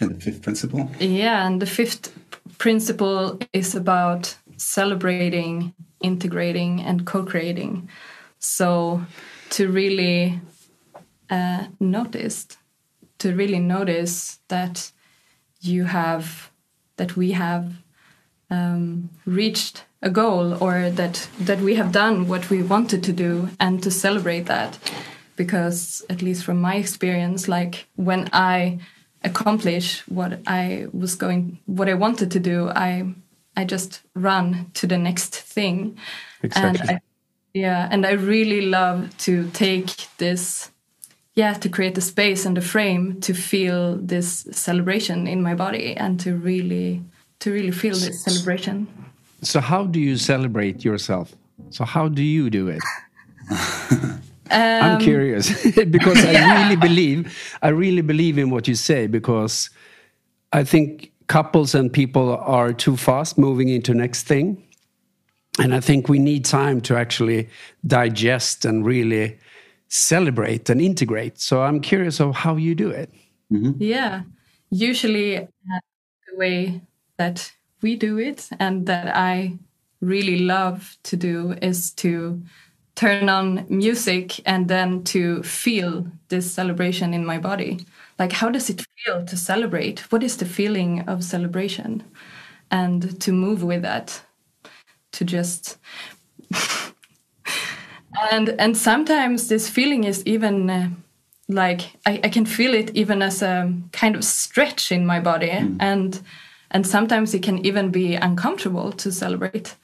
And 0.00 0.16
the 0.16 0.20
fifth 0.20 0.42
principle? 0.42 0.90
Yeah, 0.98 1.46
and 1.46 1.60
the 1.60 1.66
fifth 1.66 2.12
principle 2.56 3.38
is 3.52 3.74
about 3.74 4.34
celebrating, 4.56 5.74
integrating, 6.00 6.80
and 6.80 7.04
co 7.06 7.24
creating. 7.24 7.88
So 8.38 9.04
to 9.50 9.70
really 9.70 10.40
uh, 11.30 11.66
notice, 11.80 12.46
to 13.18 13.34
really 13.34 13.60
notice 13.60 14.38
that 14.48 14.90
you 15.60 15.84
have, 15.84 16.50
that 16.96 17.16
we 17.16 17.32
have 17.32 17.72
um, 18.50 19.10
reached 19.24 19.84
a 20.02 20.10
goal 20.10 20.62
or 20.62 20.90
that 20.90 21.28
that 21.40 21.60
we 21.60 21.74
have 21.74 21.90
done 21.90 22.28
what 22.28 22.50
we 22.50 22.62
wanted 22.62 23.02
to 23.02 23.12
do 23.12 23.48
and 23.58 23.82
to 23.82 23.90
celebrate 23.90 24.44
that 24.46 24.78
because 25.36 26.04
at 26.10 26.20
least 26.22 26.44
from 26.44 26.60
my 26.60 26.76
experience 26.76 27.48
like 27.48 27.86
when 27.96 28.28
i 28.32 28.78
accomplish 29.24 30.06
what 30.06 30.40
i 30.46 30.86
was 30.92 31.14
going 31.14 31.58
what 31.64 31.88
i 31.88 31.94
wanted 31.94 32.30
to 32.30 32.38
do 32.38 32.68
i 32.68 33.02
i 33.56 33.64
just 33.64 34.02
run 34.14 34.70
to 34.74 34.86
the 34.86 34.98
next 34.98 35.34
thing 35.34 35.96
exactly. 36.42 36.80
and 36.80 36.90
I, 36.90 37.00
yeah 37.54 37.88
and 37.90 38.04
i 38.04 38.12
really 38.12 38.60
love 38.60 39.16
to 39.18 39.48
take 39.50 39.90
this 40.18 40.70
yeah 41.34 41.52
to 41.52 41.68
create 41.68 41.94
the 41.94 42.00
space 42.00 42.46
and 42.46 42.56
the 42.56 42.60
frame 42.60 43.20
to 43.20 43.34
feel 43.34 43.96
this 43.96 44.46
celebration 44.52 45.26
in 45.26 45.42
my 45.42 45.54
body 45.54 45.96
and 45.96 46.20
to 46.20 46.36
really 46.36 47.02
to 47.40 47.52
really 47.52 47.72
feel 47.72 47.94
this 47.94 48.22
celebration 48.22 48.86
so, 49.44 49.60
how 49.60 49.84
do 49.84 50.00
you 50.00 50.16
celebrate 50.16 50.84
yourself? 50.84 51.34
So, 51.70 51.84
how 51.84 52.08
do 52.08 52.22
you 52.22 52.50
do 52.50 52.68
it? 52.68 52.82
um, 53.50 54.20
I'm 54.50 55.00
curious 55.00 55.62
because 55.90 56.24
I 56.24 56.32
really 56.62 56.76
believe 56.76 57.58
I 57.62 57.68
really 57.68 58.00
believe 58.00 58.38
in 58.38 58.50
what 58.50 58.66
you 58.66 58.74
say 58.74 59.06
because 59.06 59.68
I 60.52 60.64
think 60.64 61.12
couples 61.26 61.74
and 61.74 61.92
people 61.92 62.36
are 62.36 62.72
too 62.72 62.96
fast 62.96 63.36
moving 63.36 63.68
into 63.68 63.92
next 63.92 64.22
thing, 64.22 64.62
and 65.58 65.74
I 65.74 65.80
think 65.80 66.08
we 66.08 66.18
need 66.18 66.46
time 66.46 66.80
to 66.82 66.96
actually 66.96 67.48
digest 67.86 68.64
and 68.64 68.84
really 68.84 69.38
celebrate 69.94 70.68
and 70.70 70.80
integrate. 70.80 71.40
So, 71.40 71.62
I'm 71.62 71.80
curious 71.80 72.20
of 72.20 72.34
how 72.34 72.56
you 72.56 72.74
do 72.74 72.90
it. 72.90 73.10
Mm 73.50 73.62
-hmm. 73.62 73.74
Yeah, 73.78 74.22
usually 74.70 75.38
uh, 75.38 75.80
the 76.26 76.36
way 76.36 76.80
that 77.16 77.54
we 77.82 77.96
do 77.96 78.18
it 78.18 78.48
and 78.58 78.86
that 78.86 79.06
I 79.16 79.58
really 80.00 80.38
love 80.38 80.80
to 81.02 81.16
do 81.16 81.54
is 81.60 81.94
to 81.94 82.40
turn 82.94 83.28
on 83.28 83.66
music 83.68 84.40
and 84.46 84.68
then 84.68 85.02
to 85.04 85.42
feel 85.42 86.06
this 86.28 86.54
celebration 86.54 87.14
in 87.14 87.26
my 87.26 87.38
body. 87.38 87.86
Like, 88.18 88.32
how 88.32 88.50
does 88.50 88.70
it 88.70 88.84
feel 88.96 89.24
to 89.24 89.36
celebrate? 89.36 90.00
What 90.10 90.22
is 90.22 90.36
the 90.36 90.44
feeling 90.44 91.08
of 91.08 91.24
celebration? 91.24 92.02
And 92.70 93.20
to 93.20 93.32
move 93.32 93.64
with 93.64 93.82
that, 93.82 94.22
to 95.12 95.24
just. 95.24 95.78
and 98.32 98.48
and 98.58 98.76
sometimes 98.76 99.48
this 99.48 99.68
feeling 99.68 100.04
is 100.04 100.22
even 100.26 100.70
uh, 100.70 100.90
like 101.48 101.96
I, 102.06 102.20
I 102.24 102.28
can 102.28 102.46
feel 102.46 102.74
it 102.74 102.90
even 102.94 103.22
as 103.22 103.42
a 103.42 103.72
kind 103.92 104.16
of 104.16 104.24
stretch 104.24 104.92
in 104.92 105.06
my 105.06 105.20
body. 105.20 105.50
And 105.50 106.20
and 106.70 106.86
sometimes 106.86 107.34
it 107.34 107.42
can 107.42 107.64
even 107.64 107.90
be 107.90 108.14
uncomfortable 108.14 108.92
to 108.92 109.12
celebrate. 109.12 109.76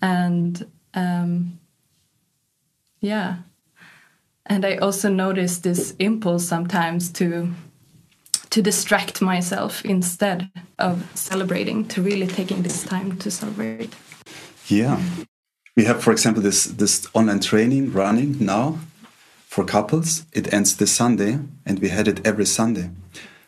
And 0.00 0.66
um, 0.94 1.58
yeah. 3.00 3.36
And 4.46 4.64
i 4.64 4.76
also 4.76 5.10
notice 5.10 5.58
this 5.58 5.94
impulse 5.98 6.46
sometimes 6.46 7.12
to 7.12 7.52
to 8.50 8.62
distract 8.62 9.20
myself 9.20 9.84
instead 9.84 10.50
of 10.78 11.04
celebrating 11.14 11.86
to 11.88 12.00
really 12.02 12.26
taking 12.26 12.62
this 12.62 12.82
time 12.82 13.16
to 13.18 13.30
celebrate. 13.30 13.94
Yeah. 14.68 14.98
We 15.78 15.84
have, 15.84 16.02
for 16.02 16.10
example, 16.10 16.42
this 16.42 16.64
this 16.64 17.06
online 17.14 17.38
training 17.38 17.92
running 17.92 18.44
now 18.44 18.80
for 19.46 19.64
couples. 19.64 20.26
It 20.32 20.52
ends 20.52 20.76
this 20.76 20.90
Sunday, 20.90 21.38
and 21.64 21.78
we 21.78 21.88
had 21.88 22.08
it 22.08 22.26
every 22.26 22.46
Sunday. 22.46 22.90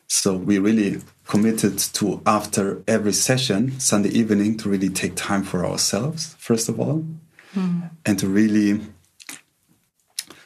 So 0.07 0.37
we 0.37 0.61
really 0.61 1.01
committed 1.26 1.76
to 1.95 2.22
after 2.24 2.85
every 2.87 3.14
session 3.14 3.81
Sunday 3.81 4.11
evening 4.11 4.57
to 4.59 4.68
really 4.68 4.91
take 4.91 5.16
time 5.16 5.43
for 5.43 5.66
ourselves 5.66 6.37
first 6.39 6.68
of 6.68 6.78
all, 6.78 7.05
hmm. 7.53 7.81
and 8.07 8.16
to 8.20 8.28
really 8.28 8.81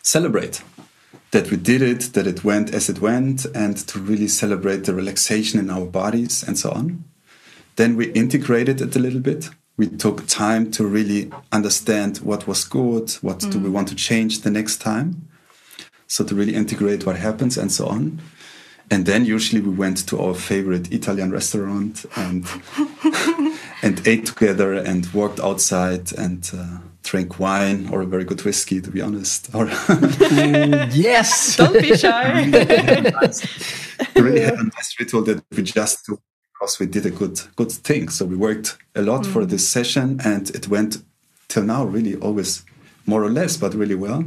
celebrate 0.00 0.62
that 1.32 1.50
we 1.50 1.58
did 1.58 1.82
it, 1.82 2.14
that 2.14 2.26
it 2.26 2.44
went 2.44 2.72
as 2.72 2.88
it 2.88 3.02
went, 3.02 3.44
and 3.54 3.76
to 3.88 3.98
really 3.98 4.28
celebrate 4.28 4.84
the 4.84 4.94
relaxation 4.94 5.60
in 5.60 5.68
our 5.68 5.84
bodies 5.84 6.42
and 6.48 6.56
so 6.58 6.70
on. 6.70 7.04
Then 7.76 7.94
we 7.94 8.06
integrated 8.12 8.80
it 8.80 8.96
a 8.96 8.98
little 8.98 9.20
bit. 9.20 9.50
We 9.76 9.88
took 9.88 10.26
time 10.28 10.70
to 10.72 10.86
really 10.86 11.32
understand 11.50 12.18
what 12.18 12.46
was 12.46 12.64
good, 12.64 13.10
what 13.22 13.40
do 13.40 13.58
we 13.58 13.68
want 13.68 13.88
to 13.88 13.96
change 13.96 14.42
the 14.42 14.50
next 14.50 14.80
time. 14.80 15.28
So 16.06 16.24
to 16.24 16.34
really 16.34 16.54
integrate 16.54 17.04
what 17.06 17.16
happens 17.16 17.58
and 17.58 17.72
so 17.72 17.86
on. 17.86 18.20
And 18.90 19.06
then 19.06 19.24
usually 19.24 19.60
we 19.60 19.70
went 19.74 20.06
to 20.08 20.20
our 20.20 20.34
favorite 20.34 20.92
Italian 20.92 21.32
restaurant 21.32 22.04
and 22.16 22.46
and 23.82 24.06
ate 24.06 24.26
together 24.26 24.74
and 24.74 25.12
walked 25.12 25.40
outside 25.40 26.12
and 26.12 26.50
uh, 26.54 26.78
drank 27.02 27.38
wine 27.38 27.88
or 27.90 28.02
a 28.02 28.06
very 28.06 28.24
good 28.24 28.42
whiskey, 28.44 28.80
to 28.80 28.90
be 28.90 29.00
honest. 29.00 29.50
Or 29.54 29.66
Yes. 30.92 31.56
Don't 31.56 31.80
be 31.80 31.96
shy. 31.96 32.44
we 34.14 34.20
really 34.20 34.40
had 34.40 34.54
a 34.54 34.64
nice 34.64 34.96
ritual 34.98 35.22
that 35.22 35.44
we 35.50 35.62
just 35.62 36.06
do 36.06 36.18
because 36.64 36.80
we 36.80 36.86
did 36.86 37.04
a 37.04 37.10
good 37.10 37.38
good 37.56 37.70
thing. 37.70 38.08
So 38.08 38.24
we 38.24 38.36
worked 38.36 38.78
a 38.94 39.02
lot 39.02 39.26
for 39.26 39.42
mm. 39.42 39.50
this 39.50 39.68
session, 39.68 40.18
and 40.24 40.48
it 40.50 40.66
went 40.66 41.02
till 41.48 41.62
now 41.62 41.84
really 41.84 42.16
always 42.16 42.64
more 43.04 43.22
or 43.22 43.30
less, 43.30 43.58
but 43.58 43.74
really 43.74 43.94
well. 43.94 44.24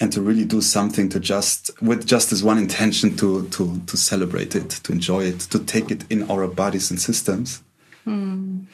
And 0.00 0.10
to 0.12 0.22
really 0.22 0.46
do 0.46 0.60
something 0.60 1.10
to 1.10 1.20
just 1.20 1.70
with 1.82 2.06
just 2.06 2.30
this 2.30 2.42
one 2.42 2.58
intention 2.58 3.16
to 3.16 3.46
to 3.48 3.80
to 3.86 3.96
celebrate 3.96 4.56
it, 4.56 4.70
to 4.84 4.92
enjoy 4.92 5.24
it, 5.24 5.40
to 5.50 5.58
take 5.58 5.90
it 5.90 6.04
in 6.10 6.30
our 6.30 6.48
bodies 6.48 6.90
and 6.90 6.98
systems. 6.98 7.62
Mm. 8.06 8.64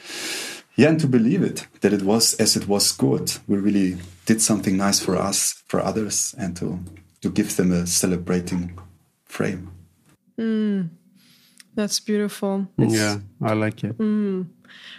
Yeah, 0.77 0.89
and 0.89 0.99
to 1.01 1.07
believe 1.07 1.43
it 1.43 1.67
that 1.81 1.93
it 1.93 2.03
was 2.03 2.35
as 2.39 2.55
it 2.55 2.67
was 2.67 2.93
good. 2.93 3.33
We 3.47 3.57
really 3.57 3.97
did 4.25 4.41
something 4.41 4.77
nice 4.77 4.99
for 5.03 5.17
us, 5.17 5.61
for 5.67 5.81
others, 5.81 6.33
and 6.37 6.55
to 6.57 6.79
to 7.21 7.29
give 7.29 7.57
them 7.57 7.71
a 7.71 7.85
celebrating 7.85 8.79
frame. 9.25 9.71
Mm. 10.39 10.89
That's 11.75 11.99
beautiful. 11.99 12.67
Yeah, 12.77 13.19
I 13.41 13.53
like 13.53 13.83
it. 13.83 13.95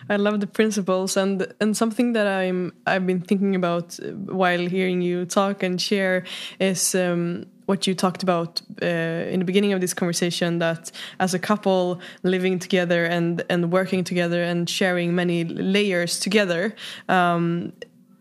I 0.09 0.17
love 0.17 0.41
the 0.41 0.47
principles 0.47 1.17
and 1.17 1.47
and 1.61 1.77
something 1.77 2.13
that 2.15 2.27
I'm 2.27 2.73
I've 2.87 3.07
been 3.07 3.21
thinking 3.21 3.55
about 3.55 3.99
uh, 4.01 4.09
while 4.13 4.67
hearing 4.69 5.03
you 5.03 5.25
talk 5.27 5.63
and 5.63 5.81
share 5.81 6.25
is 6.59 6.95
um, 6.95 7.47
what 7.67 7.87
you 7.87 7.95
talked 7.95 8.23
about 8.23 8.61
uh, 8.83 9.33
in 9.33 9.39
the 9.39 9.45
beginning 9.45 9.73
of 9.73 9.81
this 9.81 9.95
conversation 9.95 10.59
that 10.59 10.91
as 11.21 11.35
a 11.35 11.39
couple 11.39 12.01
living 12.23 12.59
together 12.59 13.05
and 13.05 13.45
and 13.49 13.73
working 13.73 14.05
together 14.05 14.43
and 14.43 14.69
sharing 14.69 15.15
many 15.15 15.45
layers 15.45 16.19
together 16.19 16.75
um, 17.09 17.73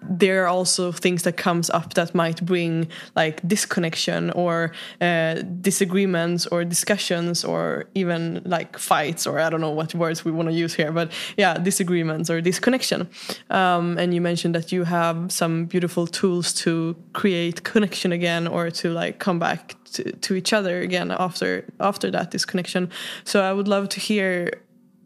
there 0.02 0.43
are 0.43 0.47
also 0.47 0.91
things 0.91 1.24
that 1.24 1.38
comes 1.38 1.70
up 1.70 1.93
that 1.93 2.16
might 2.16 2.43
bring 2.45 2.88
like 3.16 3.45
disconnection 3.47 4.32
or 4.32 4.72
uh, 4.99 5.36
disagreements 5.62 6.47
or 6.47 6.64
discussions 6.66 7.43
or 7.43 7.86
even 7.93 8.41
like 8.45 8.78
fights 8.78 9.28
or 9.28 9.39
I 9.39 9.49
don't 9.49 9.62
know 9.62 9.72
what 9.72 9.93
words 9.93 10.26
we 10.26 10.32
want 10.32 10.49
to 10.49 10.54
use 10.54 10.74
here, 10.74 10.91
but 10.91 11.12
yeah, 11.38 11.58
disagreements 11.58 12.30
or 12.30 12.41
disconnection. 12.41 13.10
Um, 13.49 13.97
and 13.97 14.14
you 14.14 14.22
mentioned 14.22 14.56
that 14.56 14.72
you 14.72 14.84
have 14.86 15.32
some 15.32 15.66
beautiful 15.66 16.08
tools 16.08 16.54
to 16.54 16.95
create 17.14 17.64
connection 17.64 18.12
again 18.12 18.47
or 18.47 18.72
to 18.72 18.89
like 18.89 19.20
come 19.20 19.39
back 19.39 19.76
to, 19.93 20.12
to 20.12 20.36
each 20.36 20.54
other 20.54 20.82
again 20.82 21.12
after 21.12 21.66
after 21.80 22.10
that 22.12 22.32
disconnection. 22.32 22.89
So 23.24 23.41
I 23.43 23.54
would 23.54 23.68
love 23.68 23.89
to 23.89 23.99
hear 23.99 24.62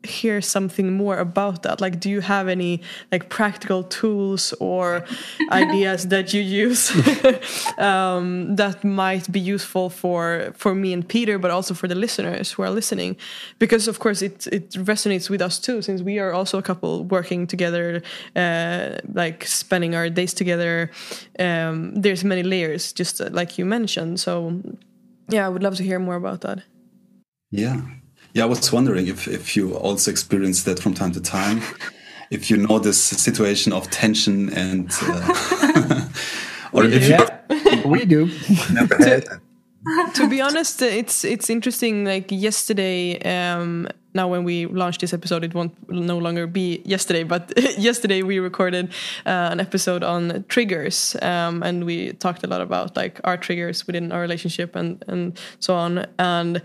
hear 0.05 0.41
something 0.41 0.93
more 0.93 1.17
about 1.17 1.63
that? 1.63 1.81
Like 1.81 1.99
do 1.99 2.09
you 2.09 2.21
have 2.21 2.47
any 2.47 2.81
like 3.11 3.29
practical 3.29 3.83
tools 3.83 4.53
or 4.59 5.05
ideas 5.51 6.07
that 6.07 6.33
you 6.33 6.41
use 6.41 6.91
um, 7.77 8.55
that 8.55 8.83
might 8.83 9.31
be 9.31 9.39
useful 9.39 9.89
for 9.89 10.51
for 10.55 10.75
me 10.75 10.93
and 10.93 11.07
peter 11.07 11.37
but 11.37 11.51
also 11.51 11.73
for 11.73 11.87
the 11.87 11.95
listeners 11.95 12.51
who 12.53 12.63
are 12.63 12.69
listening? 12.69 13.17
Because 13.59 13.87
of 13.87 13.99
course 13.99 14.21
it 14.21 14.47
it 14.47 14.71
resonates 14.71 15.29
with 15.29 15.41
us 15.41 15.59
too 15.59 15.81
since 15.81 16.01
we 16.01 16.19
are 16.19 16.31
also 16.33 16.57
a 16.57 16.63
couple 16.63 17.03
working 17.05 17.47
together 17.47 18.01
uh, 18.35 18.97
like 19.13 19.45
spending 19.45 19.95
our 19.95 20.09
days 20.09 20.33
together. 20.33 20.91
Um, 21.39 21.95
there's 21.95 22.23
many 22.23 22.43
layers 22.43 22.93
just 22.93 23.21
uh, 23.21 23.29
like 23.31 23.57
you 23.57 23.65
mentioned. 23.65 24.19
So 24.19 24.61
yeah 25.29 25.45
i 25.45 25.49
would 25.49 25.63
love 25.63 25.75
to 25.75 25.83
hear 25.83 25.99
more 25.99 26.15
about 26.15 26.41
that. 26.41 26.63
Yeah. 27.51 27.81
Yeah, 28.35 28.43
I 28.43 28.47
was 28.47 28.69
wondering 28.73 29.07
if, 29.07 29.29
if 29.29 29.55
you 29.55 29.75
also 29.75 30.11
experience 30.11 30.63
that 30.63 30.77
from 30.79 30.93
time 30.93 31.13
to 31.13 31.21
time. 31.21 31.61
If 32.29 32.49
you 32.51 32.57
know 32.57 32.79
this 32.79 33.01
situation 33.01 33.71
of 33.71 33.89
tension 33.89 34.49
and, 34.49 34.91
uh, 35.03 36.09
or 36.73 36.83
if 36.83 37.07
you 37.07 37.89
we 37.89 38.03
do. 38.03 38.29
never 38.73 38.97
had 38.97 39.25
to 40.15 40.27
be 40.27 40.41
honest, 40.41 40.81
uh, 40.81 40.85
it's 40.85 41.23
it's 41.23 41.49
interesting. 41.49 42.05
Like 42.05 42.31
yesterday, 42.31 43.19
um, 43.21 43.87
now 44.13 44.27
when 44.27 44.43
we 44.43 44.65
launch 44.65 44.97
this 44.97 45.13
episode, 45.13 45.43
it 45.43 45.53
won't 45.53 45.73
no 45.89 46.17
longer 46.17 46.47
be 46.47 46.81
yesterday. 46.85 47.23
But 47.23 47.53
yesterday 47.77 48.23
we 48.23 48.39
recorded 48.39 48.89
uh, 49.25 49.49
an 49.51 49.59
episode 49.59 50.03
on 50.03 50.43
triggers, 50.47 51.15
um, 51.21 51.61
and 51.63 51.85
we 51.85 52.13
talked 52.13 52.43
a 52.43 52.47
lot 52.47 52.61
about 52.61 52.95
like 52.95 53.21
our 53.23 53.37
triggers 53.37 53.85
within 53.85 54.11
our 54.11 54.21
relationship 54.21 54.75
and 54.75 55.03
and 55.07 55.39
so 55.59 55.75
on. 55.75 56.05
And 56.17 56.61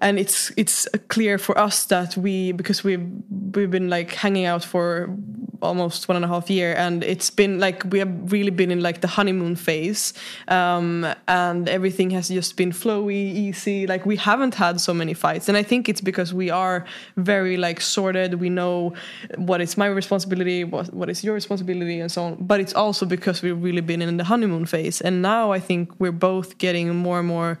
and 0.00 0.18
it's 0.18 0.50
it's 0.56 0.88
clear 1.08 1.38
for 1.38 1.56
us 1.58 1.84
that 1.84 2.16
we 2.16 2.52
because 2.52 2.82
we've 2.82 3.06
we've 3.54 3.70
been 3.70 3.90
like 3.90 4.12
hanging 4.12 4.46
out 4.46 4.64
for 4.64 5.14
almost 5.62 6.08
one 6.08 6.16
and 6.16 6.24
a 6.24 6.28
half 6.28 6.48
year 6.48 6.74
and 6.74 7.04
it's 7.04 7.28
been 7.28 7.58
like 7.60 7.84
we 7.90 7.98
have 7.98 8.32
really 8.32 8.50
been 8.50 8.70
in 8.70 8.80
like 8.80 9.02
the 9.02 9.08
honeymoon 9.08 9.56
phase. 9.56 10.12
Um, 10.48 11.06
and 11.28 11.68
everything 11.68 12.10
has 12.10 12.28
just 12.28 12.56
been 12.56 12.72
flowy 12.72 13.12
easy. 13.12 13.86
Like 13.86 14.06
we 14.06 14.16
haven't 14.16 14.54
had 14.54 14.80
so 14.80 14.94
many 14.94 15.14
fights. 15.14 15.48
And 15.48 15.56
i 15.56 15.62
think 15.62 15.88
it's 15.88 16.00
because 16.00 16.32
we 16.32 16.50
are 16.50 16.84
very 17.16 17.56
like 17.56 17.80
sorted. 17.80 18.34
We 18.34 18.48
know 18.48 18.94
what 19.36 19.60
is 19.60 19.76
my 19.76 19.86
responsibility 19.86 20.64
what, 20.64 20.92
what 20.94 21.10
is 21.10 21.22
your 21.22 21.34
responsibility 21.34 22.00
and 22.00 22.10
so 22.10 22.24
on. 22.24 22.36
But 22.40 22.60
it's 22.60 22.74
also 22.74 23.04
because 23.06 23.42
we've 23.42 23.62
really 23.62 23.82
been 23.82 24.02
in 24.02 24.16
the 24.16 24.24
honeymoon 24.24 24.66
phase. 24.66 25.00
And 25.00 25.22
now 25.22 25.52
i 25.52 25.60
think 25.60 25.90
we're 25.98 26.12
both 26.12 26.58
getting 26.58 26.94
more 26.94 27.18
and 27.18 27.28
more 27.28 27.58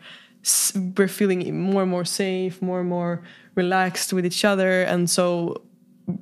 we're 0.96 1.08
feeling 1.08 1.60
more 1.60 1.82
and 1.82 1.90
more 1.90 2.04
safe, 2.04 2.62
more 2.62 2.80
and 2.80 2.88
more 2.88 3.22
relaxed 3.54 4.12
with 4.12 4.24
each 4.24 4.44
other, 4.44 4.82
and 4.82 5.08
so 5.08 5.62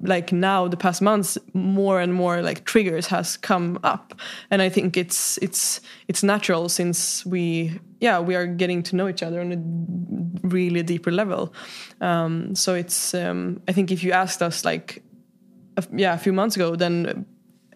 like 0.02 0.32
now 0.32 0.68
the 0.68 0.76
past 0.76 1.00
months 1.00 1.38
more 1.54 2.00
and 2.00 2.14
more 2.14 2.42
like 2.42 2.64
triggers 2.64 3.06
has 3.06 3.36
come 3.36 3.78
up. 3.82 4.14
And 4.50 4.62
i 4.62 4.68
think 4.68 4.96
it's 4.96 5.38
it's 5.38 5.80
it's 6.08 6.22
natural 6.22 6.68
since 6.68 7.24
we 7.24 7.80
yeah 8.00 8.20
we 8.20 8.34
are 8.34 8.46
getting 8.46 8.82
to 8.84 8.96
know 8.96 9.08
each 9.08 9.22
other 9.22 9.40
on 9.40 9.52
a 9.52 10.46
really 10.46 10.82
deeper 10.82 11.10
level. 11.10 11.54
Um 12.00 12.54
so 12.54 12.74
it's 12.74 13.14
um 13.14 13.62
i 13.68 13.72
think 13.72 13.90
if 13.90 14.02
you 14.04 14.12
asked 14.12 14.42
us 14.42 14.64
like 14.64 15.02
yeah 15.92 16.14
a 16.14 16.18
few 16.18 16.32
months 16.32 16.56
ago 16.56 16.76
then 16.76 17.24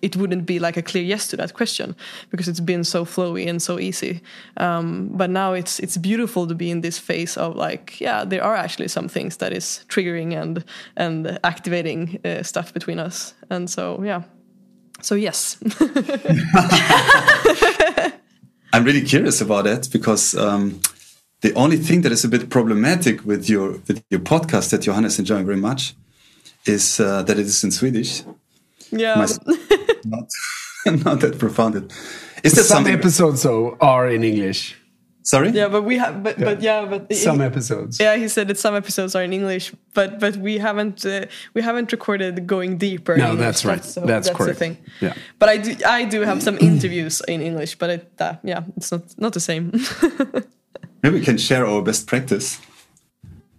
it 0.03 0.17
wouldn't 0.17 0.47
be 0.47 0.59
like 0.59 0.77
a 0.77 0.83
clear 0.83 1.05
yes 1.05 1.29
to 1.29 1.37
that 1.37 1.55
question 1.55 1.95
because 2.31 2.49
it's 2.49 2.61
been 2.61 2.85
so 2.85 3.05
flowy 3.05 3.49
and 3.49 3.63
so 3.63 3.79
easy. 3.79 4.21
Um, 4.57 5.09
but 5.13 5.31
now 5.31 5.53
it's 5.55 5.79
it's 5.79 5.97
beautiful 5.97 6.47
to 6.47 6.55
be 6.55 6.71
in 6.71 6.81
this 6.81 6.99
phase 6.99 7.37
of 7.37 7.57
like 7.57 8.01
yeah 8.01 8.25
there 8.25 8.43
are 8.45 8.57
actually 8.57 8.89
some 8.89 9.09
things 9.09 9.37
that 9.37 9.53
is 9.53 9.85
triggering 9.89 10.35
and 10.35 10.65
and 10.97 11.39
activating 11.45 12.19
uh, 12.25 12.43
stuff 12.43 12.73
between 12.75 12.99
us. 12.99 13.35
And 13.51 13.71
so 13.71 14.03
yeah. 14.03 14.23
So 15.01 15.15
yes. 15.15 15.57
I'm 18.75 18.85
really 18.85 19.03
curious 19.03 19.41
about 19.41 19.65
that 19.65 19.89
because 19.93 20.35
um, 20.35 20.81
the 21.43 21.53
only 21.55 21.77
thing 21.77 22.03
that 22.03 22.13
is 22.13 22.25
a 22.25 22.29
bit 22.29 22.49
problematic 22.49 23.25
with 23.25 23.49
your 23.49 23.81
with 23.87 24.03
your 24.11 24.21
podcast 24.21 24.71
that 24.71 24.83
Johanna's 24.83 25.19
enjoying 25.19 25.45
very 25.45 25.61
much 25.61 25.95
is 26.65 27.01
uh, 27.01 27.23
that 27.25 27.39
it 27.39 27.47
is 27.47 27.65
in 27.65 27.71
Swedish. 27.71 28.23
yeah. 28.91 29.17
My- 29.17 29.27
not 30.05 30.29
not 31.05 31.21
that 31.21 31.39
profound. 31.39 31.75
Is 32.45 32.53
there 32.55 32.65
Some 32.65 32.77
something? 32.85 32.95
episodes 32.95 33.43
though 33.43 33.77
are 33.81 34.09
in 34.09 34.25
English. 34.25 34.77
Sorry. 35.25 35.51
Yeah, 35.51 35.69
but 35.69 35.83
we 35.85 35.99
have, 35.99 36.25
but 36.25 36.37
but 36.41 36.61
yeah, 36.63 36.85
but 36.85 37.15
Some 37.15 37.39
he- 37.39 37.47
episodes. 37.47 38.01
Yeah, 38.01 38.17
he 38.17 38.27
said 38.27 38.49
that 38.49 38.59
some 38.59 38.75
episodes 38.75 39.15
are 39.15 39.23
in 39.23 39.33
English, 39.33 39.73
but 39.95 40.19
but 40.19 40.37
we 40.37 40.59
haven't 40.59 41.07
uh, 41.07 41.27
we 41.55 41.63
haven't 41.63 41.93
recorded 41.93 42.45
going 42.49 42.77
deeper. 42.79 43.13
in 43.13 43.21
No, 43.21 43.31
English. 43.31 43.45
that's 43.47 43.65
right. 43.65 43.85
so 43.85 44.01
That's 44.01 44.29
the 44.29 44.35
correct. 44.35 44.59
thing. 44.59 44.77
Yeah. 45.01 45.15
But 45.39 45.49
I 45.49 45.59
do 45.59 45.77
I 45.87 46.05
do 46.11 46.23
have 46.23 46.43
some 46.43 46.59
interviews 46.59 47.23
in 47.29 47.41
English, 47.41 47.79
but 47.79 47.91
it 47.91 48.13
uh, 48.21 48.35
yeah, 48.43 48.65
it's 48.77 48.91
not 48.91 49.03
not 49.17 49.33
the 49.33 49.41
same. 49.41 49.71
Maybe 51.03 51.19
we 51.21 51.25
can 51.25 51.39
share 51.39 51.67
our 51.67 51.83
best 51.83 52.07
practice. 52.09 52.59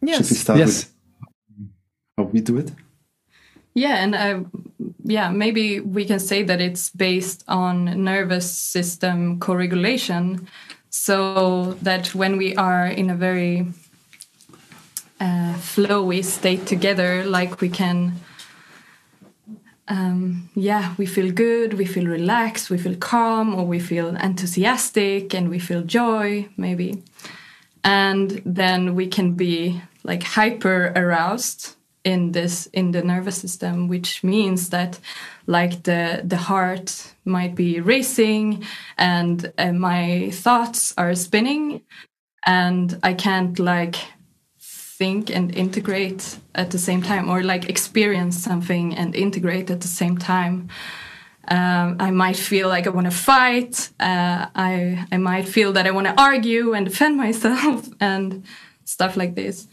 Should 0.05 0.29
we 0.29 0.35
start 0.35 0.59
Yes. 0.59 0.67
with 0.67 0.89
how 2.17 2.23
we 2.33 2.41
do 2.41 2.57
it? 2.57 2.71
Yeah, 3.75 4.03
and 4.03 4.15
I, 4.15 4.45
yeah, 5.03 5.29
maybe 5.31 5.79
we 5.79 6.05
can 6.05 6.19
say 6.19 6.43
that 6.43 6.61
it's 6.61 6.91
based 6.91 7.43
on 7.47 8.03
nervous 8.03 8.49
system 8.51 9.39
co-regulation, 9.39 10.47
so 10.89 11.73
that 11.81 12.13
when 12.13 12.37
we 12.37 12.55
are 12.55 12.85
in 12.85 13.09
a 13.09 13.15
very 13.15 13.65
uh, 15.19 15.55
flowy 15.55 16.23
state 16.23 16.67
together, 16.67 17.23
like 17.25 17.61
we 17.61 17.69
can, 17.69 18.13
um, 19.87 20.49
yeah, 20.55 20.93
we 20.97 21.07
feel 21.07 21.31
good, 21.31 21.73
we 21.73 21.85
feel 21.85 22.05
relaxed, 22.05 22.69
we 22.69 22.77
feel 22.77 22.95
calm, 22.95 23.55
or 23.55 23.65
we 23.65 23.79
feel 23.79 24.15
enthusiastic, 24.15 25.33
and 25.33 25.49
we 25.49 25.57
feel 25.57 25.81
joy, 25.81 26.47
maybe, 26.57 27.01
and 27.83 28.41
then 28.45 28.93
we 28.93 29.07
can 29.07 29.33
be 29.33 29.81
like 30.03 30.21
hyper 30.21 30.93
aroused 30.95 31.75
in 32.03 32.31
this 32.31 32.67
in 32.73 32.91
the 32.91 33.01
nervous 33.01 33.37
system 33.37 33.87
which 33.87 34.23
means 34.23 34.69
that 34.69 34.99
like 35.47 35.83
the 35.83 36.21
the 36.23 36.37
heart 36.37 37.13
might 37.25 37.55
be 37.55 37.79
racing 37.79 38.63
and 38.97 39.51
uh, 39.57 39.71
my 39.71 40.29
thoughts 40.31 40.93
are 40.97 41.15
spinning 41.15 41.81
and 42.45 42.99
i 43.03 43.13
can't 43.13 43.57
like 43.59 43.95
think 44.59 45.29
and 45.29 45.55
integrate 45.55 46.37
at 46.55 46.71
the 46.71 46.77
same 46.77 47.01
time 47.01 47.29
or 47.29 47.41
like 47.43 47.69
experience 47.69 48.37
something 48.37 48.93
and 48.95 49.15
integrate 49.15 49.69
at 49.69 49.81
the 49.81 49.87
same 49.87 50.17
time 50.17 50.69
um, 51.47 51.97
I 51.99 52.11
might 52.11 52.37
feel 52.37 52.69
like 52.69 52.87
I 52.87 52.89
want 52.89 53.05
to 53.05 53.11
fight. 53.11 53.89
Uh, 53.99 54.47
I 54.55 55.05
I 55.11 55.17
might 55.17 55.47
feel 55.47 55.73
that 55.73 55.85
I 55.85 55.91
want 55.91 56.07
to 56.07 56.21
argue 56.21 56.73
and 56.73 56.85
defend 56.85 57.17
myself 57.25 57.89
and 57.99 58.45
stuff 58.85 59.17
like 59.17 59.35
this. 59.35 59.67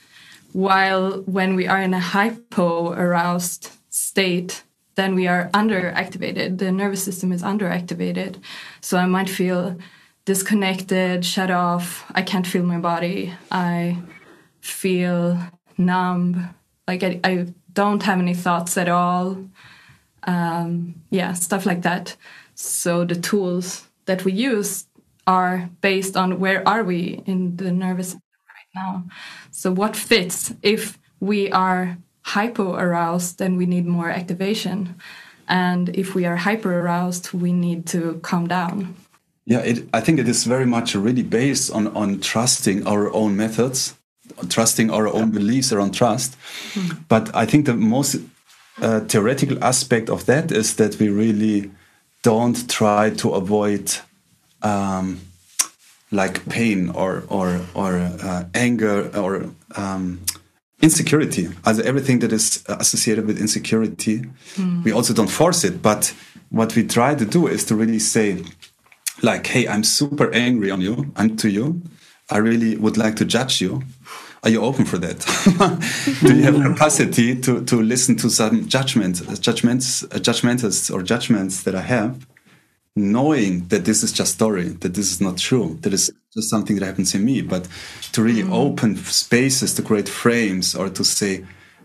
While 0.52 1.22
when 1.22 1.54
we 1.54 1.66
are 1.66 1.80
in 1.80 1.94
a 1.94 2.00
hypo 2.00 2.92
aroused 2.92 3.70
state, 3.88 4.62
then 4.96 5.14
we 5.14 5.28
are 5.28 5.48
underactivated. 5.54 6.58
The 6.58 6.72
nervous 6.72 7.02
system 7.02 7.32
is 7.32 7.42
underactivated, 7.42 8.36
so 8.80 8.98
I 8.98 9.06
might 9.06 9.30
feel 9.30 9.78
disconnected, 10.24 11.24
shut 11.24 11.50
off. 11.50 12.04
I 12.14 12.22
can't 12.22 12.46
feel 12.46 12.62
my 12.62 12.78
body. 12.78 13.32
I 13.50 13.98
feel 14.60 15.38
numb. 15.78 16.54
Like 16.86 17.02
I, 17.02 17.20
I 17.24 17.46
don't 17.72 18.02
have 18.02 18.18
any 18.18 18.34
thoughts 18.34 18.76
at 18.76 18.88
all 18.88 19.38
um, 20.24 20.94
yeah, 21.10 21.32
stuff 21.32 21.66
like 21.66 21.82
that. 21.82 22.16
So 22.54 23.04
the 23.04 23.14
tools 23.14 23.86
that 24.06 24.24
we 24.24 24.32
use 24.32 24.86
are 25.26 25.70
based 25.80 26.16
on 26.16 26.40
where 26.40 26.66
are 26.66 26.82
we 26.82 27.22
in 27.26 27.56
the 27.56 27.70
nervous 27.70 28.16
now. 28.74 29.04
So 29.50 29.72
what 29.72 29.96
fits? 29.96 30.52
If 30.62 30.98
we 31.20 31.50
are 31.50 31.98
hypo 32.22 32.74
aroused, 32.74 33.38
then 33.38 33.56
we 33.56 33.66
need 33.66 33.86
more 33.86 34.10
activation, 34.10 34.94
and 35.48 35.88
if 35.96 36.14
we 36.14 36.26
are 36.26 36.36
hyper 36.36 36.80
aroused, 36.80 37.32
we 37.32 37.52
need 37.52 37.86
to 37.86 38.20
calm 38.22 38.46
down. 38.46 38.94
Yeah, 39.46 39.60
it, 39.60 39.88
I 39.92 40.00
think 40.00 40.20
it 40.20 40.28
is 40.28 40.44
very 40.44 40.66
much 40.66 40.94
really 40.94 41.22
based 41.22 41.72
on 41.72 41.88
on 41.88 42.20
trusting 42.20 42.86
our 42.86 43.12
own 43.12 43.36
methods, 43.36 43.94
trusting 44.48 44.90
our 44.90 45.08
own 45.08 45.30
beliefs 45.30 45.72
around 45.72 45.92
trust. 45.92 46.36
But 47.08 47.34
I 47.34 47.46
think 47.46 47.66
the 47.66 47.74
most 47.74 48.16
uh, 48.80 49.00
theoretical 49.00 49.62
aspect 49.62 50.08
of 50.08 50.24
that 50.26 50.52
is 50.52 50.76
that 50.76 50.98
we 50.98 51.08
really 51.08 51.70
don't 52.22 52.68
try 52.68 53.10
to 53.10 53.30
avoid 53.30 53.90
um, 54.62 55.20
like 56.10 56.48
pain 56.48 56.90
or 56.90 57.24
or 57.28 57.60
or 57.74 57.96
uh, 57.98 58.44
anger 58.54 59.10
or 59.16 59.50
um, 59.76 60.20
insecurity. 60.82 61.48
Also 61.64 61.82
everything 61.82 62.20
that 62.20 62.32
is 62.32 62.64
associated 62.68 63.26
with 63.26 63.38
insecurity, 63.38 64.24
we 64.84 64.92
also 64.92 65.14
don't 65.14 65.30
force 65.30 65.64
it. 65.64 65.82
But 65.82 66.14
what 66.50 66.74
we 66.74 66.86
try 66.86 67.14
to 67.14 67.24
do 67.24 67.46
is 67.46 67.64
to 67.66 67.76
really 67.76 67.98
say, 68.00 68.44
like, 69.22 69.46
"Hey, 69.46 69.68
I'm 69.68 69.84
super 69.84 70.32
angry 70.32 70.70
on 70.70 70.80
you. 70.80 71.12
I'm 71.16 71.36
to 71.36 71.48
you. 71.48 71.82
I 72.30 72.38
really 72.38 72.76
would 72.76 72.96
like 72.96 73.16
to 73.16 73.24
judge 73.24 73.60
you. 73.60 73.82
Are 74.42 74.50
you 74.50 74.62
open 74.62 74.86
for 74.86 74.96
that? 74.98 75.18
Do 76.26 76.34
you 76.34 76.42
have 76.42 76.62
capacity 76.62 77.38
to 77.40 77.62
to 77.64 77.82
listen 77.82 78.16
to 78.16 78.30
some 78.30 78.66
judgments, 78.68 79.20
judgments, 79.38 80.02
judgmentals 80.02 80.90
or 80.92 81.02
judgments 81.02 81.62
that 81.62 81.74
I 81.74 81.82
have?" 81.82 82.26
Knowing 82.96 83.66
that 83.68 83.84
this 83.84 84.02
is 84.02 84.12
just 84.12 84.34
story, 84.34 84.68
that 84.68 84.94
this 84.94 85.12
is 85.12 85.20
not 85.20 85.38
true, 85.38 85.78
that 85.82 85.92
is 85.92 86.12
just 86.34 86.50
something 86.50 86.76
that 86.76 86.86
happens 86.86 87.14
in 87.14 87.24
me, 87.24 87.40
but 87.42 87.68
to 88.12 88.22
really 88.22 88.42
mm. 88.42 88.52
open 88.52 88.96
spaces 88.96 89.74
to 89.74 89.82
create 89.82 90.08
frames 90.08 90.74
or 90.74 90.88
to 90.90 91.04
say, 91.04 91.44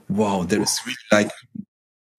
wow, 0.10 0.44
there 0.44 0.62
is 0.62 0.80
really 0.86 0.98
like 1.12 1.32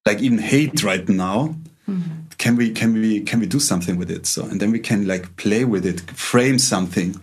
like 0.06 0.20
even 0.20 0.38
hate 0.38 0.84
right 0.84 1.08
now. 1.08 1.56
Mm-hmm. 1.88 2.26
Can 2.38 2.56
we 2.56 2.70
can 2.70 2.92
we 2.94 3.20
can 3.20 3.40
we 3.40 3.46
do 3.46 3.58
something 3.58 3.96
with 3.96 4.10
it? 4.10 4.26
So 4.26 4.44
and 4.44 4.60
then 4.60 4.70
we 4.70 4.78
can 4.78 5.06
like 5.06 5.36
play 5.36 5.64
with 5.64 5.84
it, 5.84 6.00
frame 6.12 6.58
something 6.58 7.16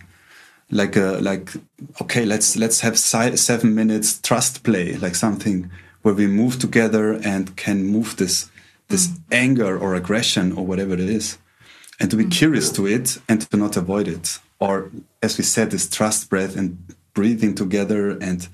like 0.70 0.96
a 0.96 1.18
like 1.20 1.50
okay 2.00 2.24
let's 2.24 2.56
let's 2.56 2.80
have 2.80 2.98
si- 2.98 3.36
seven 3.36 3.74
minutes 3.74 4.20
trust 4.20 4.62
play 4.64 4.96
like 4.96 5.14
something 5.14 5.70
where 6.02 6.14
we 6.14 6.26
move 6.26 6.58
together 6.58 7.12
and 7.12 7.56
can 7.56 7.84
move 7.84 8.16
this 8.16 8.50
this 8.88 9.06
mm. 9.08 9.20
anger 9.30 9.78
or 9.78 9.94
aggression 9.94 10.52
or 10.52 10.66
whatever 10.66 10.94
it 10.94 11.00
is 11.00 11.38
and 12.00 12.10
to 12.10 12.16
be 12.16 12.24
mm-hmm. 12.24 12.30
curious 12.30 12.70
to 12.72 12.86
it 12.86 13.18
and 13.28 13.40
to 13.50 13.56
not 13.56 13.76
avoid 13.76 14.08
it. 14.08 14.38
Or 14.58 14.90
as 15.22 15.38
we 15.38 15.44
said 15.44 15.70
this 15.70 15.88
trust 15.88 16.30
breath 16.30 16.56
and 16.56 16.78
breathing 17.12 17.54
together 17.54 18.10
and 18.18 18.48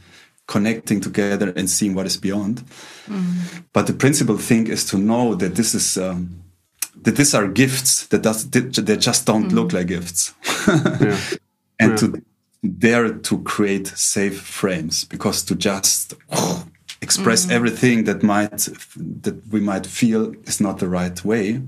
connecting 0.47 1.01
together 1.01 1.53
and 1.57 1.71
seeing 1.71 1.95
what 1.95 2.07
is 2.07 2.17
beyond. 2.17 2.59
Mm-hmm. 3.07 3.61
But 3.73 3.87
the 3.87 3.93
principal 3.93 4.37
thing 4.37 4.67
is 4.67 4.85
to 4.87 4.99
know 4.99 5.35
that 5.37 5.55
this 5.55 5.75
is 5.75 5.97
um, 5.97 6.43
that 7.03 7.17
these 7.17 7.35
are 7.35 7.47
gifts 7.49 8.07
that 8.09 8.23
does 8.23 8.51
they 8.51 8.97
just 8.97 9.27
don't 9.27 9.53
look 9.53 9.69
mm-hmm. 9.69 9.77
like 9.77 9.87
gifts. 9.87 10.35
And 11.81 11.97
to 11.97 12.23
dare 12.63 13.15
to 13.15 13.43
create 13.43 13.87
safe 13.87 14.39
frames 14.39 15.05
because 15.05 15.43
to 15.45 15.55
just 15.55 16.15
express 17.01 17.49
everything 17.49 18.05
that 18.05 18.23
might 18.23 18.69
that 19.23 19.43
we 19.51 19.61
might 19.61 19.87
feel 19.87 20.35
is 20.45 20.61
not 20.61 20.79
the 20.79 20.89
right 20.89 21.25
way. 21.25 21.63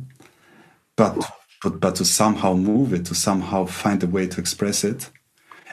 But 0.97 1.17
but 1.63 1.81
but 1.81 1.95
to 1.97 2.05
somehow 2.05 2.55
move 2.55 2.93
it 2.93 3.07
to 3.07 3.15
somehow 3.15 3.65
find 3.65 4.03
a 4.03 4.07
way 4.07 4.27
to 4.27 4.41
express 4.41 4.85
it. 4.85 5.11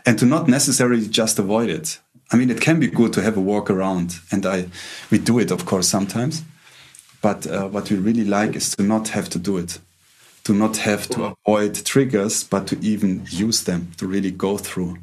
And 0.05 0.17
to 0.19 0.25
not 0.25 0.47
necessarily 0.47 1.07
just 1.07 1.39
avoid 1.39 1.69
it. 1.69 1.99
I 2.31 2.37
mean 2.37 2.49
it 2.49 2.61
can 2.61 2.79
be 2.79 2.87
good 2.87 3.11
to 3.13 3.21
have 3.21 3.37
a 3.37 3.41
walk 3.41 3.69
around 3.69 4.19
and 4.31 4.45
i 4.45 4.67
we 5.11 5.17
do 5.17 5.39
it 5.39 5.51
of 5.51 5.65
course 5.65 5.87
sometimes. 5.87 6.43
But 7.21 7.47
uh, 7.47 7.67
what 7.67 7.89
we 7.89 7.97
really 7.97 8.23
like 8.23 8.55
is 8.55 8.75
to 8.75 8.83
not 8.83 9.09
have 9.09 9.29
to 9.29 9.39
do 9.39 9.57
it. 9.57 9.79
To 10.45 10.53
not 10.53 10.77
have 10.77 11.07
to 11.09 11.35
avoid 11.45 11.75
triggers 11.85 12.43
but 12.43 12.67
to 12.67 12.79
even 12.79 13.25
use 13.29 13.63
them 13.63 13.91
to 13.97 14.07
really 14.07 14.31
go 14.31 14.57
through 14.57 14.97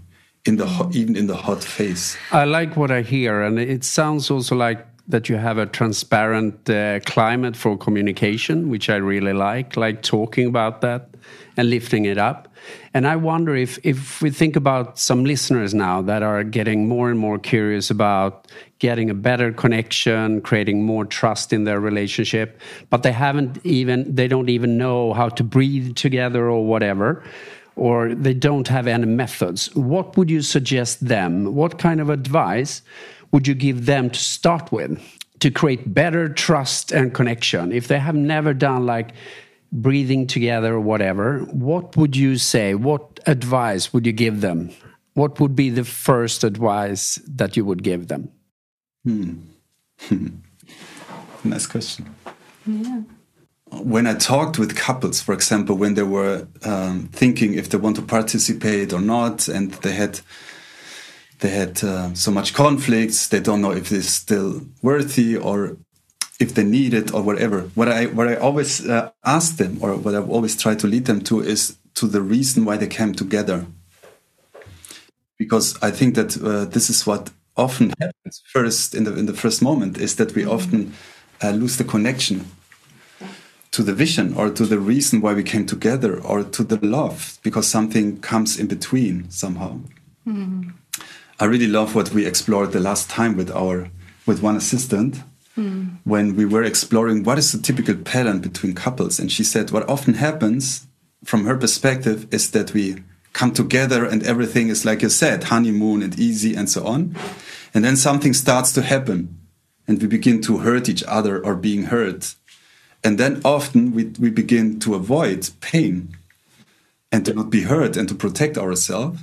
in 0.46 0.56
the 0.56 0.66
hot, 0.66 0.94
even 0.94 1.16
in 1.16 1.26
the 1.26 1.36
hot 1.36 1.62
phase. 1.62 2.16
I 2.30 2.44
like 2.44 2.76
what 2.76 2.90
I 2.90 3.02
hear, 3.02 3.42
and 3.42 3.58
it 3.58 3.84
sounds 3.84 4.30
also 4.30 4.54
like 4.54 4.86
that 5.08 5.28
you 5.28 5.36
have 5.36 5.58
a 5.58 5.66
transparent 5.66 6.68
uh, 6.68 7.00
climate 7.00 7.56
for 7.56 7.76
communication, 7.78 8.68
which 8.68 8.90
I 8.90 8.96
really 8.96 9.32
like, 9.32 9.76
like 9.76 10.02
talking 10.02 10.46
about 10.46 10.80
that 10.80 11.10
and 11.56 11.70
lifting 11.70 12.04
it 12.04 12.18
up. 12.18 12.48
And 12.92 13.06
I 13.06 13.14
wonder 13.14 13.54
if, 13.54 13.78
if 13.84 14.20
we 14.20 14.30
think 14.30 14.56
about 14.56 14.98
some 14.98 15.24
listeners 15.24 15.72
now 15.72 16.02
that 16.02 16.22
are 16.22 16.42
getting 16.42 16.88
more 16.88 17.08
and 17.08 17.18
more 17.18 17.38
curious 17.38 17.90
about 17.90 18.48
getting 18.80 19.08
a 19.08 19.14
better 19.14 19.52
connection, 19.52 20.40
creating 20.40 20.84
more 20.84 21.04
trust 21.04 21.52
in 21.52 21.64
their 21.64 21.78
relationship, 21.78 22.60
but 22.90 23.04
they 23.04 23.12
haven't 23.12 23.64
even, 23.64 24.12
they 24.12 24.26
don't 24.26 24.48
even 24.48 24.76
know 24.76 25.12
how 25.12 25.28
to 25.28 25.44
breathe 25.44 25.94
together 25.94 26.50
or 26.50 26.66
whatever 26.66 27.22
or 27.76 28.14
they 28.14 28.32
don't 28.32 28.68
have 28.68 28.86
any 28.86 29.04
methods, 29.04 29.72
what 29.76 30.16
would 30.16 30.30
you 30.30 30.40
suggest 30.40 31.06
them? 31.06 31.54
What 31.54 31.78
kind 31.78 32.00
of 32.00 32.08
advice 32.08 32.80
would 33.36 33.46
you 33.46 33.54
give 33.54 33.84
them 33.84 34.08
to 34.08 34.18
start 34.18 34.72
with 34.72 34.98
to 35.40 35.50
create 35.50 35.92
better 35.92 36.26
trust 36.26 36.90
and 36.90 37.12
connection? 37.12 37.70
If 37.70 37.86
they 37.86 37.98
have 37.98 38.14
never 38.14 38.54
done 38.54 38.86
like 38.86 39.10
breathing 39.70 40.26
together 40.26 40.72
or 40.72 40.80
whatever, 40.80 41.40
what 41.52 41.98
would 41.98 42.16
you 42.16 42.38
say? 42.38 42.74
What 42.74 43.20
advice 43.26 43.92
would 43.92 44.06
you 44.06 44.12
give 44.12 44.40
them? 44.40 44.70
What 45.12 45.38
would 45.38 45.54
be 45.54 45.68
the 45.68 45.84
first 45.84 46.44
advice 46.44 47.16
that 47.36 47.58
you 47.58 47.66
would 47.66 47.82
give 47.82 48.08
them? 48.08 48.30
Hmm. 49.04 49.34
nice 51.44 51.66
question 51.66 52.06
Yeah. 52.64 53.02
when 53.70 54.06
I 54.06 54.14
talked 54.14 54.58
with 54.58 54.74
couples, 54.76 55.20
for 55.20 55.34
example, 55.34 55.76
when 55.76 55.92
they 55.92 56.04
were 56.04 56.48
um, 56.64 57.10
thinking 57.12 57.52
if 57.52 57.68
they 57.68 57.76
want 57.76 57.96
to 57.96 58.02
participate 58.02 58.94
or 58.94 59.00
not, 59.00 59.46
and 59.48 59.72
they 59.82 59.92
had 59.92 60.20
they 61.40 61.50
had 61.50 61.82
uh, 61.84 62.14
so 62.14 62.30
much 62.30 62.54
conflicts, 62.54 63.28
they 63.28 63.40
don't 63.40 63.60
know 63.60 63.72
if 63.72 63.92
it's 63.92 64.08
still 64.08 64.62
worthy 64.82 65.36
or 65.36 65.76
if 66.38 66.54
they 66.54 66.64
need 66.64 66.94
it 66.94 67.12
or 67.12 67.22
whatever. 67.22 67.62
What 67.74 67.88
I 67.88 68.06
what 68.06 68.28
I 68.28 68.36
always 68.36 68.86
uh, 68.86 69.10
ask 69.24 69.56
them, 69.56 69.78
or 69.80 69.96
what 69.96 70.14
I've 70.14 70.30
always 70.30 70.56
tried 70.56 70.78
to 70.80 70.86
lead 70.86 71.06
them 71.06 71.20
to, 71.22 71.40
is 71.40 71.76
to 71.94 72.06
the 72.06 72.22
reason 72.22 72.64
why 72.64 72.76
they 72.76 72.86
came 72.86 73.14
together. 73.14 73.66
Because 75.38 75.76
I 75.82 75.90
think 75.90 76.14
that 76.14 76.36
uh, 76.42 76.64
this 76.64 76.88
is 76.88 77.06
what 77.06 77.30
often 77.56 77.92
happens 78.00 78.42
first 78.46 78.94
in 78.94 79.04
the 79.04 79.14
in 79.14 79.26
the 79.26 79.34
first 79.34 79.62
moment 79.62 79.98
is 79.98 80.14
that 80.16 80.34
we 80.34 80.42
mm 80.42 80.48
-hmm. 80.48 80.54
often 80.54 80.92
uh, 81.42 81.52
lose 81.60 81.76
the 81.76 81.84
connection 81.84 82.40
to 83.70 83.82
the 83.82 83.94
vision 83.94 84.34
or 84.34 84.50
to 84.50 84.64
the 84.64 84.78
reason 84.78 85.20
why 85.20 85.34
we 85.34 85.42
came 85.42 85.64
together 85.64 86.20
or 86.22 86.44
to 86.50 86.64
the 86.64 86.78
love 86.80 87.38
because 87.42 87.68
something 87.68 88.20
comes 88.20 88.56
in 88.56 88.66
between 88.66 89.24
somehow. 89.28 89.80
Mm. 90.26 90.72
I 91.38 91.44
really 91.44 91.66
love 91.66 91.94
what 91.94 92.10
we 92.10 92.26
explored 92.26 92.72
the 92.72 92.80
last 92.80 93.10
time 93.10 93.36
with 93.36 93.50
our 93.50 93.90
with 94.26 94.42
one 94.42 94.56
assistant 94.56 95.22
mm. 95.56 95.98
when 96.04 96.34
we 96.34 96.44
were 96.44 96.64
exploring 96.64 97.22
what 97.22 97.38
is 97.38 97.52
the 97.52 97.58
typical 97.58 97.94
pattern 97.94 98.40
between 98.40 98.74
couples 98.74 99.18
and 99.20 99.30
she 99.30 99.44
said 99.44 99.70
what 99.70 99.88
often 99.88 100.14
happens 100.14 100.86
from 101.24 101.44
her 101.44 101.56
perspective 101.56 102.26
is 102.32 102.50
that 102.50 102.74
we 102.74 103.04
come 103.32 103.52
together 103.52 104.04
and 104.04 104.22
everything 104.24 104.68
is 104.68 104.84
like 104.84 105.02
you 105.02 105.08
said 105.08 105.44
honeymoon 105.44 106.02
and 106.02 106.18
easy 106.18 106.54
and 106.54 106.68
so 106.68 106.84
on 106.86 107.14
and 107.72 107.84
then 107.84 107.96
something 107.96 108.32
starts 108.32 108.72
to 108.72 108.82
happen 108.82 109.36
and 109.88 110.00
we 110.00 110.08
begin 110.08 110.40
to 110.42 110.58
hurt 110.58 110.88
each 110.88 111.04
other 111.04 111.44
or 111.44 111.54
being 111.54 111.84
hurt. 111.84 112.34
And 113.04 113.18
then 113.18 113.40
often 113.44 113.92
we, 113.92 114.06
we 114.18 114.30
begin 114.30 114.80
to 114.80 114.94
avoid 114.94 115.48
pain 115.60 116.16
and 117.12 117.24
to 117.24 117.34
not 117.34 117.50
be 117.50 117.62
hurt 117.62 117.96
and 117.96 118.08
to 118.08 118.14
protect 118.14 118.58
ourselves. 118.58 119.20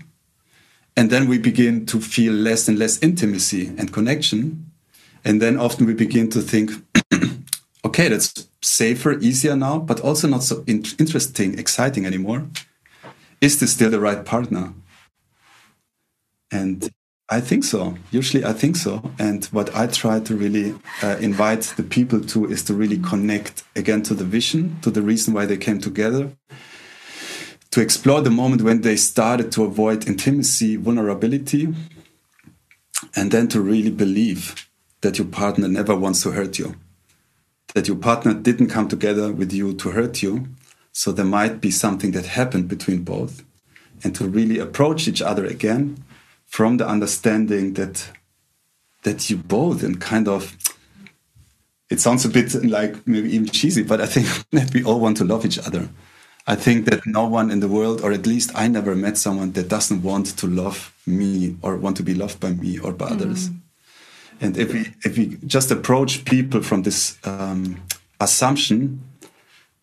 And 0.95 1.09
then 1.09 1.27
we 1.27 1.37
begin 1.39 1.85
to 1.87 1.99
feel 1.99 2.33
less 2.33 2.67
and 2.67 2.77
less 2.77 3.01
intimacy 3.01 3.67
and 3.77 3.91
connection. 3.91 4.71
And 5.25 5.41
then 5.41 5.57
often 5.57 5.85
we 5.85 5.93
begin 5.93 6.29
to 6.31 6.41
think, 6.41 6.71
okay, 7.85 8.09
that's 8.09 8.47
safer, 8.61 9.13
easier 9.19 9.55
now, 9.55 9.79
but 9.79 9.99
also 10.01 10.27
not 10.27 10.43
so 10.43 10.63
in 10.67 10.83
interesting, 10.99 11.57
exciting 11.57 12.05
anymore. 12.05 12.45
Is 13.41 13.59
this 13.59 13.73
still 13.73 13.89
the 13.89 13.99
right 13.99 14.23
partner? 14.23 14.73
And 16.51 16.91
I 17.29 17.41
think 17.41 17.63
so. 17.63 17.95
Usually, 18.11 18.45
I 18.45 18.53
think 18.53 18.75
so. 18.75 19.01
And 19.17 19.45
what 19.45 19.75
I 19.75 19.87
try 19.87 20.19
to 20.19 20.35
really 20.35 20.75
uh, 21.01 21.17
invite 21.19 21.73
the 21.77 21.83
people 21.83 22.21
to 22.21 22.45
is 22.45 22.63
to 22.65 22.73
really 22.73 22.99
connect 22.99 23.63
again 23.75 24.03
to 24.03 24.13
the 24.13 24.23
vision, 24.23 24.77
to 24.81 24.91
the 24.91 25.01
reason 25.01 25.33
why 25.33 25.45
they 25.47 25.57
came 25.57 25.79
together, 25.79 26.31
to 27.73 27.81
explore 27.81 28.21
the 28.21 28.29
moment 28.29 28.61
when 28.61 28.81
they 28.81 28.95
started 28.95 29.51
to 29.51 29.63
avoid 29.63 30.07
intimacy, 30.07 30.75
vulnerability, 30.75 31.73
and 33.15 33.31
then 33.31 33.47
to 33.47 33.59
really 33.59 33.89
believe 33.89 34.69
that 35.01 35.17
your 35.17 35.25
partner 35.25 35.67
never 35.67 35.95
wants 35.95 36.21
to 36.21 36.29
hurt 36.29 36.59
you, 36.59 36.75
that 37.73 37.87
your 37.87 37.97
partner 37.97 38.35
didn't 38.35 38.67
come 38.67 38.87
together 38.87 39.31
with 39.31 39.51
you 39.51 39.73
to 39.73 39.89
hurt 39.89 40.21
you. 40.21 40.49
So 40.91 41.11
there 41.11 41.25
might 41.25 41.61
be 41.61 41.71
something 41.71 42.11
that 42.11 42.27
happened 42.27 42.67
between 42.67 43.01
both, 43.01 43.43
and 44.03 44.13
to 44.17 44.27
really 44.29 44.59
approach 44.59 45.07
each 45.07 45.23
other 45.23 45.43
again 45.43 46.03
from 46.45 46.77
the 46.77 46.87
understanding 46.87 47.73
that 47.73 48.11
that 49.01 49.31
you 49.31 49.37
both 49.37 49.81
and 49.81 49.99
kind 49.99 50.27
of 50.27 50.55
it 51.89 51.99
sounds 51.99 52.23
a 52.23 52.29
bit 52.29 52.53
like 52.63 53.07
maybe 53.07 53.33
even 53.33 53.47
cheesy, 53.47 53.81
but 53.81 53.99
I 53.99 54.05
think 54.05 54.27
that 54.51 54.71
we 54.75 54.83
all 54.83 54.99
want 54.99 55.17
to 55.17 55.25
love 55.25 55.43
each 55.43 55.57
other. 55.57 55.89
I 56.45 56.55
think 56.55 56.85
that 56.85 57.05
no 57.05 57.25
one 57.25 57.51
in 57.51 57.61
the 57.61 57.69
world, 57.69 58.01
or 58.01 58.11
at 58.11 58.27
least 58.27 58.51
I 58.53 58.67
never 58.67 58.95
met 58.95 59.17
someone 59.17 59.53
that 59.53 59.69
doesn't 59.69 60.03
want 60.03 60.37
to 60.37 60.47
love 60.47 60.93
me 61.05 61.55
or 61.61 61.77
want 61.77 61.97
to 61.97 62.03
be 62.03 62.13
loved 62.13 62.39
by 62.39 62.51
me 62.51 62.79
or 62.79 62.91
by 62.91 63.07
mm. 63.07 63.11
others. 63.13 63.49
And 64.41 64.57
if 64.57 64.73
we 64.73 64.93
if 65.05 65.17
we 65.17 65.37
just 65.45 65.71
approach 65.71 66.25
people 66.25 66.61
from 66.61 66.83
this 66.83 67.17
um, 67.23 67.81
assumption, 68.19 69.01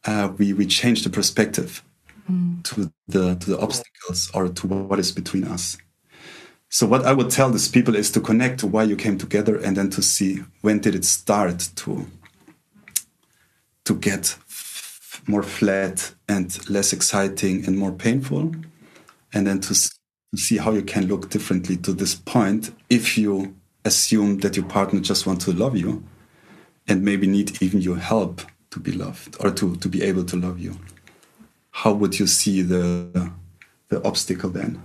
uh, 0.05 0.33
we 0.37 0.53
we 0.53 0.67
change 0.67 1.03
the 1.03 1.11
perspective 1.11 1.83
mm. 2.31 2.63
to 2.65 2.93
the 3.09 3.37
to 3.37 3.51
the 3.51 3.59
obstacles 3.59 4.31
or 4.35 4.49
to 4.49 4.67
what 4.67 4.99
is 4.99 5.13
between 5.13 5.45
us. 5.45 5.79
So 6.69 6.87
what 6.87 7.05
I 7.05 7.13
would 7.13 7.31
tell 7.31 7.51
these 7.51 7.69
people 7.69 7.97
is 7.97 8.11
to 8.13 8.21
connect 8.21 8.61
to 8.61 8.67
why 8.67 8.85
you 8.85 8.97
came 8.97 9.19
together 9.19 9.57
and 9.57 9.77
then 9.77 9.91
to 9.91 10.03
see 10.03 10.45
when 10.61 10.79
did 10.79 10.95
it 10.95 11.05
start 11.05 11.71
to 11.77 12.07
to 13.85 13.95
get 13.95 14.37
more 15.27 15.43
flat 15.43 16.15
and 16.29 16.69
less 16.69 16.93
exciting 16.93 17.65
and 17.67 17.79
more 17.79 17.93
painful. 17.93 18.55
And 19.33 19.47
then 19.47 19.61
to, 19.61 19.91
see 20.37 20.59
how 20.59 20.71
you 20.71 20.83
can 20.83 21.09
look 21.09 21.29
differently 21.29 21.77
to 21.77 21.93
this 21.93 22.15
point 22.15 22.73
if 22.89 23.19
you 23.19 23.53
assume 23.85 24.39
that 24.39 24.57
your 24.57 24.67
partner 24.67 25.01
just 25.01 25.27
wants 25.27 25.45
to 25.45 25.53
love 25.53 25.77
you 25.77 26.05
and 26.87 27.03
maybe 27.03 27.27
need 27.27 27.61
even 27.61 27.81
your 27.81 27.97
help 27.97 28.41
to 28.71 28.79
be 28.79 28.93
loved 28.93 29.37
or 29.41 29.51
to, 29.51 29.75
to 29.75 29.89
be 29.89 30.03
able 30.03 30.25
to 30.25 30.37
love 30.37 30.61
you 30.61 30.77
how 31.71 31.93
would 31.93 32.19
you 32.19 32.27
see 32.27 32.63
the 32.63 33.33
the 33.89 34.03
obstacle 34.05 34.51
then? 34.51 34.83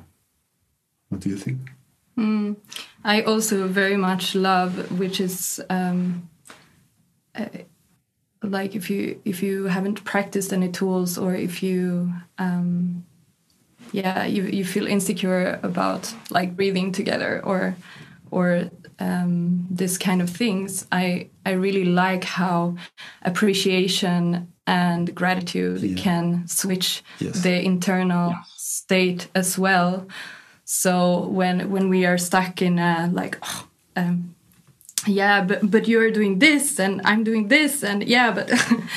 What 1.09 1.21
do 1.21 1.29
you 1.29 1.37
think? 1.37 1.59
Mm. 2.17 2.55
I 3.03 3.21
also 3.21 3.67
very 3.67 3.97
much 3.97 4.35
love, 4.35 4.99
which 4.99 5.19
is 5.19 5.61
um, 5.69 6.29
uh, 7.35 7.45
like 8.45 8.75
if 8.75 8.89
you 8.89 9.19
if 9.25 9.43
you 9.43 9.65
haven't 9.65 10.03
practiced 10.03 10.53
any 10.53 10.69
tools 10.69 11.17
or 11.17 11.35
if 11.35 11.61
you 11.63 12.13
um, 12.37 13.05
yeah 13.91 14.25
you 14.25 14.43
you 14.43 14.65
feel 14.65 14.87
insecure 14.87 15.59
about 15.63 16.13
like 16.29 16.55
breathing 16.55 16.91
together 16.91 17.41
or 17.43 17.75
or 18.31 18.69
um, 18.99 19.67
this 19.69 19.97
kind 19.97 20.21
of 20.21 20.29
things. 20.29 20.85
I 20.91 21.29
I 21.45 21.51
really 21.51 21.85
like 21.85 22.23
how 22.23 22.75
appreciation 23.21 24.51
and 24.67 25.13
gratitude 25.13 25.81
yeah. 25.81 25.95
can 25.95 26.47
switch 26.47 27.03
yes. 27.19 27.43
the 27.43 27.63
internal 27.63 28.33
state 28.55 29.27
as 29.35 29.59
well 29.59 30.07
so 30.65 31.27
when 31.27 31.69
when 31.69 31.89
we 31.89 32.05
are 32.05 32.17
stuck 32.17 32.61
in 32.61 32.79
a 32.79 33.09
like, 33.13 33.37
oh, 33.43 33.67
um, 33.95 34.34
yeah, 35.07 35.43
but 35.43 35.69
but 35.71 35.87
you're 35.87 36.11
doing 36.11 36.39
this 36.39 36.79
and 36.79 37.01
I'm 37.03 37.23
doing 37.23 37.47
this 37.47 37.83
and 37.83 38.03
yeah, 38.03 38.31
but 38.31 38.49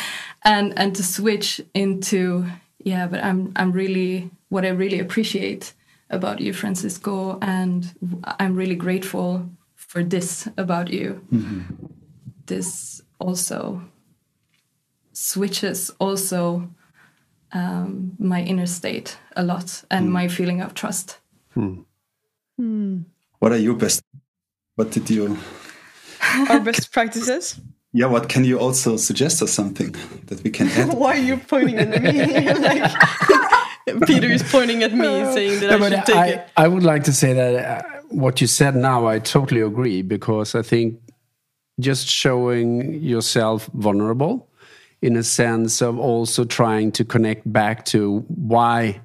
and 0.44 0.78
and 0.78 0.96
to 0.96 1.02
switch 1.02 1.60
into 1.74 2.46
yeah, 2.84 3.06
but 3.06 3.22
I'm 3.22 3.52
I'm 3.56 3.72
really 3.72 4.30
what 4.48 4.64
I 4.64 4.68
really 4.70 5.00
appreciate 5.00 5.74
about 6.10 6.40
you, 6.40 6.52
Francisco, 6.52 7.38
and 7.42 7.94
I'm 8.40 8.56
really 8.56 8.76
grateful 8.76 9.50
for 9.74 10.02
this 10.02 10.48
about 10.56 10.88
you. 10.90 11.20
Mm 11.30 11.44
-hmm. 11.44 11.62
This 12.46 13.02
also 13.18 13.80
switches 15.12 15.90
also 15.98 16.68
um, 17.52 18.12
my 18.18 18.42
inner 18.42 18.66
state 18.66 19.18
a 19.36 19.42
lot 19.42 19.84
and 19.90 20.06
mm. 20.06 20.12
my 20.12 20.28
feeling 20.28 20.62
of 20.62 20.72
trust. 20.72 21.20
Hmm. 21.54 21.82
Hmm. 22.56 23.02
What 23.38 23.52
are 23.52 23.62
your 23.62 23.76
best? 23.76 24.02
What 24.76 24.92
did 24.92 25.10
you? 25.10 25.36
Our 26.50 26.60
best 26.60 26.92
practices. 26.92 27.60
Yeah, 27.92 28.06
what 28.06 28.28
can 28.28 28.44
you 28.44 28.58
also 28.58 28.96
suggest 28.96 29.42
us 29.42 29.52
something 29.52 29.94
that 30.26 30.42
we 30.44 30.50
can 30.50 30.68
add? 30.68 30.92
Why 30.98 31.16
are 31.16 31.22
you 31.22 31.38
pointing 31.38 31.78
at 31.78 32.02
me? 32.02 32.52
like, 32.54 34.06
Peter 34.06 34.30
is 34.30 34.42
pointing 34.42 34.82
at 34.82 34.92
me, 34.92 35.24
saying 35.32 35.60
that 35.60 35.78
no, 35.78 35.86
I 35.86 35.90
should 35.90 36.06
take 36.06 36.16
I, 36.16 36.26
it. 36.28 36.48
I 36.56 36.68
would 36.68 36.82
like 36.82 37.04
to 37.04 37.12
say 37.12 37.32
that 37.32 37.54
uh, 37.64 37.82
what 38.10 38.40
you 38.40 38.46
said 38.46 38.76
now, 38.76 39.06
I 39.06 39.18
totally 39.18 39.62
agree 39.62 40.02
because 40.02 40.54
I 40.54 40.62
think 40.62 41.00
just 41.80 42.08
showing 42.08 43.00
yourself 43.02 43.70
vulnerable 43.72 44.48
in 45.00 45.16
a 45.16 45.22
sense 45.22 45.80
of 45.80 45.98
also 45.98 46.44
trying 46.44 46.92
to 46.92 47.04
connect 47.04 47.50
back 47.50 47.84
to 47.86 48.20
why 48.28 49.00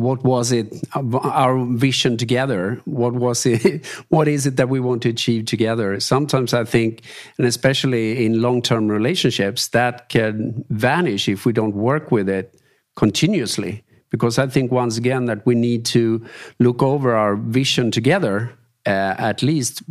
what 0.00 0.22
was 0.24 0.52
it 0.52 0.72
our 0.94 1.64
vision 1.66 2.16
together? 2.16 2.80
What 2.84 3.14
was 3.14 3.46
it 3.46 3.86
what 4.08 4.28
is 4.28 4.46
it 4.46 4.56
that 4.56 4.68
we 4.68 4.80
want 4.80 5.02
to 5.02 5.08
achieve 5.08 5.46
together? 5.46 6.00
Sometimes 6.00 6.54
i 6.54 6.64
think 6.64 7.02
and 7.38 7.46
especially 7.46 8.24
in 8.24 8.42
long-term 8.42 8.88
relationships 8.88 9.68
that 9.68 10.08
can 10.08 10.64
vanish 10.70 11.28
if 11.28 11.46
we 11.46 11.52
don't 11.52 11.74
work 11.74 12.10
with 12.10 12.28
it 12.28 12.60
continuously. 12.96 13.84
Because 14.10 14.38
i 14.38 14.46
think 14.46 14.72
once 14.72 14.98
again 14.98 15.26
that 15.26 15.44
we 15.46 15.54
need 15.54 15.84
to 15.86 16.24
look 16.58 16.82
over 16.82 17.14
our 17.14 17.36
vision 17.36 17.90
together 17.90 18.52
uh, 18.86 19.14
at 19.18 19.42
least 19.42 19.82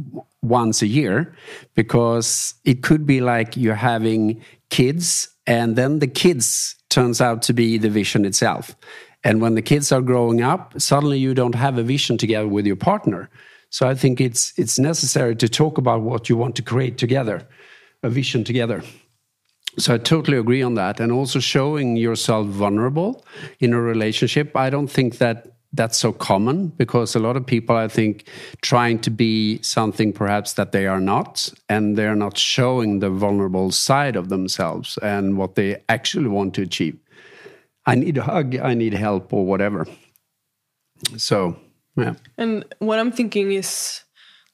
once 0.41 0.81
a 0.81 0.87
year 0.87 1.33
because 1.75 2.55
it 2.65 2.81
could 2.81 3.05
be 3.05 3.21
like 3.21 3.55
you're 3.55 3.75
having 3.75 4.41
kids 4.69 5.29
and 5.45 5.75
then 5.75 5.99
the 5.99 6.07
kids 6.07 6.75
turns 6.89 7.21
out 7.21 7.41
to 7.43 7.53
be 7.53 7.77
the 7.77 7.89
vision 7.89 8.25
itself 8.25 8.75
and 9.23 9.41
when 9.41 9.55
the 9.55 9.61
kids 9.61 9.91
are 9.91 10.01
growing 10.01 10.41
up, 10.41 10.79
suddenly 10.79 11.19
you 11.19 11.33
don't 11.33 11.55
have 11.55 11.77
a 11.77 11.83
vision 11.83 12.17
together 12.17 12.47
with 12.47 12.65
your 12.65 12.75
partner. 12.75 13.29
So 13.69 13.87
I 13.87 13.95
think 13.95 14.19
it's 14.21 14.53
it's 14.57 14.79
necessary 14.79 15.35
to 15.35 15.49
talk 15.49 15.77
about 15.77 16.01
what 16.01 16.29
you 16.29 16.37
want 16.37 16.55
to 16.55 16.63
create 16.63 16.97
together, 16.97 17.47
a 18.01 18.09
vision 18.09 18.43
together. 18.43 18.81
So 19.77 19.93
I 19.93 19.97
totally 19.97 20.37
agree 20.37 20.63
on 20.63 20.75
that. 20.75 20.99
And 20.99 21.11
also 21.11 21.39
showing 21.39 21.95
yourself 21.95 22.47
vulnerable 22.47 23.23
in 23.59 23.73
a 23.73 23.81
relationship. 23.81 24.55
I 24.55 24.69
don't 24.69 24.87
think 24.87 25.19
that 25.19 25.47
that's 25.71 25.97
so 25.97 26.11
common 26.11 26.69
because 26.69 27.15
a 27.15 27.19
lot 27.19 27.37
of 27.37 27.45
people, 27.45 27.75
I 27.75 27.87
think, 27.87 28.25
trying 28.61 28.99
to 28.99 29.11
be 29.11 29.61
something 29.61 30.11
perhaps 30.11 30.53
that 30.53 30.71
they 30.71 30.87
are 30.87 30.99
not, 30.99 31.53
and 31.69 31.95
they're 31.95 32.15
not 32.15 32.37
showing 32.37 32.99
the 32.99 33.11
vulnerable 33.11 33.71
side 33.71 34.15
of 34.15 34.29
themselves 34.29 34.97
and 35.03 35.37
what 35.37 35.53
they 35.53 35.83
actually 35.87 36.29
want 36.29 36.55
to 36.55 36.63
achieve. 36.63 36.97
I 37.85 37.95
need 37.95 38.17
a 38.17 38.23
hug, 38.23 38.55
I 38.57 38.73
need 38.73 38.93
help, 38.93 39.33
or 39.33 39.45
whatever. 39.45 39.87
So, 41.17 41.57
yeah. 41.95 42.15
And 42.37 42.65
what 42.79 42.99
I'm 42.99 43.11
thinking 43.11 43.51
is 43.51 44.03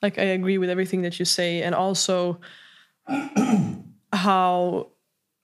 like, 0.01 0.17
I 0.19 0.23
agree 0.23 0.57
with 0.57 0.69
everything 0.69 1.01
that 1.01 1.19
you 1.19 1.26
say, 1.26 1.61
and 1.61 1.76
also 1.76 2.39
how 4.13 4.88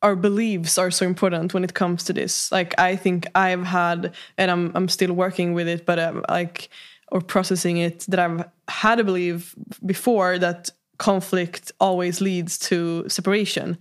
our 0.01 0.15
beliefs 0.15 0.77
are 0.77 0.91
so 0.91 1.05
important 1.05 1.53
when 1.53 1.63
it 1.63 1.73
comes 1.73 2.03
to 2.05 2.13
this. 2.13 2.51
Like 2.51 2.77
I 2.79 2.95
think 2.95 3.27
I've 3.35 3.63
had, 3.63 4.13
and 4.37 4.51
I'm 4.51 4.71
I'm 4.75 4.87
still 4.87 5.13
working 5.13 5.53
with 5.53 5.67
it, 5.67 5.85
but 5.85 5.99
um, 5.99 6.25
like 6.29 6.69
or 7.11 7.21
processing 7.21 7.77
it 7.77 8.05
that 8.07 8.19
I've 8.19 8.45
had 8.67 8.99
a 8.99 9.03
belief 9.03 9.53
before 9.85 10.39
that 10.39 10.69
conflict 10.97 11.71
always 11.79 12.21
leads 12.21 12.57
to 12.59 13.07
separation. 13.09 13.77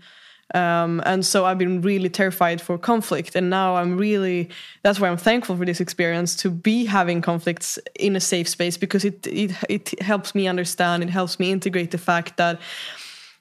Um, 0.54 1.02
and 1.04 1.24
so 1.24 1.44
I've 1.44 1.58
been 1.58 1.80
really 1.80 2.08
terrified 2.08 2.60
for 2.60 2.76
conflict, 2.78 3.36
and 3.36 3.50
now 3.50 3.76
I'm 3.76 3.96
really 3.96 4.48
that's 4.82 4.98
why 4.98 5.08
I'm 5.08 5.16
thankful 5.16 5.56
for 5.56 5.64
this 5.64 5.80
experience 5.80 6.34
to 6.36 6.50
be 6.50 6.84
having 6.86 7.22
conflicts 7.22 7.78
in 7.98 8.16
a 8.16 8.20
safe 8.20 8.48
space 8.48 8.76
because 8.76 9.04
it 9.04 9.26
it 9.26 9.52
it 9.68 10.02
helps 10.02 10.34
me 10.34 10.48
understand, 10.48 11.02
it 11.02 11.10
helps 11.10 11.38
me 11.38 11.52
integrate 11.52 11.90
the 11.90 11.98
fact 11.98 12.36
that 12.36 12.60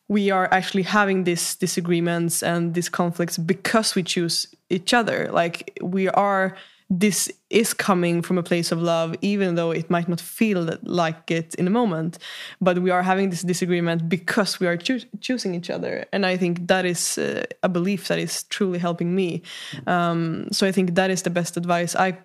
we 0.07 0.32
are 0.32 0.51
actually 0.51 0.84
having 0.84 1.24
these 1.24 1.55
disagreements 1.55 2.43
and 2.43 2.74
these 2.74 2.89
conflicts 2.89 3.38
because 3.38 3.95
we 3.95 4.03
choose 4.03 4.47
each 4.70 4.93
other. 4.93 5.30
Like 5.32 5.80
we 5.82 6.10
are 6.10 6.55
this 6.90 7.32
is 7.52 7.74
coming 7.74 8.22
from 8.22 8.38
a 8.38 8.44
place 8.44 8.72
of 8.72 8.82
love 8.82 9.16
even 9.22 9.56
though 9.56 9.72
it 9.72 9.90
might 9.90 10.08
not 10.08 10.20
feel 10.20 10.78
like 10.84 11.30
it 11.30 11.54
in 11.56 11.68
a 11.68 11.70
moment. 11.70 12.18
But 12.60 12.80
we 12.80 12.90
are 12.90 13.04
having 13.04 13.30
this 13.30 13.44
disagreement 13.44 14.10
because 14.10 14.60
we 14.60 14.68
are 14.68 14.78
choo 14.78 15.00
choosing 15.20 15.54
each 15.54 15.70
other. 15.70 16.06
And 16.12 16.26
i 16.26 16.38
think 16.38 16.68
that 16.68 16.86
is 16.86 17.18
uh, 17.18 17.44
a 17.62 17.70
belief 17.70 18.08
that 18.08 18.20
is 18.20 18.44
truly 18.44 18.80
helping 18.80 19.16
me. 19.16 19.44
Um, 19.86 20.48
so 20.52 20.68
i 20.68 20.72
think 20.72 20.96
that 20.96 21.10
is 21.12 21.22
the 21.22 21.30
best 21.30 21.58
advice 21.58 21.96
i 21.96 22.18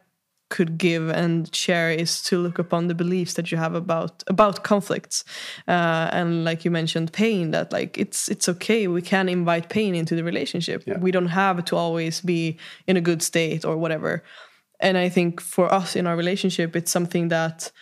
could 0.51 0.79
give 0.79 1.09
and 1.09 1.53
share 1.55 1.91
is 1.91 2.23
to 2.23 2.39
look 2.39 2.59
upon 2.59 2.87
the 2.87 2.95
beliefs 2.95 3.35
that 3.35 3.51
you 3.51 3.59
have 3.59 3.75
about 3.75 4.23
about 4.29 4.62
conflicts. 4.62 5.25
Uh, 5.67 6.09
and 6.12 6.45
like 6.45 6.65
you 6.65 6.71
mentioned 6.71 7.12
pain 7.12 7.51
that 7.51 7.73
like 7.73 7.99
it's 7.99 8.29
it's 8.29 8.49
okay. 8.49 8.87
We 8.87 9.03
can 9.03 9.29
invite 9.29 9.69
pain 9.69 9.95
into 9.95 10.15
the 10.15 10.23
relationship. 10.23 10.85
Yeah. 10.87 10.99
we 10.99 11.11
don't 11.11 11.29
have 11.29 11.65
to 11.65 11.77
always 11.77 12.21
be 12.21 12.59
in 12.87 12.97
a 12.97 13.01
good 13.01 13.23
state 13.23 13.65
or 13.65 13.77
whatever 13.77 14.23
and 14.85 14.97
i 14.97 15.09
think 15.09 15.41
for 15.41 15.72
us 15.72 15.97
in 15.97 16.07
our 16.07 16.16
relationship 16.16 16.76
it's 16.76 16.93
something 16.93 17.28
that 17.28 17.72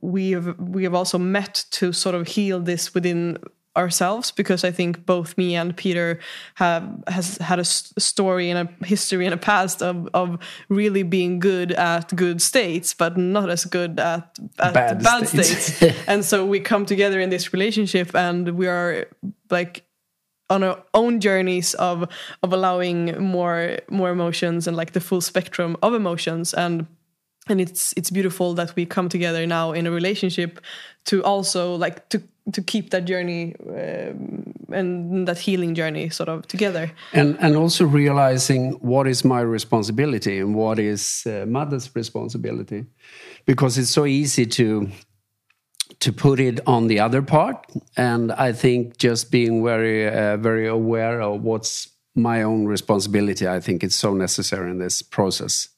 we 0.00 0.30
have 0.30 0.58
we 0.58 0.84
have 0.84 0.94
also 0.94 1.18
met 1.18 1.64
to 1.70 1.92
sort 1.92 2.14
of 2.14 2.26
heal 2.26 2.60
this 2.60 2.94
within 2.94 3.38
ourselves 3.76 4.32
because 4.32 4.64
I 4.64 4.72
think 4.72 5.06
both 5.06 5.38
me 5.38 5.54
and 5.54 5.76
Peter 5.76 6.18
have 6.56 6.84
has 7.06 7.38
had 7.38 7.58
a 7.58 7.64
story 7.64 8.50
and 8.50 8.68
a 8.68 8.84
history 8.84 9.24
and 9.26 9.34
a 9.34 9.36
past 9.36 9.82
of, 9.82 10.08
of 10.12 10.38
really 10.68 11.02
being 11.02 11.38
good 11.38 11.72
at 11.72 12.14
good 12.16 12.42
states, 12.42 12.94
but 12.94 13.16
not 13.16 13.48
as 13.48 13.64
good 13.64 14.00
at, 14.00 14.38
at 14.58 14.74
bad, 14.74 15.02
bad 15.02 15.28
states. 15.28 15.74
states. 15.74 15.98
and 16.08 16.24
so 16.24 16.44
we 16.44 16.60
come 16.60 16.84
together 16.84 17.20
in 17.20 17.30
this 17.30 17.52
relationship, 17.52 18.14
and 18.14 18.50
we 18.50 18.66
are 18.66 19.06
like 19.50 19.84
on 20.50 20.62
our 20.62 20.82
own 20.92 21.20
journeys 21.20 21.74
of 21.74 22.08
of 22.42 22.52
allowing 22.52 23.18
more 23.22 23.78
more 23.88 24.10
emotions 24.10 24.66
and 24.66 24.76
like 24.76 24.92
the 24.92 25.00
full 25.00 25.20
spectrum 25.20 25.76
of 25.82 25.94
emotions. 25.94 26.54
And 26.54 26.86
and 27.48 27.60
it's 27.60 27.94
it's 27.96 28.10
beautiful 28.10 28.54
that 28.54 28.74
we 28.76 28.86
come 28.86 29.08
together 29.08 29.46
now 29.46 29.72
in 29.72 29.86
a 29.86 29.90
relationship 29.90 30.60
to 31.04 31.22
also 31.24 31.74
like 31.74 32.08
to 32.08 32.22
to 32.52 32.62
keep 32.62 32.90
that 32.90 33.04
journey 33.04 33.54
um, 33.68 34.52
and 34.72 35.26
that 35.28 35.38
healing 35.38 35.74
journey 35.74 36.08
sort 36.10 36.28
of 36.28 36.46
together. 36.46 36.90
And 37.12 37.36
and 37.40 37.56
also 37.56 37.84
realizing 37.84 38.72
what 38.80 39.06
is 39.06 39.24
my 39.24 39.40
responsibility 39.40 40.40
and 40.40 40.54
what 40.54 40.78
is 40.78 41.26
uh, 41.26 41.46
mother's 41.46 41.90
responsibility. 41.94 42.86
Because 43.46 43.78
it's 43.78 43.90
so 43.90 44.04
easy 44.04 44.46
to 44.46 44.88
to 46.00 46.12
put 46.12 46.40
it 46.40 46.60
on 46.66 46.86
the 46.88 47.00
other 47.00 47.22
part. 47.22 47.66
And 47.96 48.32
i 48.32 48.52
think 48.52 48.96
just 48.98 49.30
being 49.30 49.64
very 49.64 50.08
uh, 50.08 50.36
very 50.36 50.66
aware 50.66 51.20
of 51.20 51.42
what's 51.42 51.88
my 52.14 52.42
own 52.42 52.66
responsibility 52.66 53.46
i 53.46 53.60
think 53.60 53.84
it's 53.84 53.96
so 53.96 54.14
necessary 54.14 54.70
in 54.70 54.78
this 54.78 55.02
process. 55.02 55.68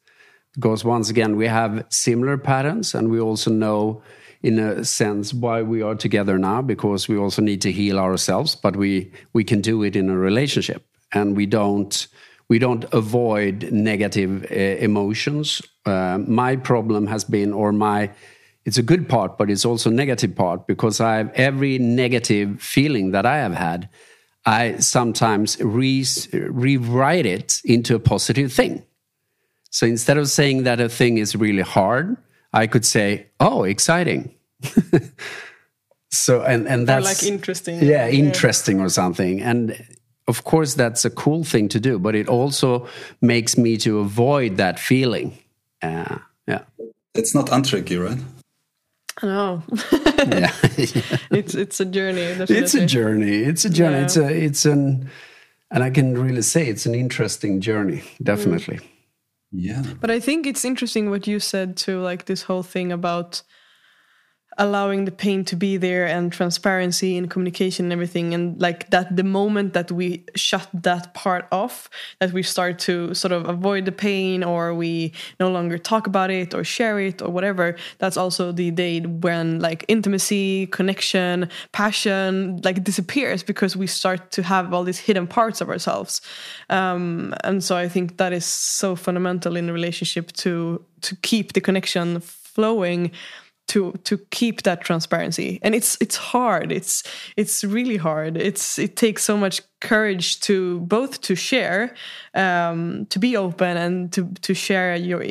Because 0.55 0.85
once 0.85 1.11
again 1.11 1.37
we 1.37 1.47
have 1.47 1.85
similar 1.89 2.39
patterns 2.39 2.95
and 2.95 3.11
we 3.11 3.21
also 3.21 3.51
know 3.51 4.03
in 4.43 4.59
a 4.59 4.85
sense 4.85 5.33
why 5.33 5.63
we 5.63 5.83
are 5.83 5.95
together 5.95 6.37
now 6.37 6.61
because 6.63 7.09
we 7.09 7.17
also 7.17 7.41
need 7.43 7.63
to 7.63 7.71
heal 7.71 7.99
ourselves 7.99 8.57
but 8.57 8.77
we 8.77 9.11
we 9.33 9.45
can 9.45 9.61
do 9.61 9.83
it 9.83 9.97
in 9.97 10.11
a 10.11 10.17
relationship. 10.17 10.83
And 11.15 11.37
we 11.37 11.47
don't 11.47 12.09
we 12.49 12.59
don't 12.59 12.85
avoid 12.93 13.73
negative 13.73 14.45
uh, 14.51 14.55
emotions. 14.85 15.63
Uh, 15.87 16.19
my 16.27 16.57
problem 16.57 17.07
has 17.07 17.25
been 17.25 17.53
or 17.53 17.73
my 17.73 18.11
it's 18.65 18.79
a 18.79 18.83
good 18.83 19.09
part 19.09 19.39
but 19.39 19.51
it's 19.51 19.65
also 19.65 19.91
negative 19.91 20.35
part 20.35 20.67
because 20.67 21.01
i 21.01 21.17
have 21.17 21.31
every 21.35 21.79
negative 21.79 22.61
feeling 22.61 23.11
that 23.13 23.27
i 23.27 23.37
have 23.37 23.55
had 23.55 23.89
i 24.47 24.77
sometimes 24.79 25.61
re 25.61 26.05
rewrite 26.33 27.27
it 27.27 27.61
into 27.65 27.95
a 27.95 28.01
positive 28.01 28.53
thing 28.53 28.85
so 29.73 29.87
instead 29.87 30.19
of 30.19 30.29
saying 30.29 30.65
that 30.65 30.81
a 30.81 30.89
thing 30.89 31.17
is 31.17 31.35
really 31.35 31.63
hard, 31.63 32.19
I 32.53 32.67
could 32.67 32.85
say, 32.85 33.27
"Oh, 33.41 33.65
exciting." 33.65 34.35
so 36.11 36.43
and 36.43 36.69
and 36.69 36.87
that's 36.87 37.07
or 37.07 37.09
like 37.09 37.23
interesting. 37.23 37.77
Yeah, 37.77 38.07
yeah, 38.07 38.09
interesting 38.09 38.81
or 38.81 38.91
something. 38.91 39.41
And 39.41 39.83
of 40.29 40.45
course 40.45 40.75
that's 40.75 41.07
a 41.07 41.11
cool 41.11 41.43
thing 41.43 41.69
to 41.71 41.81
do, 41.81 41.99
but 41.99 42.15
it 42.15 42.29
also 42.29 42.87
makes 43.23 43.57
me 43.57 43.79
to 43.79 44.01
avoid 44.01 44.59
that 44.59 44.79
feeling. 44.79 45.39
Uh, 45.81 46.19
yeah. 46.47 46.65
It's 47.15 47.35
not 47.35 47.47
untricky, 47.47 47.99
right? 47.99 48.19
No. 49.23 49.63
yeah. 49.93 50.53
it's 51.31 51.55
it's 51.55 51.81
a 51.81 51.85
journey. 51.85 52.23
Definitely. 52.23 52.57
It's 52.57 52.75
a 52.75 52.87
journey. 52.87 53.37
It's 53.39 53.65
a 53.65 53.71
journey. 53.71 53.97
Yeah. 53.99 54.05
It's 54.05 54.17
a 54.17 54.45
it's 54.45 54.65
an 54.65 55.11
and 55.71 55.83
I 55.83 55.91
can 55.91 56.17
really 56.17 56.43
say 56.43 56.67
it's 56.67 56.87
an 56.87 56.95
interesting 56.95 57.61
journey, 57.61 58.03
definitely. 58.23 58.77
Mm. 58.77 58.89
Yeah. 59.53 59.83
But 60.01 60.11
I 60.11 60.21
think 60.21 60.47
it's 60.47 60.65
interesting 60.65 61.11
what 61.11 61.27
you 61.27 61.41
said 61.41 61.77
too, 61.77 62.01
like 62.01 62.25
this 62.25 62.43
whole 62.43 62.63
thing 62.63 62.93
about 62.93 63.43
allowing 64.59 65.05
the 65.05 65.11
pain 65.11 65.45
to 65.45 65.57
be 65.57 65.77
there 65.77 66.07
and 66.07 66.33
transparency 66.33 67.17
and 67.17 67.31
communication 67.31 67.87
and 67.87 67.93
everything. 67.93 68.35
And 68.35 68.61
like 68.61 68.91
that 68.91 69.17
the 69.17 69.25
moment 69.25 69.73
that 69.73 69.91
we 69.91 70.25
shut 70.35 70.69
that 70.75 71.15
part 71.15 71.47
off 71.51 71.89
that 72.21 72.33
we 72.33 72.43
start 72.43 72.79
to 72.81 73.15
sort 73.15 73.33
of 73.33 73.49
avoid 73.49 73.85
the 73.85 73.93
pain 73.93 74.45
or 74.45 74.75
we 74.75 75.13
no 75.41 75.51
longer 75.51 75.79
talk 75.79 76.07
about 76.07 76.31
it 76.31 76.55
or 76.55 76.65
share 76.65 77.01
it 77.01 77.23
or 77.23 77.31
whatever 77.31 77.77
that's 77.99 78.17
also 78.17 78.53
the 78.53 78.71
day 78.71 79.01
when 79.01 79.61
like 79.61 79.85
intimacy 79.89 80.67
connection 80.67 81.49
passion 81.73 82.61
like 82.65 82.85
disappears 82.85 83.43
because 83.43 83.77
we 83.77 83.87
start 83.87 84.31
to 84.31 84.43
have 84.43 84.75
all 84.75 84.85
these 84.85 84.99
hidden 84.99 85.27
parts 85.27 85.61
of 85.61 85.69
ourselves. 85.69 86.21
Um, 86.69 87.35
and 87.45 87.63
so 87.65 87.77
i 87.77 87.89
think 87.89 88.17
that 88.19 88.33
is 88.33 88.45
so 88.45 88.97
fundamental 88.97 89.57
in 89.57 89.69
a 89.69 89.73
relationship 89.73 90.33
to 90.33 90.85
to 91.01 91.17
keep 91.17 91.53
the 91.53 91.61
connection 91.61 92.21
flowing 92.21 93.11
to 93.69 93.93
to 94.05 94.19
keep 94.31 94.63
that 94.63 94.81
transparency. 94.83 95.59
And 95.63 95.75
it's 95.75 95.97
it's 96.01 96.17
hard. 96.17 96.73
It's 96.73 97.03
it's 97.37 97.65
really 97.65 97.97
hard. 97.97 98.37
It's 98.37 98.79
it 98.79 98.97
takes 98.97 99.25
so 99.25 99.37
much 99.37 99.63
courage 99.81 100.41
to 100.41 100.81
both 100.81 101.21
to 101.23 101.35
share 101.35 101.93
um 102.35 103.05
to 103.07 103.19
be 103.19 103.37
open 103.37 103.77
and 103.77 104.13
to 104.13 104.29
to 104.43 104.55
share 104.55 104.95
your 104.95 105.25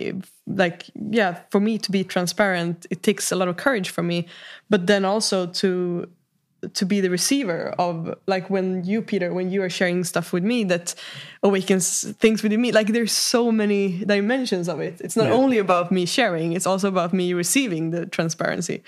like 0.48 0.90
yeah 1.12 1.40
for 1.50 1.62
me 1.62 1.78
to 1.78 1.90
be 1.90 2.04
transparent 2.04 2.86
it 2.90 3.02
takes 3.02 3.32
a 3.32 3.36
lot 3.36 3.48
of 3.48 3.56
courage 3.56 3.90
for 3.90 4.04
me 4.04 4.28
but 4.70 4.88
then 4.88 5.06
also 5.06 5.46
to 5.46 6.06
to 6.74 6.86
be 6.86 7.02
the 7.02 7.10
receiver 7.10 7.74
of 7.80 8.16
like 8.28 8.50
when 8.50 8.84
you 8.84 9.02
peter 9.02 9.34
when 9.34 9.50
you 9.50 9.64
are 9.64 9.70
sharing 9.70 10.04
stuff 10.04 10.32
with 10.32 10.44
me 10.44 10.64
that 10.64 10.94
awakens 11.44 12.12
things 12.20 12.44
within 12.44 12.62
me. 12.62 12.72
Like 12.72 12.88
there's 12.88 13.12
so 13.12 13.52
many 13.52 14.06
dimensions 14.06 14.70
of 14.70 14.80
it. 14.80 15.02
It's 15.02 15.16
not 15.16 15.28
yeah. 15.28 15.34
only 15.34 15.58
about 15.58 15.92
me 15.92 16.06
sharing 16.06 16.54
it's 16.54 16.68
also 16.68 16.88
about 16.88 17.14
me 17.14 17.34
receiving 17.34 17.92
the 17.92 18.06
transparency. 18.06 18.84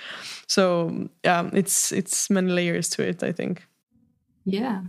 So 0.47 1.09
yeah 1.23 1.49
it's 1.53 1.91
it's 1.91 2.29
many 2.29 2.51
layers 2.51 2.89
to 2.89 3.03
it 3.07 3.23
i 3.23 3.31
think. 3.31 3.63
Yeah 4.45 4.81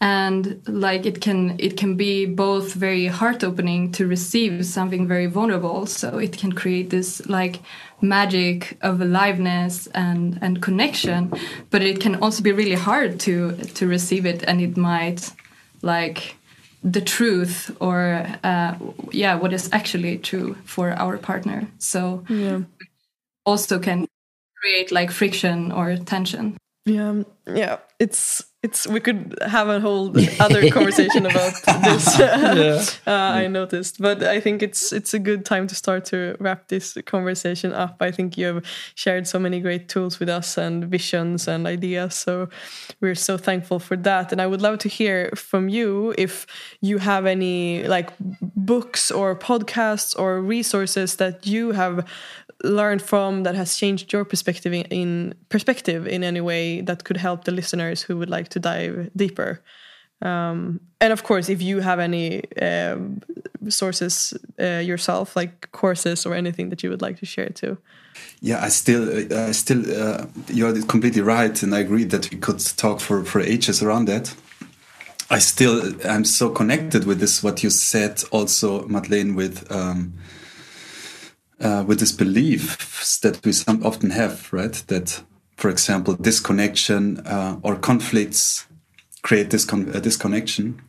and 0.00 0.60
like 0.68 1.04
it 1.06 1.20
can 1.20 1.56
it 1.58 1.76
can 1.76 1.96
be 1.96 2.24
both 2.24 2.74
very 2.74 3.06
heart 3.06 3.42
opening 3.42 3.90
to 3.92 4.06
receive 4.06 4.64
something 4.64 5.08
very 5.08 5.26
vulnerable 5.26 5.86
so 5.86 6.18
it 6.18 6.38
can 6.38 6.52
create 6.52 6.90
this 6.90 7.26
like 7.28 7.60
magic 8.00 8.76
of 8.80 9.00
aliveness 9.00 9.88
and 9.94 10.38
and 10.40 10.62
connection 10.62 11.32
but 11.70 11.82
it 11.82 12.00
can 12.00 12.14
also 12.22 12.42
be 12.42 12.52
really 12.52 12.76
hard 12.76 13.18
to 13.18 13.52
to 13.74 13.88
receive 13.88 14.24
it 14.24 14.44
and 14.44 14.60
it 14.60 14.76
might 14.76 15.32
like 15.82 16.36
the 16.84 17.00
truth 17.00 17.76
or 17.80 18.24
uh, 18.44 18.74
yeah 19.10 19.34
what 19.34 19.52
is 19.52 19.68
actually 19.72 20.16
true 20.18 20.54
for 20.64 20.92
our 20.92 21.18
partner 21.18 21.66
so 21.78 22.22
Yeah. 22.28 22.60
also 23.44 23.78
can 23.80 24.06
create 24.62 24.92
like 24.92 25.10
friction 25.12 25.72
or 25.72 25.96
tension 25.96 26.56
Yeah, 26.86 27.22
yeah. 27.46 27.76
It's 27.98 28.42
it's. 28.62 28.86
We 28.86 29.00
could 29.00 29.38
have 29.46 29.68
a 29.68 29.78
whole 29.78 30.12
other 30.40 30.68
conversation 30.70 31.26
about 31.26 31.52
this. 31.82 32.18
uh, 33.06 33.10
I 33.10 33.46
noticed, 33.46 34.00
but 34.00 34.22
I 34.22 34.40
think 34.40 34.62
it's 34.62 34.92
it's 34.92 35.14
a 35.14 35.18
good 35.18 35.44
time 35.44 35.66
to 35.68 35.74
start 35.74 36.04
to 36.06 36.36
wrap 36.40 36.68
this 36.68 36.98
conversation 37.06 37.72
up. 37.72 37.96
I 38.00 38.10
think 38.10 38.36
you 38.36 38.46
have 38.46 38.64
shared 38.94 39.26
so 39.28 39.38
many 39.38 39.60
great 39.60 39.88
tools 39.88 40.18
with 40.18 40.28
us 40.28 40.58
and 40.58 40.84
visions 40.84 41.46
and 41.46 41.66
ideas. 41.66 42.14
So 42.14 42.48
we're 43.00 43.14
so 43.14 43.36
thankful 43.36 43.78
for 43.78 43.96
that. 43.96 44.32
And 44.32 44.42
I 44.42 44.46
would 44.46 44.62
love 44.62 44.78
to 44.78 44.88
hear 44.88 45.30
from 45.36 45.68
you 45.68 46.14
if 46.18 46.46
you 46.80 46.98
have 46.98 47.26
any 47.26 47.86
like 47.86 48.10
books 48.18 49.10
or 49.10 49.36
podcasts 49.36 50.18
or 50.18 50.40
resources 50.40 51.16
that 51.16 51.46
you 51.46 51.72
have 51.72 52.04
learned 52.64 53.00
from 53.00 53.44
that 53.44 53.54
has 53.54 53.76
changed 53.76 54.12
your 54.12 54.24
perspective 54.24 54.72
in, 54.72 54.82
in 54.86 55.34
perspective 55.48 56.08
in 56.08 56.24
any 56.24 56.40
way 56.40 56.80
that 56.80 57.04
could 57.04 57.16
help 57.16 57.44
the 57.44 57.52
listeners 57.52 58.02
who 58.02 58.16
would 58.16 58.28
like 58.28 58.48
to 58.48 58.57
dive 58.58 59.10
deeper 59.16 59.62
um, 60.22 60.80
and 61.00 61.12
of 61.12 61.22
course 61.22 61.48
if 61.48 61.62
you 61.62 61.80
have 61.80 62.00
any 62.00 62.42
um, 62.60 63.20
sources 63.68 64.34
uh, 64.60 64.82
yourself 64.82 65.36
like 65.36 65.70
courses 65.72 66.26
or 66.26 66.34
anything 66.34 66.70
that 66.70 66.82
you 66.82 66.90
would 66.90 67.02
like 67.02 67.18
to 67.18 67.26
share 67.26 67.50
too 67.50 67.78
Yeah, 68.40 68.64
I 68.64 68.68
still, 68.68 69.04
I 69.32 69.52
still, 69.52 69.82
uh, 69.90 70.26
you're 70.48 70.82
completely 70.86 71.22
right, 71.22 71.62
and 71.62 71.74
I 71.74 71.80
agree 71.80 72.04
that 72.04 72.30
we 72.30 72.38
could 72.38 72.60
talk 72.76 73.00
for 73.00 73.24
for 73.24 73.40
ages 73.40 73.82
around 73.82 74.08
that. 74.08 74.34
I 75.30 75.40
still, 75.40 75.94
I'm 76.04 76.24
so 76.24 76.50
connected 76.50 77.04
with 77.04 77.20
this. 77.20 77.42
What 77.42 77.62
you 77.62 77.70
said, 77.70 78.22
also, 78.30 78.86
Madeleine, 78.88 79.34
with 79.34 79.70
um, 79.70 80.14
uh, 81.60 81.84
with 81.86 81.98
this 81.98 82.12
beliefs 82.12 83.18
that 83.18 83.44
we 83.44 83.52
some 83.52 83.84
often 83.84 84.10
have, 84.10 84.52
right? 84.52 84.72
That, 84.86 85.22
for 85.58 85.68
example, 85.68 86.14
disconnection 86.14 87.18
uh, 87.26 87.58
or 87.62 87.74
conflicts 87.74 88.66
create 89.22 89.50
this 89.50 89.64
con- 89.64 89.90
uh, 89.94 89.98
disconnection, 89.98 90.80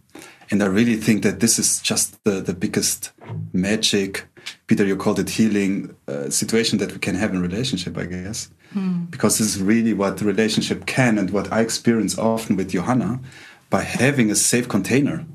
and 0.51 0.61
I 0.61 0.67
really 0.67 0.95
think 0.95 1.23
that 1.23 1.39
this 1.39 1.57
is 1.59 1.81
just 1.81 2.23
the 2.23 2.39
the 2.39 2.53
biggest 2.53 3.11
magic. 3.51 4.25
Peter, 4.67 4.85
you 4.85 4.95
called 4.95 5.19
it 5.19 5.29
healing 5.29 5.95
uh, 6.07 6.29
situation 6.29 6.77
that 6.79 6.91
we 6.91 6.99
can 6.99 7.15
have 7.15 7.33
in 7.33 7.41
relationship, 7.41 7.97
I 7.97 8.05
guess, 8.05 8.49
because 9.09 9.39
this 9.39 9.55
is 9.55 9.61
really 9.61 9.93
what 9.93 10.17
the 10.17 10.25
relationship 10.25 10.85
can, 10.85 11.17
and 11.17 11.31
what 11.31 11.51
I 11.51 11.61
experience 11.61 12.17
often 12.17 12.55
with 12.55 12.69
Johanna 12.69 13.19
by 13.69 13.81
having 13.81 14.31
a 14.31 14.35
safe 14.35 14.67
container. 14.67 15.25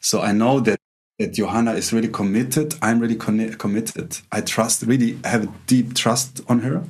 So 0.00 0.22
I 0.22 0.32
know 0.32 0.60
that 0.60 0.78
that 1.18 1.34
Johanna 1.34 1.72
is 1.72 1.92
really 1.92 2.08
committed. 2.08 2.74
I'm 2.80 3.00
really 3.00 3.16
committed. 3.16 4.18
I 4.32 4.40
trust, 4.40 4.82
really 4.84 5.18
have 5.24 5.44
a 5.44 5.52
deep 5.66 5.94
trust 5.94 6.40
on 6.48 6.60
her, 6.60 6.84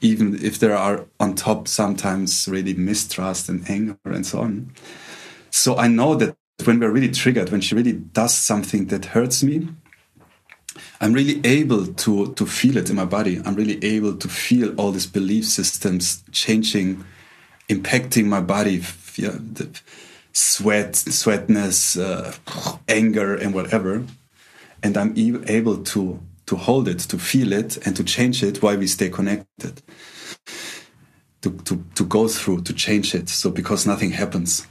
even 0.00 0.42
if 0.42 0.58
there 0.58 0.76
are 0.76 1.06
on 1.18 1.34
top 1.34 1.68
sometimes 1.68 2.48
really 2.48 2.74
mistrust 2.74 3.48
and 3.48 3.68
anger 3.68 3.98
and 4.04 4.26
so 4.26 4.40
on. 4.40 4.72
So 5.50 5.76
I 5.76 5.88
know 5.88 6.14
that 6.16 6.36
when 6.64 6.80
we're 6.80 6.90
really 6.90 7.10
triggered, 7.10 7.50
when 7.50 7.60
she 7.60 7.74
really 7.74 7.92
does 7.92 8.34
something 8.34 8.86
that 8.86 9.06
hurts 9.06 9.42
me, 9.42 9.68
I'm 11.00 11.12
really 11.12 11.40
able 11.44 11.86
to 11.86 12.34
to 12.34 12.46
feel 12.46 12.76
it 12.76 12.90
in 12.90 12.96
my 12.96 13.04
body. 13.04 13.40
I'm 13.44 13.54
really 13.54 13.82
able 13.84 14.16
to 14.16 14.28
feel 14.28 14.74
all 14.78 14.92
these 14.92 15.06
belief 15.06 15.46
systems 15.46 16.22
changing, 16.30 17.04
impacting 17.68 18.26
my 18.26 18.40
body. 18.40 18.82
Yeah, 19.16 19.36
the 19.38 19.68
sweat, 20.32 20.96
sweatness, 20.96 21.96
uh, 21.96 22.34
anger, 22.88 23.34
and 23.34 23.54
whatever. 23.54 24.04
And 24.82 24.96
I'm 24.96 25.14
able 25.16 25.82
to 25.84 26.20
to 26.50 26.56
hold 26.56 26.88
it, 26.88 26.98
to 26.98 27.16
feel 27.16 27.52
it, 27.52 27.78
and 27.86 27.94
to 27.94 28.02
change 28.02 28.42
it 28.42 28.60
while 28.60 28.76
we 28.76 28.88
stay 28.88 29.08
connected. 29.08 29.80
To 31.42 31.50
to 31.66 31.74
to 31.94 32.04
go 32.04 32.26
through, 32.26 32.62
to 32.62 32.72
change 32.74 33.14
it. 33.14 33.28
So 33.28 33.50
because 33.50 33.86
nothing 33.86 34.10
happens, 34.10 34.66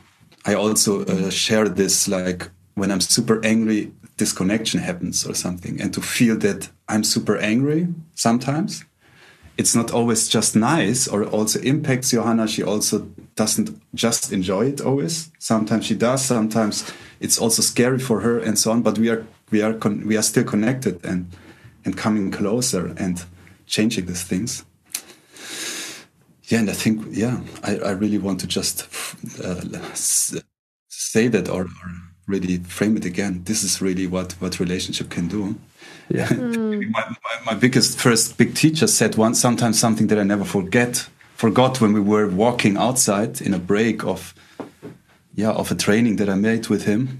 I 0.45 0.55
also 0.55 1.05
uh, 1.05 1.30
share 1.30 1.69
this 1.69 2.07
like 2.07 2.51
when 2.75 2.91
I'm 2.91 2.99
super 2.99 3.39
angry, 3.45 3.91
disconnection 4.17 4.82
happens 4.82 5.25
or 5.25 5.34
something, 5.34 5.82
and 5.82 5.93
to 5.93 6.01
feel 6.01 6.38
that 6.39 6.69
I'm 6.89 7.03
super 7.03 7.38
angry 7.38 7.88
sometimes. 8.13 8.84
It's 9.57 9.75
not 9.75 9.91
always 9.91 10.30
just 10.36 10.55
nice, 10.55 11.07
or 11.07 11.23
also 11.23 11.59
impacts 11.61 12.11
Johanna. 12.11 12.47
She 12.47 12.63
also 12.63 13.07
doesn't 13.36 13.69
just 13.95 14.32
enjoy 14.34 14.67
it 14.67 14.82
always. 14.82 15.32
Sometimes 15.39 15.86
she 15.86 15.95
does. 15.95 16.25
Sometimes 16.25 16.84
it's 17.19 17.39
also 17.39 17.61
scary 17.61 17.99
for 17.99 18.19
her, 18.19 18.38
and 18.47 18.57
so 18.57 18.71
on. 18.71 18.82
But 18.82 18.97
we 18.97 19.09
are 19.09 19.23
we 19.51 19.61
are 19.61 19.75
we 20.09 20.17
are 20.17 20.27
still 20.32 20.45
connected 20.45 21.05
and 21.05 21.25
and 21.89 21.97
coming 21.97 22.29
closer 22.29 22.93
and 22.97 23.25
changing 23.65 24.05
these 24.05 24.23
things. 24.23 24.63
Yeah, 26.43 26.59
and 26.59 26.69
I 26.69 26.73
think 26.73 27.05
yeah, 27.09 27.41
I, 27.63 27.77
I 27.77 27.91
really 27.91 28.19
want 28.19 28.39
to 28.41 28.47
just 28.47 28.87
uh, 29.43 29.61
say 30.87 31.27
that 31.29 31.49
or, 31.49 31.63
or 31.63 31.91
really 32.27 32.57
frame 32.57 32.95
it 32.97 33.05
again. 33.05 33.43
This 33.45 33.63
is 33.63 33.81
really 33.81 34.07
what 34.07 34.33
what 34.33 34.59
relationship 34.59 35.09
can 35.09 35.27
do. 35.27 35.55
Yeah. 36.09 36.31
my, 36.33 37.03
my, 37.25 37.35
my 37.45 37.53
biggest 37.55 37.99
first 37.99 38.37
big 38.37 38.55
teacher 38.55 38.87
said 38.87 39.15
once 39.15 39.39
sometimes 39.39 39.79
something 39.79 40.07
that 40.07 40.19
I 40.19 40.23
never 40.23 40.45
forget 40.45 41.07
forgot 41.35 41.81
when 41.81 41.93
we 41.93 42.01
were 42.01 42.27
walking 42.27 42.77
outside 42.77 43.41
in 43.41 43.53
a 43.53 43.59
break 43.59 44.03
of 44.03 44.33
yeah 45.35 45.51
of 45.51 45.71
a 45.71 45.75
training 45.75 46.17
that 46.17 46.29
I 46.29 46.35
made 46.35 46.67
with 46.67 46.85
him. 46.85 47.19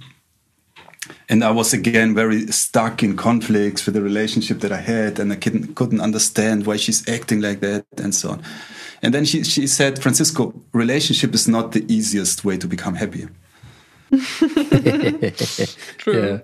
And 1.30 1.44
I 1.44 1.52
was 1.52 1.74
again 1.74 2.16
very 2.16 2.48
stuck 2.48 3.04
in 3.04 3.16
conflicts 3.16 3.86
with 3.86 3.94
the 3.94 4.02
relationship 4.02 4.60
that 4.62 4.72
I 4.72 4.82
had, 4.82 5.20
and 5.20 5.32
I 5.32 5.36
couldn't 5.36 5.76
couldn't 5.76 6.02
understand 6.02 6.66
why 6.66 6.78
she's 6.78 7.08
acting 7.08 7.42
like 7.42 7.60
that 7.60 7.86
and 7.98 8.14
so 8.16 8.32
on. 8.32 8.44
And 9.04 9.14
then 9.14 9.26
she 9.26 9.44
she 9.44 9.68
said, 9.68 10.02
Francisco, 10.02 10.54
relationship 10.74 11.34
is 11.36 11.48
not 11.48 11.72
the 11.72 11.86
easiest 11.88 12.44
way 12.44 12.58
to 12.58 12.68
become 12.68 12.96
happy. 12.96 13.28
Yeah. 16.08 16.40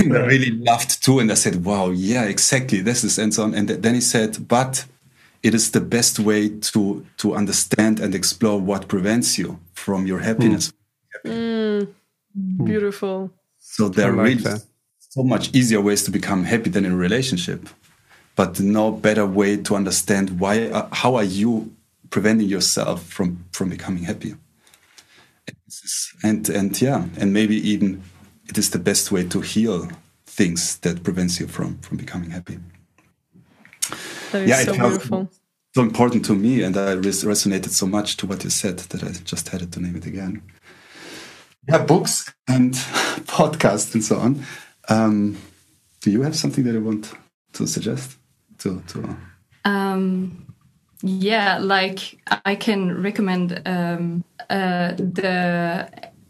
and 0.00 0.16
I 0.16 0.20
really 0.20 0.52
laughed 0.58 1.02
too. 1.02 1.18
And 1.18 1.30
I 1.30 1.34
said, 1.34 1.64
wow, 1.64 1.90
yeah, 1.90 2.24
exactly. 2.24 2.80
This 2.80 3.04
is, 3.04 3.18
and 3.18 3.34
so 3.34 3.42
on. 3.42 3.54
And 3.54 3.68
th- 3.68 3.80
then 3.80 3.94
he 3.94 4.00
said, 4.00 4.48
but 4.48 4.86
it 5.42 5.54
is 5.54 5.72
the 5.72 5.80
best 5.80 6.18
way 6.18 6.48
to, 6.48 7.04
to 7.18 7.34
understand 7.34 8.00
and 8.00 8.14
explore 8.14 8.58
what 8.58 8.88
prevents 8.88 9.38
you 9.38 9.60
from 9.74 10.06
your 10.06 10.20
happiness. 10.20 10.72
Mm. 11.24 11.88
Mm. 12.38 12.64
beautiful 12.64 13.30
So 13.70 13.88
there 13.88 14.08
are 14.10 14.16
like 14.16 14.24
really 14.24 14.42
that. 14.42 14.64
so 14.98 15.22
much 15.22 15.54
easier 15.54 15.80
ways 15.80 16.02
to 16.04 16.10
become 16.10 16.44
happy 16.44 16.70
than 16.70 16.84
in 16.84 16.92
a 16.92 16.96
relationship, 16.96 17.68
but 18.34 18.58
no 18.60 18.90
better 18.90 19.26
way 19.26 19.56
to 19.66 19.76
understand 19.76 20.40
why, 20.40 20.68
uh, 20.68 20.88
how 20.92 21.14
are 21.16 21.24
you 21.24 21.72
preventing 22.10 22.48
yourself 22.48 23.04
from, 23.04 23.44
from 23.52 23.68
becoming 23.68 24.04
happy? 24.04 24.34
And 26.24 26.48
And, 26.48 26.48
and 26.48 26.82
yeah, 26.82 27.06
and 27.20 27.32
maybe 27.32 27.56
even 27.72 28.02
it 28.48 28.58
is 28.58 28.70
the 28.70 28.78
best 28.78 29.12
way 29.12 29.24
to 29.28 29.40
heal 29.40 29.88
things 30.26 30.78
that 30.78 31.02
prevents 31.02 31.38
you 31.40 31.46
from, 31.46 31.78
from 31.78 31.96
becoming 31.98 32.30
happy. 32.30 32.58
that 34.32 34.42
is 34.42 34.48
Yeah, 34.50 34.64
so 34.64 34.72
beautiful 34.72 35.28
So 35.74 35.82
important 35.82 36.24
to 36.24 36.34
me, 36.34 36.62
and 36.62 36.76
I 36.76 36.92
res- 36.92 37.24
resonated 37.24 37.70
so 37.70 37.86
much 37.86 38.16
to 38.16 38.26
what 38.26 38.42
you 38.44 38.50
said 38.50 38.78
that 38.90 39.02
I 39.04 39.10
just 39.24 39.48
had 39.50 39.70
to 39.72 39.80
name 39.80 39.96
it 39.96 40.06
again. 40.06 40.42
Yeah, 41.68 41.84
books 41.84 42.32
and 42.48 42.72
podcasts 43.26 43.92
and 43.94 44.02
so 44.02 44.16
on. 44.16 44.42
Um, 44.88 45.36
do 46.00 46.10
you 46.10 46.22
have 46.22 46.34
something 46.34 46.64
that 46.64 46.72
you 46.72 46.82
want 46.82 47.12
to 47.52 47.66
suggest? 47.66 48.16
To, 48.60 48.82
to 48.88 49.16
Um, 49.64 50.46
yeah, 51.02 51.58
like 51.58 52.18
I 52.44 52.56
can 52.56 53.02
recommend 53.02 53.62
um, 53.66 54.24
uh, 54.48 54.92
the 54.92 55.88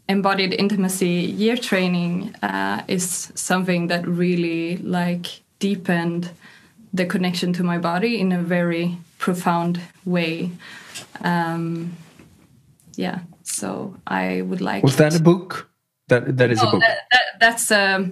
embodied 0.09 0.53
intimacy 0.53 1.07
year 1.07 1.55
training 1.55 2.35
uh, 2.43 2.83
is 2.87 3.31
something 3.35 3.87
that 3.87 4.07
really 4.07 4.77
like 4.77 5.41
deepened 5.59 6.31
the 6.93 7.05
connection 7.05 7.53
to 7.53 7.63
my 7.63 7.77
body 7.77 8.19
in 8.19 8.31
a 8.31 8.41
very 8.41 8.97
profound 9.17 9.79
way. 10.05 10.51
Um, 11.21 11.95
yeah, 12.95 13.19
so 13.49 13.95
I 14.07 14.41
would 14.41 14.61
like. 14.61 14.83
Was 14.83 14.95
that 14.97 15.15
a 15.15 15.21
book? 15.21 15.69
That 16.07 16.37
that 16.37 16.49
is 16.51 16.61
a 16.61 16.67
Oh, 16.67 16.71
book. 16.71 16.81
that, 16.81 16.97
that, 17.11 17.25
that's 17.39 17.71
a 17.71 18.09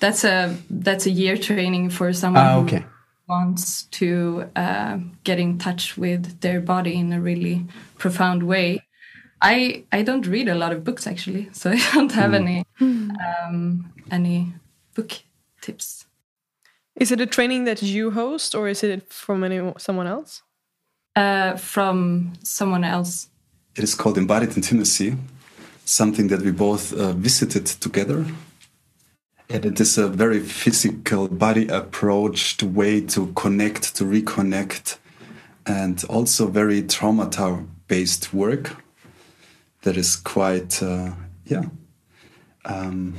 that's 0.00 0.24
a 0.24 0.56
that's 0.70 1.06
a 1.06 1.10
year 1.10 1.36
training 1.36 1.90
for 1.90 2.12
someone 2.12 2.44
Ah, 2.46 2.62
who 2.62 2.84
wants 3.28 3.84
to 4.00 4.44
uh, 4.56 4.98
get 5.24 5.38
in 5.38 5.58
touch 5.58 5.96
with 5.98 6.40
their 6.40 6.60
body 6.60 6.94
in 6.94 7.12
a 7.12 7.20
really 7.20 7.66
profound 7.98 8.42
way. 8.42 8.80
I 9.40 9.84
I 9.98 10.02
don't 10.02 10.26
read 10.26 10.48
a 10.48 10.54
lot 10.54 10.72
of 10.72 10.84
books 10.84 11.06
actually, 11.06 11.48
so 11.52 11.70
I 11.72 11.78
don't 11.94 12.12
have 12.12 12.34
any 12.34 12.64
um, 12.80 13.92
any 14.10 14.52
book 14.94 15.12
tips. 15.60 16.06
is 17.00 17.10
it 17.10 17.20
a 17.20 17.26
training 17.26 17.64
that 17.66 17.82
you 17.82 18.10
host 18.10 18.54
or 18.54 18.68
is 18.68 18.82
it 18.82 19.12
from 19.12 19.42
any 19.44 19.72
someone 19.78 20.06
else 20.06 20.42
Uh, 21.16 21.56
from 21.56 22.32
someone 22.42 22.84
else. 22.88 23.28
It 23.76 23.84
is 23.84 23.94
called 23.94 24.18
embodied 24.18 24.56
intimacy. 24.56 25.16
something 25.84 26.28
that 26.28 26.40
we 26.42 26.52
both 26.52 26.92
uh, 26.92 27.12
visited 27.12 27.66
together. 27.66 28.24
And 29.48 29.64
it 29.64 29.80
is 29.80 29.98
a 29.98 30.08
very 30.08 30.40
physical 30.40 31.28
body 31.28 31.68
approached 31.68 32.62
way 32.62 33.00
to 33.08 33.32
connect, 33.34 33.94
to 33.96 34.04
reconnect, 34.04 34.98
and 35.66 36.02
also 36.04 36.46
very 36.46 36.82
traumata 36.82 37.66
based 37.88 38.32
work 38.32 38.76
that 39.82 39.96
is 39.96 40.16
quite, 40.16 40.82
uh, 40.82 41.10
yeah, 41.44 41.64
um, 42.64 43.14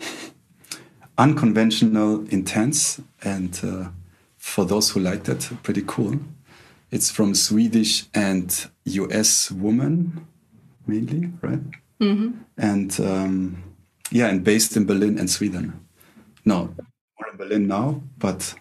unconventional, 1.18 2.24
intense, 2.28 3.00
and 3.22 3.60
uh, 3.62 3.88
for 4.38 4.64
those 4.64 4.90
who 4.90 5.00
like 5.00 5.24
that, 5.24 5.50
pretty 5.62 5.82
cool. 5.86 6.20
It's 6.90 7.10
from 7.10 7.34
Swedish 7.34 8.06
and 8.14 8.66
US 8.84 9.50
woman, 9.50 10.26
mainly, 10.86 11.30
right? 11.42 11.60
Mm-hmm. 12.00 12.30
And 12.58 13.00
um, 13.00 13.62
yeah, 14.10 14.28
and 14.28 14.44
based 14.44 14.76
in 14.76 14.86
Berlin 14.86 15.18
and 15.18 15.28
Sweden. 15.28 15.80
No, 16.44 16.74
more 17.18 17.30
in 17.32 17.36
Berlin 17.36 17.66
now, 17.66 18.02
but 18.18 18.54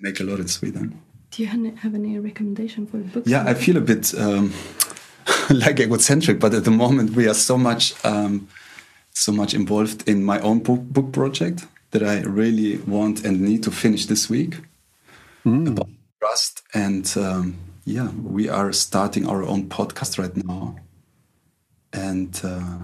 make 0.00 0.20
a 0.20 0.24
lot 0.24 0.40
in 0.40 0.48
Sweden. 0.48 1.00
Do 1.30 1.42
you 1.42 1.48
have 1.48 1.94
any 1.94 2.18
recommendation 2.18 2.86
for 2.86 2.98
books? 2.98 3.28
Yeah, 3.28 3.44
I 3.44 3.54
feel 3.54 3.76
a 3.76 3.80
bit 3.80 4.14
um, 4.16 4.52
like 5.50 5.80
egocentric, 5.80 6.38
but 6.38 6.54
at 6.54 6.64
the 6.64 6.70
moment 6.70 7.10
we 7.10 7.26
are 7.26 7.34
so 7.34 7.58
much 7.58 7.92
um, 8.04 8.48
so 9.14 9.32
much 9.32 9.54
involved 9.54 10.08
in 10.08 10.22
my 10.24 10.40
own 10.40 10.58
book, 10.60 10.80
book 10.80 11.12
project 11.12 11.66
that 11.92 12.02
I 12.02 12.20
really 12.22 12.78
want 12.78 13.24
and 13.24 13.40
need 13.40 13.62
to 13.62 13.70
finish 13.70 14.06
this 14.06 14.28
week 14.28 14.56
mm. 15.46 15.68
about 15.68 15.88
trust. 16.24 16.62
And 16.72 17.12
um, 17.16 17.56
yeah, 17.84 18.08
we 18.10 18.48
are 18.48 18.72
starting 18.72 19.26
our 19.26 19.42
own 19.42 19.68
podcast 19.68 20.18
right 20.18 20.36
now, 20.36 20.76
and 21.92 22.40
uh, 22.42 22.78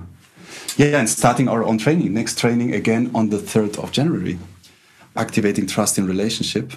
yeah, 0.77 0.99
and 1.01 1.09
starting 1.09 1.49
our 1.49 1.63
own 1.65 1.79
training. 1.79 2.13
Next 2.13 2.39
training 2.39 2.75
again 2.75 3.11
on 3.15 3.31
the 3.31 3.39
third 3.39 3.79
of 3.79 3.93
January, 3.93 4.39
activating 5.17 5.67
trust 5.67 5.99
in 5.99 6.07
relationship. 6.07 6.73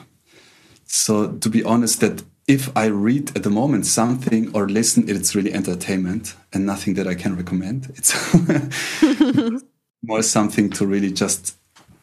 So 0.85 1.13
to 1.43 1.49
be 1.49 1.63
honest, 1.63 1.99
that 2.01 2.23
if 2.47 2.63
I 2.77 2.85
read 2.85 3.35
at 3.37 3.43
the 3.43 3.49
moment 3.49 3.85
something 3.85 4.55
or 4.55 4.67
listen, 4.67 5.09
it's 5.09 5.35
really 5.35 5.53
entertainment 5.53 6.35
and 6.53 6.65
nothing 6.65 6.93
that 6.95 7.07
I 7.07 7.15
can 7.15 7.35
recommend. 7.35 7.91
It's 7.97 8.11
more 10.03 10.23
something 10.23 10.69
to 10.71 10.85
really 10.85 11.11
just 11.11 11.55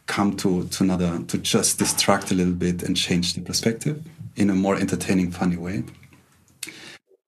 come 0.07 0.35
to, 0.37 0.67
to 0.67 0.83
another, 0.83 1.23
to 1.27 1.37
just 1.37 1.79
distract 1.79 2.31
a 2.31 2.35
little 2.35 2.57
bit 2.65 2.83
and 2.83 2.97
change 2.97 3.33
the 3.33 3.41
perspective 3.41 4.03
in 4.41 4.49
a 4.49 4.55
more 4.55 4.75
entertaining, 4.75 5.31
funny 5.31 5.57
way. 5.57 5.83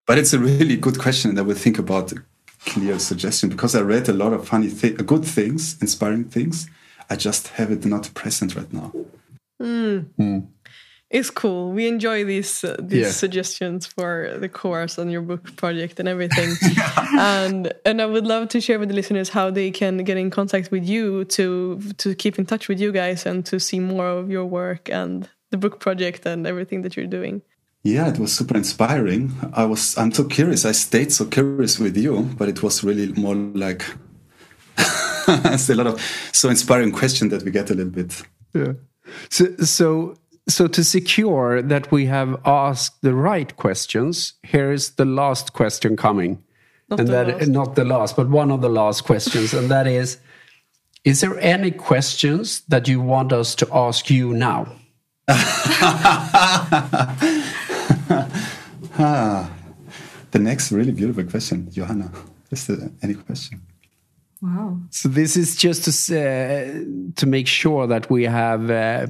But 0.06 0.18
it's 0.18 0.34
a 0.34 0.40
really 0.40 0.76
good 0.76 1.00
question, 1.00 1.30
and 1.30 1.40
I 1.40 1.44
will 1.44 1.56
think 1.56 1.80
about 1.80 2.12
a 2.12 2.24
clear 2.66 3.00
suggestion 3.00 3.50
because 3.50 3.76
I 3.76 3.82
read 3.82 4.10
a 4.10 4.14
lot 4.14 4.34
of 4.34 4.48
funny, 4.48 4.70
th 4.70 4.98
good 5.06 5.26
things, 5.26 5.78
inspiring 5.82 6.26
things. 6.26 6.70
I 7.10 7.16
just 7.16 7.48
have 7.58 7.72
it 7.72 7.86
not 7.86 8.14
present 8.14 8.56
right 8.56 8.74
now. 8.74 8.92
Mm. 9.62 10.06
Mm 10.20 10.48
it's 11.14 11.30
cool. 11.30 11.72
We 11.72 11.88
enjoy 11.88 12.26
these 12.26 12.64
uh, 12.64 12.76
these 12.80 13.06
yeah. 13.06 13.12
suggestions 13.12 13.86
for 13.86 14.36
the 14.40 14.50
course 14.50 14.98
on 14.98 15.12
your 15.12 15.22
book 15.22 15.56
project 15.56 16.00
and 16.00 16.10
everything. 16.10 16.56
and 17.20 17.72
and 17.86 18.02
I 18.02 18.08
would 18.08 18.26
love 18.26 18.50
to 18.50 18.60
share 18.60 18.80
with 18.80 18.90
the 18.90 18.96
listeners 18.96 19.30
how 19.30 19.52
they 19.52 19.70
can 19.70 20.04
get 20.04 20.18
in 20.18 20.32
contact 20.32 20.72
with 20.72 20.84
you 20.84 21.26
to 21.26 21.80
to 21.98 22.16
keep 22.16 22.40
in 22.40 22.48
touch 22.48 22.68
with 22.68 22.80
you 22.82 22.92
guys 22.92 23.28
and 23.28 23.46
to 23.46 23.60
see 23.60 23.80
more 23.80 24.08
of 24.08 24.32
your 24.32 24.46
work 24.46 24.90
and 24.90 25.30
the 25.54 25.58
book 25.58 25.80
project 25.80 26.26
and 26.26 26.48
everything 26.48 26.82
that 26.82 26.98
you're 26.98 27.14
doing. 27.20 27.44
Yeah, 27.84 28.10
it 28.10 28.18
was 28.18 28.34
super 28.34 28.58
inspiring. 28.58 29.32
I 29.54 29.66
was 29.66 29.98
I'm 29.98 30.12
so 30.12 30.24
curious. 30.24 30.66
I 30.66 30.74
stayed 30.74 31.12
so 31.14 31.26
curious 31.26 31.80
with 31.80 31.96
you, 31.96 32.14
but 32.38 32.50
it 32.50 32.64
was 32.64 32.84
really 32.84 33.14
more 33.14 33.36
like 33.36 33.86
it's 35.54 35.70
a 35.70 35.76
lot 35.76 35.88
of 35.88 36.02
so 36.32 36.50
inspiring 36.50 36.92
question 36.92 37.30
that 37.30 37.44
we 37.44 37.52
get 37.52 37.70
a 37.70 37.76
little 37.76 37.92
bit. 37.92 38.24
Yeah. 38.54 38.74
So 39.30 39.46
so 39.58 40.16
so 40.48 40.68
to 40.68 40.84
secure 40.84 41.62
that 41.62 41.92
we 41.92 42.06
have 42.08 42.40
asked 42.46 43.02
the 43.02 43.14
right 43.14 43.56
questions, 43.56 44.34
here 44.44 44.72
is 44.72 44.96
the 44.96 45.06
last 45.06 45.54
question 45.54 45.96
coming. 45.96 46.44
Not 46.90 47.00
and 47.00 47.10
that 47.10 47.28
last. 47.28 47.48
not 47.48 47.76
the 47.76 47.86
last, 47.86 48.16
but 48.16 48.28
one 48.30 48.50
of 48.52 48.62
the 48.62 48.70
last 48.70 49.04
questions, 49.04 49.54
and 49.54 49.70
that 49.70 49.88
is 49.88 50.18
Is 51.04 51.20
there 51.20 51.38
any 51.40 51.72
questions 51.72 52.64
that 52.70 52.88
you 52.88 53.02
want 53.02 53.34
us 53.34 53.56
to 53.56 53.68
ask 53.72 54.10
you 54.10 54.34
now? 54.34 54.83
Ah, 58.98 59.50
the 60.32 60.40
next 60.40 60.72
really 60.72 60.92
beautiful 60.92 61.24
question, 61.24 61.72
Johanna. 61.72 62.12
Is 62.52 62.68
there 62.68 62.92
any 63.02 63.16
question? 63.16 63.62
Wow. 64.42 64.78
So 64.90 65.08
this 65.10 65.38
is 65.38 65.56
just 65.56 65.86
to 65.86 65.92
uh, 65.92 67.14
to 67.16 67.26
make 67.26 67.48
sure 67.48 67.88
that 67.88 68.10
we 68.10 68.24
have 68.24 68.70
uh, 68.70 69.08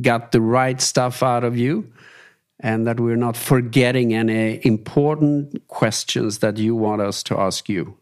got 0.00 0.32
the 0.32 0.40
right 0.40 0.80
stuff 0.80 1.22
out 1.22 1.44
of 1.44 1.56
you 1.56 1.90
and 2.62 2.86
that 2.86 3.00
we're 3.00 3.16
not 3.16 3.36
forgetting 3.36 4.14
any 4.14 4.60
important 4.64 5.66
questions 5.68 6.38
that 6.40 6.58
you 6.58 6.76
want 6.76 7.00
us 7.00 7.22
to 7.24 7.38
ask 7.38 7.68
you. 7.68 7.96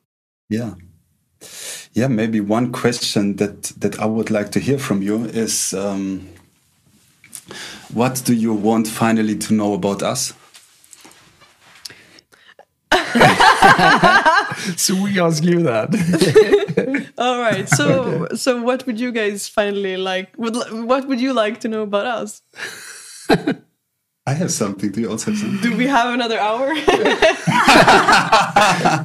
Yeah. 0.48 0.74
Yeah, 1.92 2.08
maybe 2.08 2.40
one 2.40 2.72
question 2.72 3.36
that, 3.36 3.62
that 3.78 4.00
I 4.00 4.06
would 4.06 4.30
like 4.30 4.50
to 4.52 4.60
hear 4.60 4.78
from 4.78 5.02
you 5.02 5.24
is 5.26 5.72
um, 5.74 6.28
what 7.92 8.22
do 8.24 8.34
you 8.34 8.52
want 8.54 8.88
finally 8.88 9.36
to 9.36 9.54
know 9.54 9.74
about 9.74 10.02
us? 10.02 10.34
so 14.76 14.94
we 15.02 15.18
ask 15.20 15.42
you 15.44 15.62
that. 15.62 15.88
All 17.18 17.40
right. 17.40 17.68
So 17.68 18.02
okay. 18.02 18.36
so 18.36 18.62
what 18.62 18.86
would 18.86 19.00
you 19.00 19.12
guys 19.12 19.48
finally 19.48 19.96
like 19.96 20.30
would 20.36 20.56
what 20.86 21.06
would 21.08 21.20
you 21.20 21.32
like 21.32 21.60
to 21.60 21.68
know 21.68 21.82
about 21.82 22.06
us? 22.06 22.42
I 24.26 24.34
have 24.34 24.50
something. 24.52 24.90
Do 24.92 25.00
you 25.00 25.10
also 25.10 25.30
have 25.30 25.40
something? 25.40 25.60
Do 25.60 25.76
we 25.76 25.86
have 25.86 26.12
another 26.12 26.38
hour? 26.38 26.74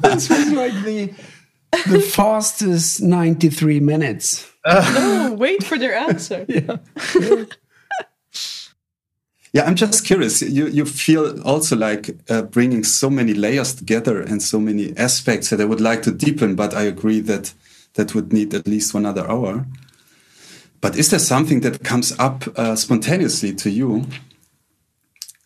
this 0.01 0.29
was 0.29 0.51
like 0.51 0.73
the 0.83 1.13
the 1.87 1.99
fastest 1.99 3.01
93 3.01 3.79
minutes. 3.79 4.51
no, 4.65 5.35
wait 5.37 5.63
for 5.63 5.77
their 5.77 5.95
answer. 5.95 6.45
yeah. 6.49 6.77
Yeah, 7.19 7.45
I'm 9.61 9.75
just 9.75 10.03
curious. 10.03 10.41
You 10.41 10.67
you 10.67 10.83
feel 10.83 11.39
also 11.43 11.75
like 11.75 12.17
uh, 12.27 12.41
bringing 12.41 12.83
so 12.83 13.09
many 13.09 13.33
layers 13.33 13.75
together 13.75 14.19
and 14.19 14.41
so 14.41 14.59
many 14.59 14.97
aspects 14.97 15.49
that 15.49 15.61
I 15.61 15.65
would 15.65 15.81
like 15.81 16.01
to 16.03 16.11
deepen, 16.11 16.55
but 16.55 16.73
I 16.73 16.83
agree 16.83 17.19
that 17.21 17.53
that 17.93 18.15
would 18.15 18.33
need 18.33 18.53
at 18.55 18.67
least 18.67 18.95
one 18.95 19.05
other 19.05 19.29
hour. 19.29 19.65
But 20.81 20.97
is 20.97 21.11
there 21.11 21.19
something 21.19 21.61
that 21.61 21.83
comes 21.83 22.11
up 22.17 22.47
uh, 22.57 22.75
spontaneously 22.75 23.53
to 23.55 23.69
you 23.69 24.05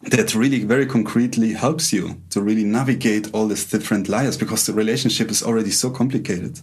that 0.02 0.34
really 0.34 0.64
very 0.64 0.86
concretely 0.86 1.52
helps 1.52 1.92
you 1.92 2.22
to 2.30 2.42
really 2.42 2.64
navigate 2.64 3.30
all 3.34 3.48
these 3.48 3.66
different 3.66 4.08
layers? 4.08 4.38
Because 4.38 4.66
the 4.66 4.74
relationship 4.74 5.30
is 5.30 5.44
already 5.44 5.72
so 5.72 5.90
complicated 5.90 6.62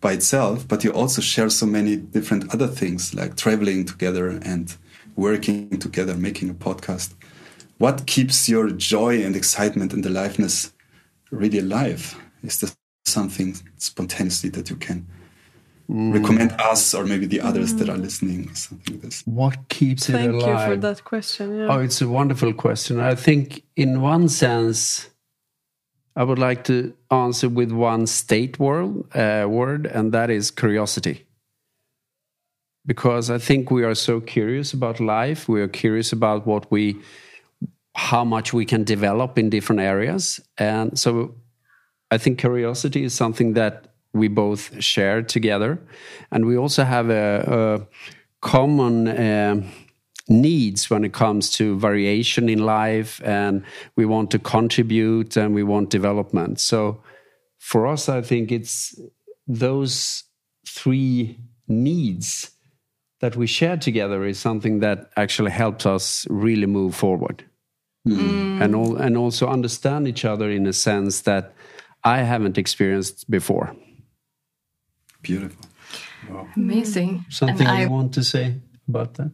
by 0.00 0.12
itself, 0.12 0.66
but 0.66 0.84
you 0.84 0.92
also 0.92 1.20
share 1.20 1.50
so 1.50 1.66
many 1.66 1.96
different 1.96 2.52
other 2.54 2.66
things 2.66 3.14
like 3.14 3.36
traveling 3.36 3.84
together 3.84 4.28
and 4.28 4.76
working 5.18 5.78
together, 5.78 6.14
making 6.14 6.48
a 6.48 6.54
podcast. 6.54 7.12
What 7.78 8.06
keeps 8.06 8.48
your 8.48 8.70
joy 8.70 9.22
and 9.24 9.34
excitement 9.34 9.92
and 9.92 10.06
aliveness 10.06 10.72
really 11.30 11.58
alive? 11.58 12.16
Is 12.42 12.60
there 12.60 12.70
something 13.04 13.56
spontaneously 13.76 14.50
that 14.50 14.70
you 14.70 14.76
can 14.76 15.06
mm. 15.90 16.14
recommend 16.14 16.52
us 16.60 16.94
or 16.94 17.04
maybe 17.04 17.26
the 17.26 17.40
others 17.40 17.74
mm. 17.74 17.78
that 17.78 17.88
are 17.88 17.96
mm. 17.96 18.02
listening? 18.02 18.54
Something 18.54 18.94
like 18.94 19.02
this. 19.02 19.22
What 19.26 19.68
keeps 19.68 20.06
Thank 20.06 20.22
it 20.22 20.34
alive? 20.34 20.42
Thank 20.42 20.58
you 20.58 20.74
for 20.74 20.80
that 20.80 21.04
question. 21.04 21.58
Yeah. 21.58 21.66
Oh, 21.68 21.80
it's 21.80 22.00
a 22.00 22.08
wonderful 22.08 22.52
question. 22.52 23.00
I 23.00 23.16
think, 23.16 23.64
in 23.74 24.00
one 24.00 24.28
sense, 24.28 25.10
I 26.14 26.22
would 26.22 26.38
like 26.38 26.62
to 26.64 26.94
answer 27.10 27.48
with 27.48 27.72
one 27.72 28.06
state 28.06 28.60
word, 28.60 29.04
uh, 29.16 29.48
word, 29.48 29.86
and 29.86 30.12
that 30.12 30.30
is 30.30 30.52
curiosity 30.52 31.27
because 32.88 33.28
I 33.28 33.36
think 33.36 33.70
we 33.70 33.84
are 33.84 33.94
so 33.94 34.18
curious 34.18 34.72
about 34.72 34.98
life. 34.98 35.46
We 35.46 35.60
are 35.60 35.68
curious 35.68 36.10
about 36.10 36.46
what 36.46 36.70
we, 36.70 36.96
how 37.94 38.24
much 38.24 38.54
we 38.54 38.64
can 38.64 38.82
develop 38.82 39.38
in 39.38 39.50
different 39.50 39.82
areas. 39.82 40.40
And 40.56 40.98
so 40.98 41.34
I 42.10 42.16
think 42.16 42.38
curiosity 42.38 43.04
is 43.04 43.12
something 43.12 43.52
that 43.52 43.92
we 44.14 44.28
both 44.28 44.82
share 44.82 45.20
together. 45.22 45.78
And 46.30 46.46
we 46.46 46.56
also 46.56 46.82
have 46.82 47.10
a, 47.10 47.44
a 47.46 47.86
common 48.40 49.06
uh, 49.06 49.62
needs 50.30 50.88
when 50.88 51.04
it 51.04 51.12
comes 51.12 51.50
to 51.58 51.78
variation 51.78 52.48
in 52.48 52.60
life. 52.60 53.20
And 53.22 53.64
we 53.96 54.06
want 54.06 54.30
to 54.30 54.38
contribute 54.38 55.36
and 55.36 55.54
we 55.54 55.62
want 55.62 55.90
development. 55.90 56.58
So 56.58 57.02
for 57.58 57.86
us, 57.86 58.08
I 58.08 58.22
think 58.22 58.50
it's 58.50 58.98
those 59.46 60.24
three 60.66 61.38
needs 61.66 62.52
that 63.20 63.36
we 63.36 63.46
share 63.46 63.76
together 63.76 64.24
is 64.24 64.38
something 64.38 64.80
that 64.80 65.10
actually 65.16 65.50
helps 65.50 65.86
us 65.86 66.26
really 66.30 66.66
move 66.66 66.94
forward 66.94 67.44
mm. 68.06 68.60
and 68.62 68.74
all, 68.74 68.96
and 68.96 69.16
also 69.16 69.48
understand 69.48 70.06
each 70.06 70.24
other 70.24 70.50
in 70.50 70.66
a 70.66 70.72
sense 70.72 71.22
that 71.22 71.52
I 72.04 72.18
haven't 72.18 72.58
experienced 72.58 73.28
before. 73.30 73.74
beautiful. 75.22 75.64
Amazing. 76.56 77.24
Something 77.28 77.66
And 77.66 77.76
I- 77.76 77.82
you 77.82 77.90
want 77.90 78.14
to 78.14 78.24
say 78.24 78.54
about 78.88 79.14
that? 79.14 79.32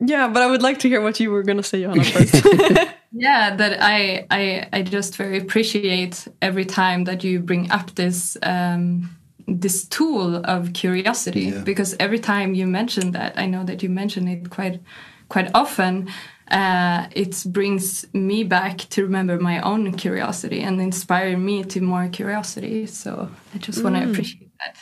Yeah, 0.00 0.28
but 0.28 0.42
I 0.42 0.46
would 0.46 0.62
like 0.62 0.78
to 0.80 0.88
hear 0.88 1.02
what 1.02 1.20
you 1.20 1.30
were 1.30 1.42
going 1.42 1.58
to 1.58 1.62
say, 1.62 1.82
Johanna, 1.82 2.04
first. 2.16 2.34
Yeah, 3.10 3.56
that 3.56 3.82
I, 3.82 4.26
I 4.30 4.68
I 4.70 4.82
just 4.82 5.16
very 5.16 5.38
appreciate 5.38 6.28
every 6.42 6.66
time 6.66 7.04
that 7.04 7.24
you 7.24 7.40
bring 7.40 7.70
up 7.70 7.94
this 7.94 8.36
um, 8.42 9.17
this 9.48 9.84
tool 9.88 10.36
of 10.44 10.72
curiosity 10.72 11.46
Yeah. 11.46 11.64
because 11.64 11.96
every 11.98 12.18
time 12.18 12.54
you 12.54 12.66
mention 12.66 13.12
that, 13.12 13.38
I 13.38 13.46
know 13.46 13.64
that 13.64 13.82
you 13.82 13.88
mention 13.88 14.28
it 14.28 14.50
quite 14.50 14.80
quite 15.28 15.50
often. 15.54 16.08
Uh, 16.50 17.06
it 17.12 17.44
brings 17.46 18.06
me 18.14 18.42
back 18.44 18.78
to 18.88 19.02
remember 19.02 19.38
my 19.38 19.60
own 19.60 19.92
curiosity 19.92 20.60
and 20.62 20.80
inspire 20.80 21.36
me 21.36 21.62
to 21.64 21.80
more 21.80 22.08
curiosity. 22.08 22.86
So 22.86 23.28
I 23.54 23.58
just 23.58 23.84
want 23.84 23.96
to 23.96 24.08
appreciate 24.10 24.50
that. 24.64 24.76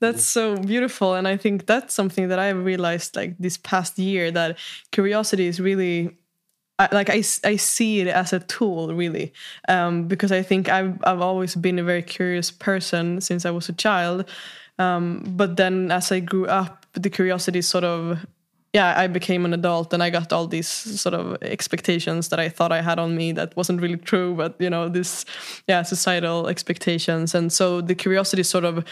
That's 0.00 0.24
so 0.24 0.56
beautiful. 0.56 1.14
And 1.14 1.28
I 1.28 1.36
think 1.36 1.66
that's 1.66 1.94
something 1.94 2.28
that 2.28 2.38
I've 2.38 2.64
realized 2.64 3.14
like 3.16 3.36
this 3.38 3.58
past 3.58 3.98
year 3.98 4.30
that 4.30 4.58
curiosity 4.90 5.46
is 5.46 5.60
really. 5.60 6.16
Like 6.90 7.10
I, 7.10 7.22
I 7.44 7.56
see 7.56 8.00
it 8.00 8.08
as 8.08 8.32
a 8.32 8.40
tool, 8.40 8.94
really, 8.94 9.32
um, 9.68 10.08
because 10.08 10.32
I 10.32 10.42
think 10.42 10.68
I've 10.68 10.98
I've 11.04 11.20
always 11.20 11.54
been 11.54 11.78
a 11.78 11.84
very 11.84 12.02
curious 12.02 12.50
person 12.50 13.20
since 13.20 13.44
I 13.46 13.50
was 13.50 13.68
a 13.68 13.72
child, 13.72 14.24
um, 14.78 15.22
but 15.36 15.56
then 15.56 15.90
as 15.90 16.10
I 16.10 16.20
grew 16.20 16.46
up, 16.46 16.86
the 16.94 17.10
curiosity 17.10 17.62
sort 17.62 17.84
of 17.84 18.26
yeah, 18.72 18.98
I 18.98 19.06
became 19.06 19.44
an 19.44 19.52
adult 19.52 19.92
and 19.92 20.02
I 20.02 20.08
got 20.08 20.32
all 20.32 20.46
these 20.46 20.66
sort 20.66 21.14
of 21.14 21.36
expectations 21.42 22.30
that 22.30 22.40
I 22.40 22.48
thought 22.48 22.72
I 22.72 22.80
had 22.80 22.98
on 22.98 23.14
me 23.14 23.32
that 23.32 23.54
wasn't 23.54 23.82
really 23.82 23.98
true, 23.98 24.34
but 24.34 24.56
you 24.58 24.70
know, 24.70 24.88
this 24.88 25.26
yeah, 25.68 25.82
societal 25.82 26.48
expectations. 26.48 27.34
And 27.34 27.52
so 27.52 27.82
the 27.82 27.94
curiosity 27.94 28.42
sort 28.42 28.64
of 28.64 28.84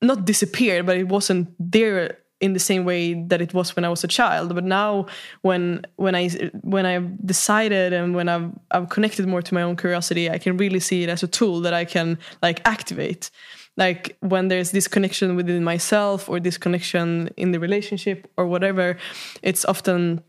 not 0.00 0.24
disappeared, 0.24 0.86
but 0.86 0.96
it 0.96 1.08
wasn't 1.08 1.48
there 1.58 2.18
in 2.44 2.52
the 2.52 2.60
same 2.70 2.84
way 2.84 3.14
that 3.30 3.40
it 3.40 3.54
was 3.54 3.74
when 3.74 3.84
I 3.86 3.88
was 3.88 4.04
a 4.04 4.08
child. 4.18 4.54
But 4.54 4.64
now, 4.64 5.06
when 5.40 5.62
when 5.96 6.14
I 6.14 6.28
when 6.74 6.84
I've 6.84 7.08
decided 7.26 7.92
and 7.92 8.14
when 8.14 8.28
I've 8.28 8.50
I've 8.70 8.88
connected 8.90 9.26
more 9.26 9.42
to 9.42 9.54
my 9.54 9.62
own 9.62 9.76
curiosity, 9.76 10.30
I 10.30 10.38
can 10.38 10.58
really 10.58 10.80
see 10.80 11.02
it 11.04 11.08
as 11.08 11.22
a 11.22 11.26
tool 11.38 11.62
that 11.62 11.72
I 11.72 11.84
can 11.86 12.18
like 12.42 12.60
activate. 12.66 13.30
Like 13.76 14.16
when 14.20 14.48
there's 14.48 14.70
this 14.70 14.86
connection 14.86 15.36
within 15.36 15.64
myself 15.64 16.28
or 16.28 16.38
this 16.38 16.58
connection 16.58 17.30
in 17.36 17.52
the 17.52 17.58
relationship 17.58 18.30
or 18.36 18.46
whatever, 18.46 18.96
it's 19.42 19.64
often 19.64 20.22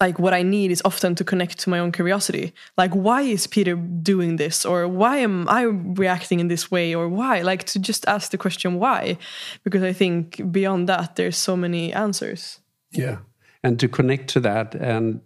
like 0.00 0.18
what 0.18 0.34
I 0.34 0.42
need 0.42 0.70
is 0.70 0.82
often 0.84 1.14
to 1.16 1.24
connect 1.24 1.58
to 1.60 1.70
my 1.70 1.78
own 1.78 1.92
curiosity. 1.92 2.52
Like, 2.76 2.92
why 2.94 3.22
is 3.22 3.46
Peter 3.46 3.74
doing 3.76 4.36
this? 4.36 4.64
Or 4.64 4.88
why 4.88 5.18
am 5.18 5.48
I 5.48 5.62
reacting 5.62 6.40
in 6.40 6.48
this 6.48 6.70
way? 6.70 6.94
Or 6.94 7.08
why? 7.08 7.42
Like, 7.42 7.64
to 7.64 7.78
just 7.78 8.06
ask 8.06 8.30
the 8.30 8.38
question 8.38 8.78
why. 8.78 9.18
Because 9.64 9.82
I 9.82 9.92
think 9.92 10.52
beyond 10.52 10.88
that, 10.88 11.16
there's 11.16 11.36
so 11.36 11.56
many 11.56 11.92
answers. 11.92 12.60
Yeah. 12.90 13.18
And 13.62 13.78
to 13.80 13.88
connect 13.88 14.28
to 14.30 14.40
that 14.40 14.74
and 14.74 15.20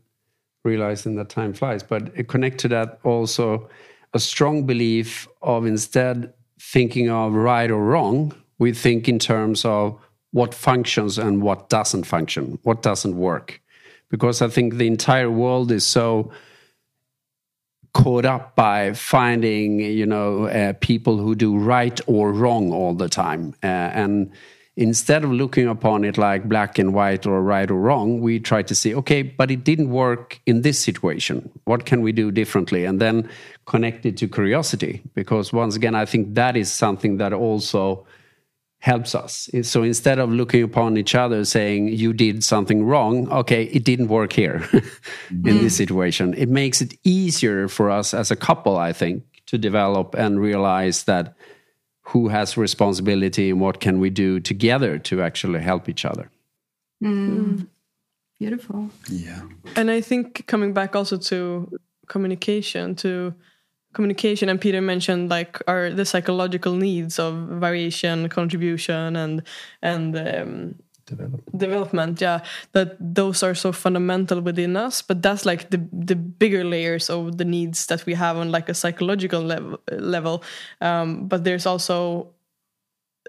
realizing 0.64 1.16
that 1.16 1.28
time 1.28 1.52
flies, 1.52 1.82
but 1.82 2.28
connect 2.28 2.58
to 2.58 2.68
that 2.68 2.98
also 3.04 3.68
a 4.14 4.20
strong 4.20 4.64
belief 4.64 5.26
of 5.42 5.66
instead 5.66 6.32
thinking 6.60 7.10
of 7.10 7.34
right 7.34 7.70
or 7.70 7.82
wrong, 7.82 8.32
we 8.58 8.72
think 8.72 9.08
in 9.08 9.18
terms 9.18 9.64
of 9.64 9.98
what 10.30 10.54
functions 10.54 11.18
and 11.18 11.42
what 11.42 11.68
doesn't 11.68 12.04
function, 12.04 12.58
what 12.62 12.82
doesn't 12.82 13.16
work. 13.16 13.60
Because 14.12 14.42
I 14.42 14.48
think 14.48 14.74
the 14.74 14.86
entire 14.86 15.30
world 15.30 15.72
is 15.72 15.84
so 15.84 16.30
caught 17.94 18.24
up 18.24 18.54
by 18.54 18.92
finding 18.92 19.80
you 19.80 20.06
know 20.06 20.44
uh, 20.44 20.72
people 20.80 21.18
who 21.18 21.34
do 21.34 21.56
right 21.56 22.00
or 22.06 22.32
wrong 22.32 22.72
all 22.72 22.94
the 22.94 23.08
time. 23.08 23.54
Uh, 23.62 23.90
and 24.02 24.30
instead 24.76 25.24
of 25.24 25.30
looking 25.30 25.68
upon 25.68 26.04
it 26.04 26.16
like 26.16 26.48
black 26.48 26.78
and 26.78 26.94
white 26.94 27.26
or 27.26 27.42
right 27.42 27.70
or 27.70 27.78
wrong 27.78 28.22
we 28.22 28.40
try 28.40 28.62
to 28.62 28.74
see 28.74 28.94
okay 28.94 29.22
but 29.22 29.50
it 29.50 29.64
didn't 29.64 29.90
work 29.90 30.40
in 30.46 30.62
this 30.62 30.78
situation. 30.78 31.50
What 31.64 31.84
can 31.84 32.00
we 32.00 32.12
do 32.12 32.30
differently? 32.30 32.84
And 32.84 33.00
then 33.00 33.28
connect 33.66 34.06
it 34.06 34.16
to 34.18 34.28
curiosity. 34.28 35.02
Because 35.14 35.52
once 35.52 35.76
again 35.76 35.94
i 35.94 36.06
think 36.06 36.34
that 36.34 36.56
is 36.56 36.70
something 36.70 37.18
that 37.18 37.32
also 37.32 38.06
helps 38.82 39.14
us. 39.14 39.48
So 39.62 39.84
instead 39.84 40.18
of 40.18 40.32
looking 40.32 40.60
upon 40.64 40.96
each 40.96 41.14
other 41.14 41.44
saying 41.44 41.86
you 41.86 42.12
did 42.12 42.42
something 42.42 42.84
wrong, 42.84 43.30
okay, 43.30 43.62
it 43.66 43.84
didn't 43.84 44.08
work 44.08 44.32
here 44.32 44.56
in 44.72 44.82
mm-hmm. 45.42 45.58
this 45.58 45.76
situation. 45.76 46.34
It 46.34 46.48
makes 46.48 46.82
it 46.82 46.98
easier 47.04 47.68
for 47.68 47.90
us 47.90 48.12
as 48.12 48.32
a 48.32 48.36
couple, 48.36 48.76
I 48.76 48.92
think, 48.92 49.22
to 49.46 49.56
develop 49.56 50.16
and 50.16 50.40
realize 50.40 51.04
that 51.04 51.36
who 52.06 52.26
has 52.26 52.56
responsibility 52.56 53.50
and 53.50 53.60
what 53.60 53.78
can 53.78 54.00
we 54.00 54.10
do 54.10 54.40
together 54.40 54.98
to 54.98 55.22
actually 55.22 55.60
help 55.60 55.88
each 55.88 56.04
other. 56.04 56.28
Mm. 57.00 57.28
Mm. 57.28 57.66
Beautiful. 58.40 58.90
Yeah. 59.08 59.42
And 59.76 59.92
I 59.92 60.00
think 60.00 60.48
coming 60.48 60.72
back 60.72 60.96
also 60.96 61.18
to 61.18 61.70
communication, 62.08 62.96
to 62.96 63.32
communication 63.92 64.48
and 64.48 64.60
peter 64.60 64.80
mentioned 64.80 65.28
like 65.28 65.58
are 65.66 65.90
the 65.90 66.04
psychological 66.04 66.74
needs 66.74 67.18
of 67.18 67.34
variation 67.60 68.28
contribution 68.28 69.16
and 69.16 69.42
and 69.82 70.16
um, 70.16 70.74
Develop. 71.04 71.42
development 71.56 72.20
yeah 72.20 72.44
that 72.72 72.96
those 72.98 73.42
are 73.42 73.54
so 73.54 73.72
fundamental 73.72 74.40
within 74.40 74.76
us 74.76 75.02
but 75.02 75.20
that's 75.20 75.44
like 75.44 75.70
the 75.70 75.84
the 75.92 76.14
bigger 76.14 76.64
layers 76.64 77.10
of 77.10 77.38
the 77.38 77.44
needs 77.44 77.86
that 77.86 78.06
we 78.06 78.14
have 78.14 78.36
on 78.36 78.52
like 78.52 78.68
a 78.68 78.74
psychological 78.74 79.42
level 79.42 79.80
level 79.90 80.44
um, 80.80 81.26
but 81.26 81.42
there's 81.44 81.66
also 81.66 82.32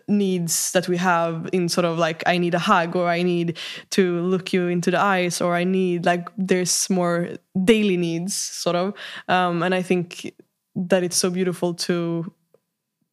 needs 0.07 0.71
that 0.73 0.87
we 0.87 0.97
have 0.97 1.49
in 1.53 1.69
sort 1.69 1.85
of 1.85 1.97
like 1.97 2.23
I 2.25 2.37
need 2.37 2.53
a 2.53 2.59
hug 2.59 2.95
or 2.95 3.07
I 3.07 3.23
need 3.23 3.57
to 3.91 4.21
look 4.21 4.53
you 4.53 4.67
into 4.67 4.91
the 4.91 4.99
eyes 4.99 5.41
or 5.41 5.55
I 5.55 5.63
need 5.63 6.05
like 6.05 6.29
there's 6.37 6.89
more 6.89 7.29
daily 7.63 7.97
needs 7.97 8.35
sort 8.35 8.75
of 8.75 8.93
um, 9.27 9.63
and 9.63 9.73
I 9.73 9.81
think 9.81 10.33
that 10.75 11.03
it's 11.03 11.17
so 11.17 11.29
beautiful 11.29 11.73
to 11.73 12.31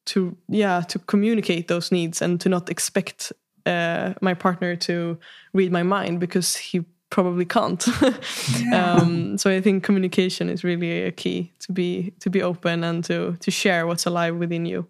to 0.07 0.37
yeah 0.49 0.81
to 0.81 0.99
communicate 0.99 1.69
those 1.69 1.93
needs 1.93 2.23
and 2.23 2.41
to 2.41 2.49
not 2.49 2.71
expect 2.71 3.33
uh, 3.67 4.15
my 4.23 4.35
partner 4.35 4.75
to 4.75 5.19
read 5.53 5.71
my 5.71 5.83
mind 5.83 6.21
because 6.21 6.57
he 6.57 6.85
probably 7.11 7.45
can't 7.45 7.87
um, 8.73 9.37
so 9.37 9.51
i 9.51 9.61
think 9.61 9.85
communication 9.85 10.49
is 10.49 10.65
really 10.65 11.03
a 11.03 11.13
key 11.13 11.53
to 11.59 11.73
be 11.73 12.13
to 12.21 12.31
be 12.31 12.41
open 12.43 12.85
and 12.85 13.05
to 13.05 13.37
to 13.41 13.51
share 13.51 13.87
what's 13.87 14.07
alive 14.07 14.37
within 14.37 14.65
you 14.65 14.87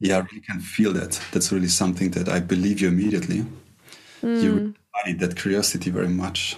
Yeah, 0.00 0.18
I 0.18 0.20
really 0.20 0.40
can 0.40 0.60
feel 0.60 0.92
that. 0.92 1.20
That's 1.32 1.50
really 1.52 1.68
something 1.68 2.10
that 2.12 2.28
I 2.28 2.40
believe 2.40 2.80
you 2.80 2.88
immediately. 2.88 3.44
You 4.22 4.52
really 4.52 4.74
embody 4.94 5.26
that 5.26 5.36
curiosity 5.36 5.90
very 5.90 6.08
much. 6.08 6.56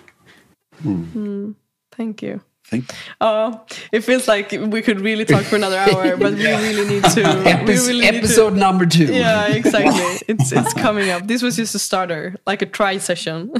thank 1.91 2.23
you 2.23 2.41
Thank 2.71 2.85
Oh, 3.21 3.61
it 3.91 4.03
feels 4.05 4.29
like 4.29 4.53
we 4.53 4.81
could 4.81 5.01
really 5.01 5.25
talk 5.25 5.43
for 5.43 5.57
another 5.57 5.77
hour, 5.77 6.17
but 6.25 6.35
we 6.35 6.47
really 6.47 6.87
need 6.89 7.05
to. 7.05 7.23
we 7.67 7.73
really 7.75 8.01
need 8.01 8.11
to- 8.13 8.17
episode 8.19 8.55
number 8.55 8.87
two. 8.87 9.13
Yeah, 9.13 9.49
exactly. 9.49 10.01
It's 10.29 10.53
it's 10.53 10.73
coming 10.75 11.11
up. 11.11 11.27
This 11.27 11.43
was 11.43 11.57
just 11.57 11.75
a 11.75 11.79
starter, 11.79 12.37
like 12.47 12.63
a 12.63 12.67
try 12.67 12.99
session. 12.99 13.51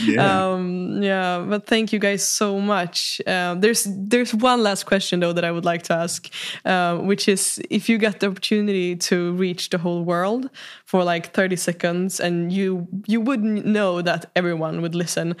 Yeah. 0.00 0.24
um, 0.52 1.02
yeah, 1.02 1.44
but 1.46 1.66
thank 1.66 1.92
you 1.92 1.98
guys 1.98 2.26
so 2.26 2.58
much. 2.60 3.20
Um, 3.26 3.60
there's 3.60 3.86
there's 3.90 4.32
one 4.34 4.62
last 4.62 4.84
question 4.86 5.20
though 5.20 5.34
that 5.34 5.44
I 5.44 5.50
would 5.50 5.66
like 5.66 5.82
to 5.84 5.94
ask, 5.94 6.30
uh, 6.64 6.96
which 6.98 7.28
is 7.28 7.60
if 7.68 7.88
you 7.90 7.98
get 7.98 8.20
the 8.20 8.28
opportunity 8.28 8.96
to 8.96 9.32
reach 9.34 9.68
the 9.68 9.78
whole 9.78 10.02
world 10.04 10.48
for 10.86 11.04
like 11.04 11.34
30 11.34 11.56
seconds, 11.56 12.20
and 12.20 12.50
you 12.52 12.86
you 13.06 13.20
wouldn't 13.20 13.66
know 13.66 14.00
that 14.02 14.30
everyone 14.34 14.80
would 14.80 14.94
listen, 14.94 15.36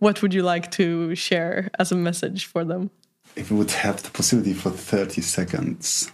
what 0.00 0.22
would 0.22 0.32
you 0.32 0.42
like 0.42 0.70
to 0.70 1.14
share 1.14 1.68
as 1.78 1.92
a 1.92 1.94
message 1.96 2.13
for 2.46 2.64
them? 2.64 2.90
if 3.36 3.50
we 3.50 3.56
would 3.56 3.70
have 3.70 4.02
the 4.02 4.10
possibility 4.10 4.52
for 4.52 4.70
30 4.70 5.20
seconds. 5.22 6.10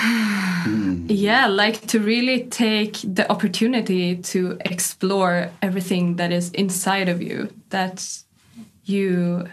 Yeah, 1.06 1.46
like 1.46 1.86
to 1.88 2.00
really 2.00 2.44
take 2.44 2.96
the 3.02 3.30
opportunity 3.30 4.16
to 4.16 4.56
explore 4.64 5.50
everything 5.60 6.16
that 6.16 6.32
is 6.32 6.50
inside 6.52 7.10
of 7.10 7.20
you. 7.20 7.52
That 7.68 8.24
you, 8.84 9.46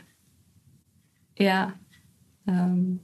yeah, 1.35 1.71
um, 2.47 3.01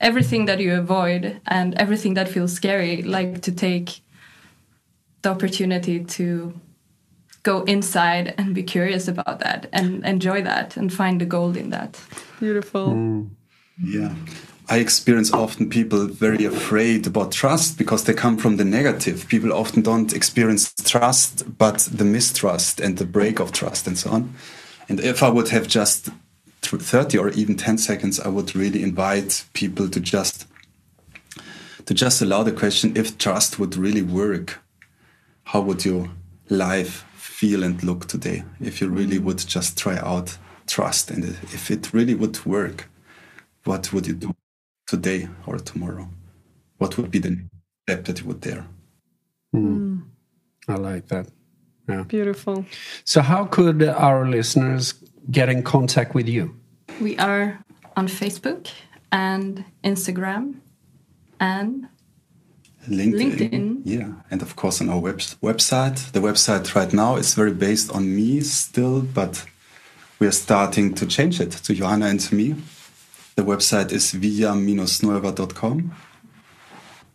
everything 0.00 0.46
that 0.46 0.60
you 0.60 0.74
avoid 0.74 1.42
and 1.46 1.74
everything 1.74 2.14
that 2.14 2.28
feels 2.28 2.54
scary. 2.54 3.02
Like 3.02 3.42
to 3.42 3.52
take 3.52 4.00
the 5.20 5.28
opportunity 5.28 6.02
to 6.02 6.58
go 7.42 7.62
inside 7.64 8.34
and 8.38 8.54
be 8.54 8.62
curious 8.62 9.08
about 9.08 9.40
that 9.40 9.68
and 9.72 10.04
enjoy 10.04 10.42
that 10.42 10.76
and 10.76 10.92
find 10.92 11.20
the 11.20 11.24
gold 11.24 11.56
in 11.56 11.70
that. 11.70 12.00
Beautiful. 12.38 12.88
Mm. 12.88 13.30
Yeah. 13.82 14.14
I 14.68 14.78
experience 14.78 15.32
often 15.32 15.68
people 15.68 16.06
very 16.06 16.44
afraid 16.44 17.06
about 17.06 17.32
trust 17.32 17.76
because 17.76 18.04
they 18.04 18.14
come 18.14 18.36
from 18.36 18.56
the 18.56 18.64
negative. 18.64 19.26
People 19.26 19.52
often 19.52 19.82
don't 19.82 20.12
experience 20.12 20.72
trust, 20.84 21.58
but 21.58 21.88
the 21.90 22.04
mistrust 22.04 22.80
and 22.80 22.96
the 22.96 23.04
break 23.04 23.40
of 23.40 23.50
trust 23.50 23.88
and 23.88 23.98
so 23.98 24.10
on. 24.10 24.34
And 24.88 25.00
if 25.00 25.22
I 25.24 25.28
would 25.28 25.48
have 25.48 25.66
just 25.66 26.10
30 26.62 27.18
or 27.18 27.30
even 27.30 27.56
10 27.56 27.78
seconds, 27.78 28.20
I 28.20 28.28
would 28.28 28.54
really 28.54 28.82
invite 28.82 29.44
people 29.54 29.88
to 29.88 29.98
just 29.98 30.46
to 31.86 31.94
just 31.94 32.22
allow 32.22 32.44
the 32.44 32.52
question 32.52 32.92
if 32.96 33.18
trust 33.18 33.58
would 33.58 33.76
really 33.76 34.02
work, 34.02 34.60
how 35.44 35.60
would 35.62 35.84
your 35.84 36.10
life 36.48 37.04
feel 37.40 37.62
and 37.64 37.82
look 37.82 38.06
today 38.06 38.44
if 38.60 38.82
you 38.82 38.88
really 38.90 39.18
would 39.18 39.38
just 39.38 39.78
try 39.78 39.96
out 39.96 40.36
trust 40.66 41.10
and 41.10 41.24
if 41.24 41.70
it 41.70 41.90
really 41.94 42.14
would 42.14 42.44
work, 42.44 42.90
what 43.64 43.92
would 43.94 44.06
you 44.06 44.12
do 44.12 44.34
today 44.86 45.26
or 45.46 45.58
tomorrow? 45.58 46.06
What 46.76 46.98
would 46.98 47.10
be 47.10 47.18
the 47.18 47.32
step 47.82 48.04
that 48.04 48.20
you 48.20 48.26
would 48.26 48.42
dare? 48.42 48.66
Mm. 49.56 50.02
I 50.68 50.74
like 50.74 51.08
that. 51.08 51.28
Yeah. 51.88 52.02
Beautiful. 52.02 52.66
So, 53.04 53.22
how 53.22 53.46
could 53.46 53.82
our 53.82 54.28
listeners 54.28 54.94
get 55.30 55.48
in 55.48 55.62
contact 55.62 56.14
with 56.14 56.28
you? 56.28 56.54
We 57.00 57.16
are 57.18 57.64
on 57.96 58.06
Facebook 58.06 58.70
and 59.10 59.64
Instagram 59.82 60.60
and 61.40 61.88
LinkedIn. 62.88 63.38
LinkedIn. 63.38 63.82
Yeah, 63.84 64.12
and 64.30 64.42
of 64.42 64.56
course 64.56 64.80
on 64.80 64.88
our 64.88 64.98
web 64.98 65.18
website. 65.42 66.12
The 66.12 66.20
website 66.20 66.74
right 66.74 66.92
now 66.92 67.16
is 67.16 67.34
very 67.34 67.52
based 67.52 67.92
on 67.92 68.14
me 68.14 68.40
still, 68.40 69.02
but 69.02 69.44
we 70.18 70.26
are 70.26 70.32
starting 70.32 70.94
to 70.94 71.06
change 71.06 71.40
it 71.40 71.50
to 71.50 71.74
Johanna 71.74 72.06
and 72.06 72.20
to 72.20 72.34
me. 72.34 72.56
The 73.36 73.42
website 73.42 73.92
is 73.92 74.12
villa-neuver.com, 74.12 75.92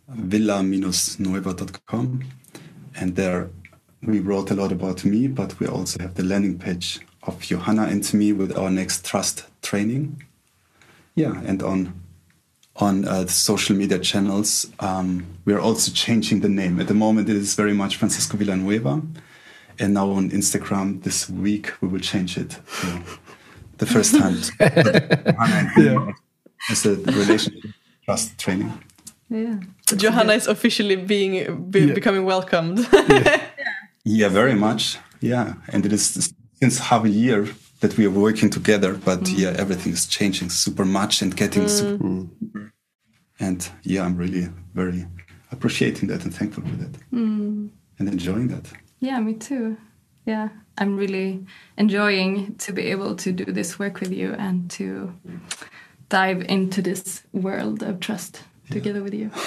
villa-neuver.com, 0.07 2.23
and 2.95 3.15
there 3.15 3.49
we 4.01 4.19
wrote 4.19 4.51
a 4.51 4.55
lot 4.55 4.71
about 4.71 5.03
me, 5.03 5.27
but 5.27 5.59
we 5.59 5.67
also 5.67 5.99
have 5.99 6.15
the 6.15 6.23
landing 6.23 6.57
page 6.57 6.99
of 7.23 7.41
Johanna 7.41 7.83
and 7.83 8.13
me 8.13 8.33
with 8.33 8.57
our 8.57 8.69
next 8.69 9.05
trust 9.05 9.45
training. 9.61 10.23
Yeah, 11.15 11.41
and 11.45 11.61
on 11.63 12.05
on 12.77 13.06
uh, 13.07 13.23
the 13.23 13.31
social 13.31 13.76
media 13.76 13.99
channels, 13.99 14.68
um, 14.80 15.26
we 15.45 15.53
are 15.53 15.60
also 15.60 15.91
changing 15.91 16.41
the 16.41 16.49
name. 16.49 16.80
At 16.80 16.88
the 16.88 16.93
moment, 16.93 17.30
it 17.30 17.35
is 17.35 17.56
very 17.56 17.73
much 17.73 17.95
Francisco 17.97 18.38
Villanueva, 18.38 19.02
and 19.80 19.93
now 19.93 20.10
on 20.11 20.30
Instagram 20.31 21.02
this 21.03 21.30
week 21.30 21.72
we 21.81 21.88
will 21.88 21.99
change 22.02 22.38
it. 22.38 22.60
So 22.68 22.88
the 23.77 23.85
first 23.85 24.15
time 24.19 24.35
yeah. 25.77 26.11
as 26.69 26.85
a 26.85 26.95
relationship 26.95 27.72
trust 28.06 28.38
training. 28.38 28.72
Yeah. 29.30 29.60
Johanna 29.88 30.34
is 30.34 30.47
officially 30.47 30.95
being 30.95 31.69
be, 31.72 31.80
Yeah. 31.81 31.93
becoming 31.93 32.26
welcomed. 32.26 32.88
Yeah, 34.07 34.30
very 34.30 34.53
much. 34.53 34.99
Yeah, 35.19 35.56
and 35.69 35.84
it 35.84 35.91
is 35.91 36.31
since 36.61 36.77
half 36.77 37.06
a 37.06 37.10
year 37.10 37.47
that 37.85 37.97
we 37.97 38.05
are 38.07 38.09
working 38.09 38.49
together, 38.49 38.93
but 38.95 39.21
mm. 39.21 39.37
yeah, 39.37 39.53
everything 39.57 39.93
is 39.93 40.07
changing 40.07 40.49
super 40.49 40.85
much 40.85 41.21
and 41.21 41.37
getting 41.37 41.67
super. 41.67 42.03
Mm. 42.03 42.29
Mm. 42.53 42.71
And 43.39 43.69
yeah, 43.83 44.03
I'm 44.03 44.17
really 44.17 44.47
very 44.73 45.05
appreciating 45.51 46.07
that 46.09 46.23
and 46.23 46.33
thankful 46.33 46.63
for 46.63 46.75
that 46.77 46.95
and 47.11 47.71
enjoying 47.99 48.47
that. 48.47 48.65
Yeah, 48.99 49.19
me 49.19 49.35
too. 49.35 49.77
Yeah, 50.25 50.49
I'm 50.79 50.97
really 50.97 51.45
enjoying 51.77 52.55
to 52.55 52.73
be 52.73 52.83
able 52.89 53.15
to 53.17 53.31
do 53.31 53.45
this 53.45 53.77
work 53.77 53.99
with 53.99 54.11
you 54.11 54.33
and 54.33 54.67
to 54.71 55.13
dive 56.09 56.41
into 56.49 56.81
this 56.81 57.21
world 57.33 57.83
of 57.83 57.99
trust 57.99 58.41
together 58.71 59.03
with 59.03 59.13
you. 59.13 59.31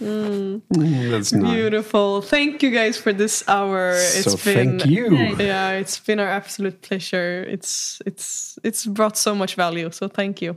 Mm, 0.00 0.62
that's 1.10 1.32
nice. 1.32 1.52
Beautiful. 1.52 2.22
Thank 2.22 2.62
you 2.62 2.70
guys 2.70 2.96
for 2.96 3.12
this 3.12 3.46
hour. 3.46 3.98
So 3.98 4.34
thank 4.34 4.86
you. 4.86 5.14
Yeah, 5.36 5.72
it's 5.72 5.98
been 5.98 6.18
our 6.18 6.26
absolute 6.26 6.80
pleasure. 6.80 7.44
It's 7.46 8.00
it's 8.06 8.58
it's 8.64 8.86
brought 8.86 9.18
so 9.18 9.34
much 9.34 9.56
value. 9.56 9.90
So 9.90 10.08
thank 10.08 10.40
you. 10.40 10.56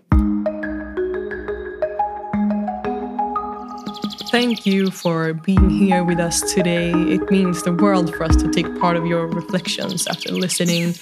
Thank 4.31 4.65
you 4.65 4.89
for 4.89 5.33
being 5.33 5.69
here 5.69 6.03
with 6.03 6.19
us 6.19 6.41
today. 6.53 6.91
It 6.91 7.29
means 7.29 7.63
the 7.63 7.73
world 7.73 8.15
for 8.15 8.23
us 8.23 8.35
to 8.37 8.49
take 8.49 8.79
part 8.79 8.95
of 8.95 9.05
your 9.05 9.27
reflections 9.27 10.07
after 10.07 10.31
listening. 10.31 10.95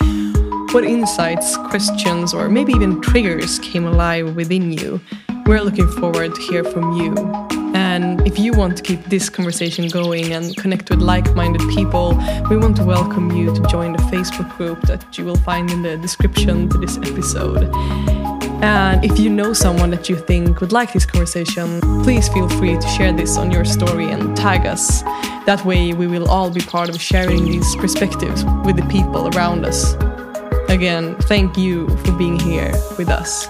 What 0.74 0.84
insights, 0.84 1.56
questions, 1.70 2.34
or 2.34 2.50
maybe 2.50 2.74
even 2.74 3.00
triggers 3.02 3.60
came 3.60 3.86
alive 3.86 4.36
within 4.36 4.72
you? 4.74 5.00
We're 5.52 5.64
looking 5.64 5.90
forward 5.90 6.34
to 6.34 6.42
hear 6.42 6.64
from 6.64 6.94
you. 6.94 7.14
And 7.76 8.26
if 8.26 8.40
you 8.40 8.54
want 8.54 8.78
to 8.78 8.84
keep 8.84 9.04
this 9.08 9.30
conversation 9.30 9.90
going 9.90 10.32
and 10.32 10.56
connect 10.56 10.90
with 10.90 11.02
like 11.02 11.36
minded 11.36 11.60
people, 11.76 12.14
we 12.50 12.56
want 12.56 12.78
to 12.78 12.86
welcome 12.86 13.30
you 13.34 13.54
to 13.54 13.62
join 13.68 13.92
the 13.92 14.04
Facebook 14.04 14.50
group 14.56 14.82
that 14.84 15.18
you 15.18 15.26
will 15.26 15.36
find 15.36 15.70
in 15.70 15.82
the 15.82 15.98
description 15.98 16.70
to 16.70 16.78
this 16.78 16.96
episode. 17.00 17.70
And 18.64 19.04
if 19.04 19.20
you 19.20 19.30
know 19.30 19.52
someone 19.52 19.90
that 19.90 20.08
you 20.08 20.16
think 20.16 20.62
would 20.62 20.72
like 20.72 20.94
this 20.94 21.06
conversation, 21.06 21.82
please 22.02 22.30
feel 22.30 22.48
free 22.48 22.78
to 22.78 22.88
share 22.88 23.12
this 23.12 23.38
on 23.38 23.52
your 23.52 23.66
story 23.66 24.10
and 24.10 24.38
tag 24.38 24.66
us. 24.66 25.02
That 25.46 25.66
way, 25.66 25.92
we 25.92 26.08
will 26.08 26.30
all 26.30 26.50
be 26.50 26.62
part 26.62 26.88
of 26.88 27.02
sharing 27.02 27.44
these 27.44 27.76
perspectives 27.76 28.46
with 28.64 28.78
the 28.78 28.88
people 28.90 29.28
around 29.36 29.66
us. 29.66 29.96
Again, 30.70 31.18
thank 31.24 31.58
you 31.58 31.90
for 31.98 32.14
being 32.14 32.40
here 32.40 32.72
with 32.98 33.10
us. 33.10 33.50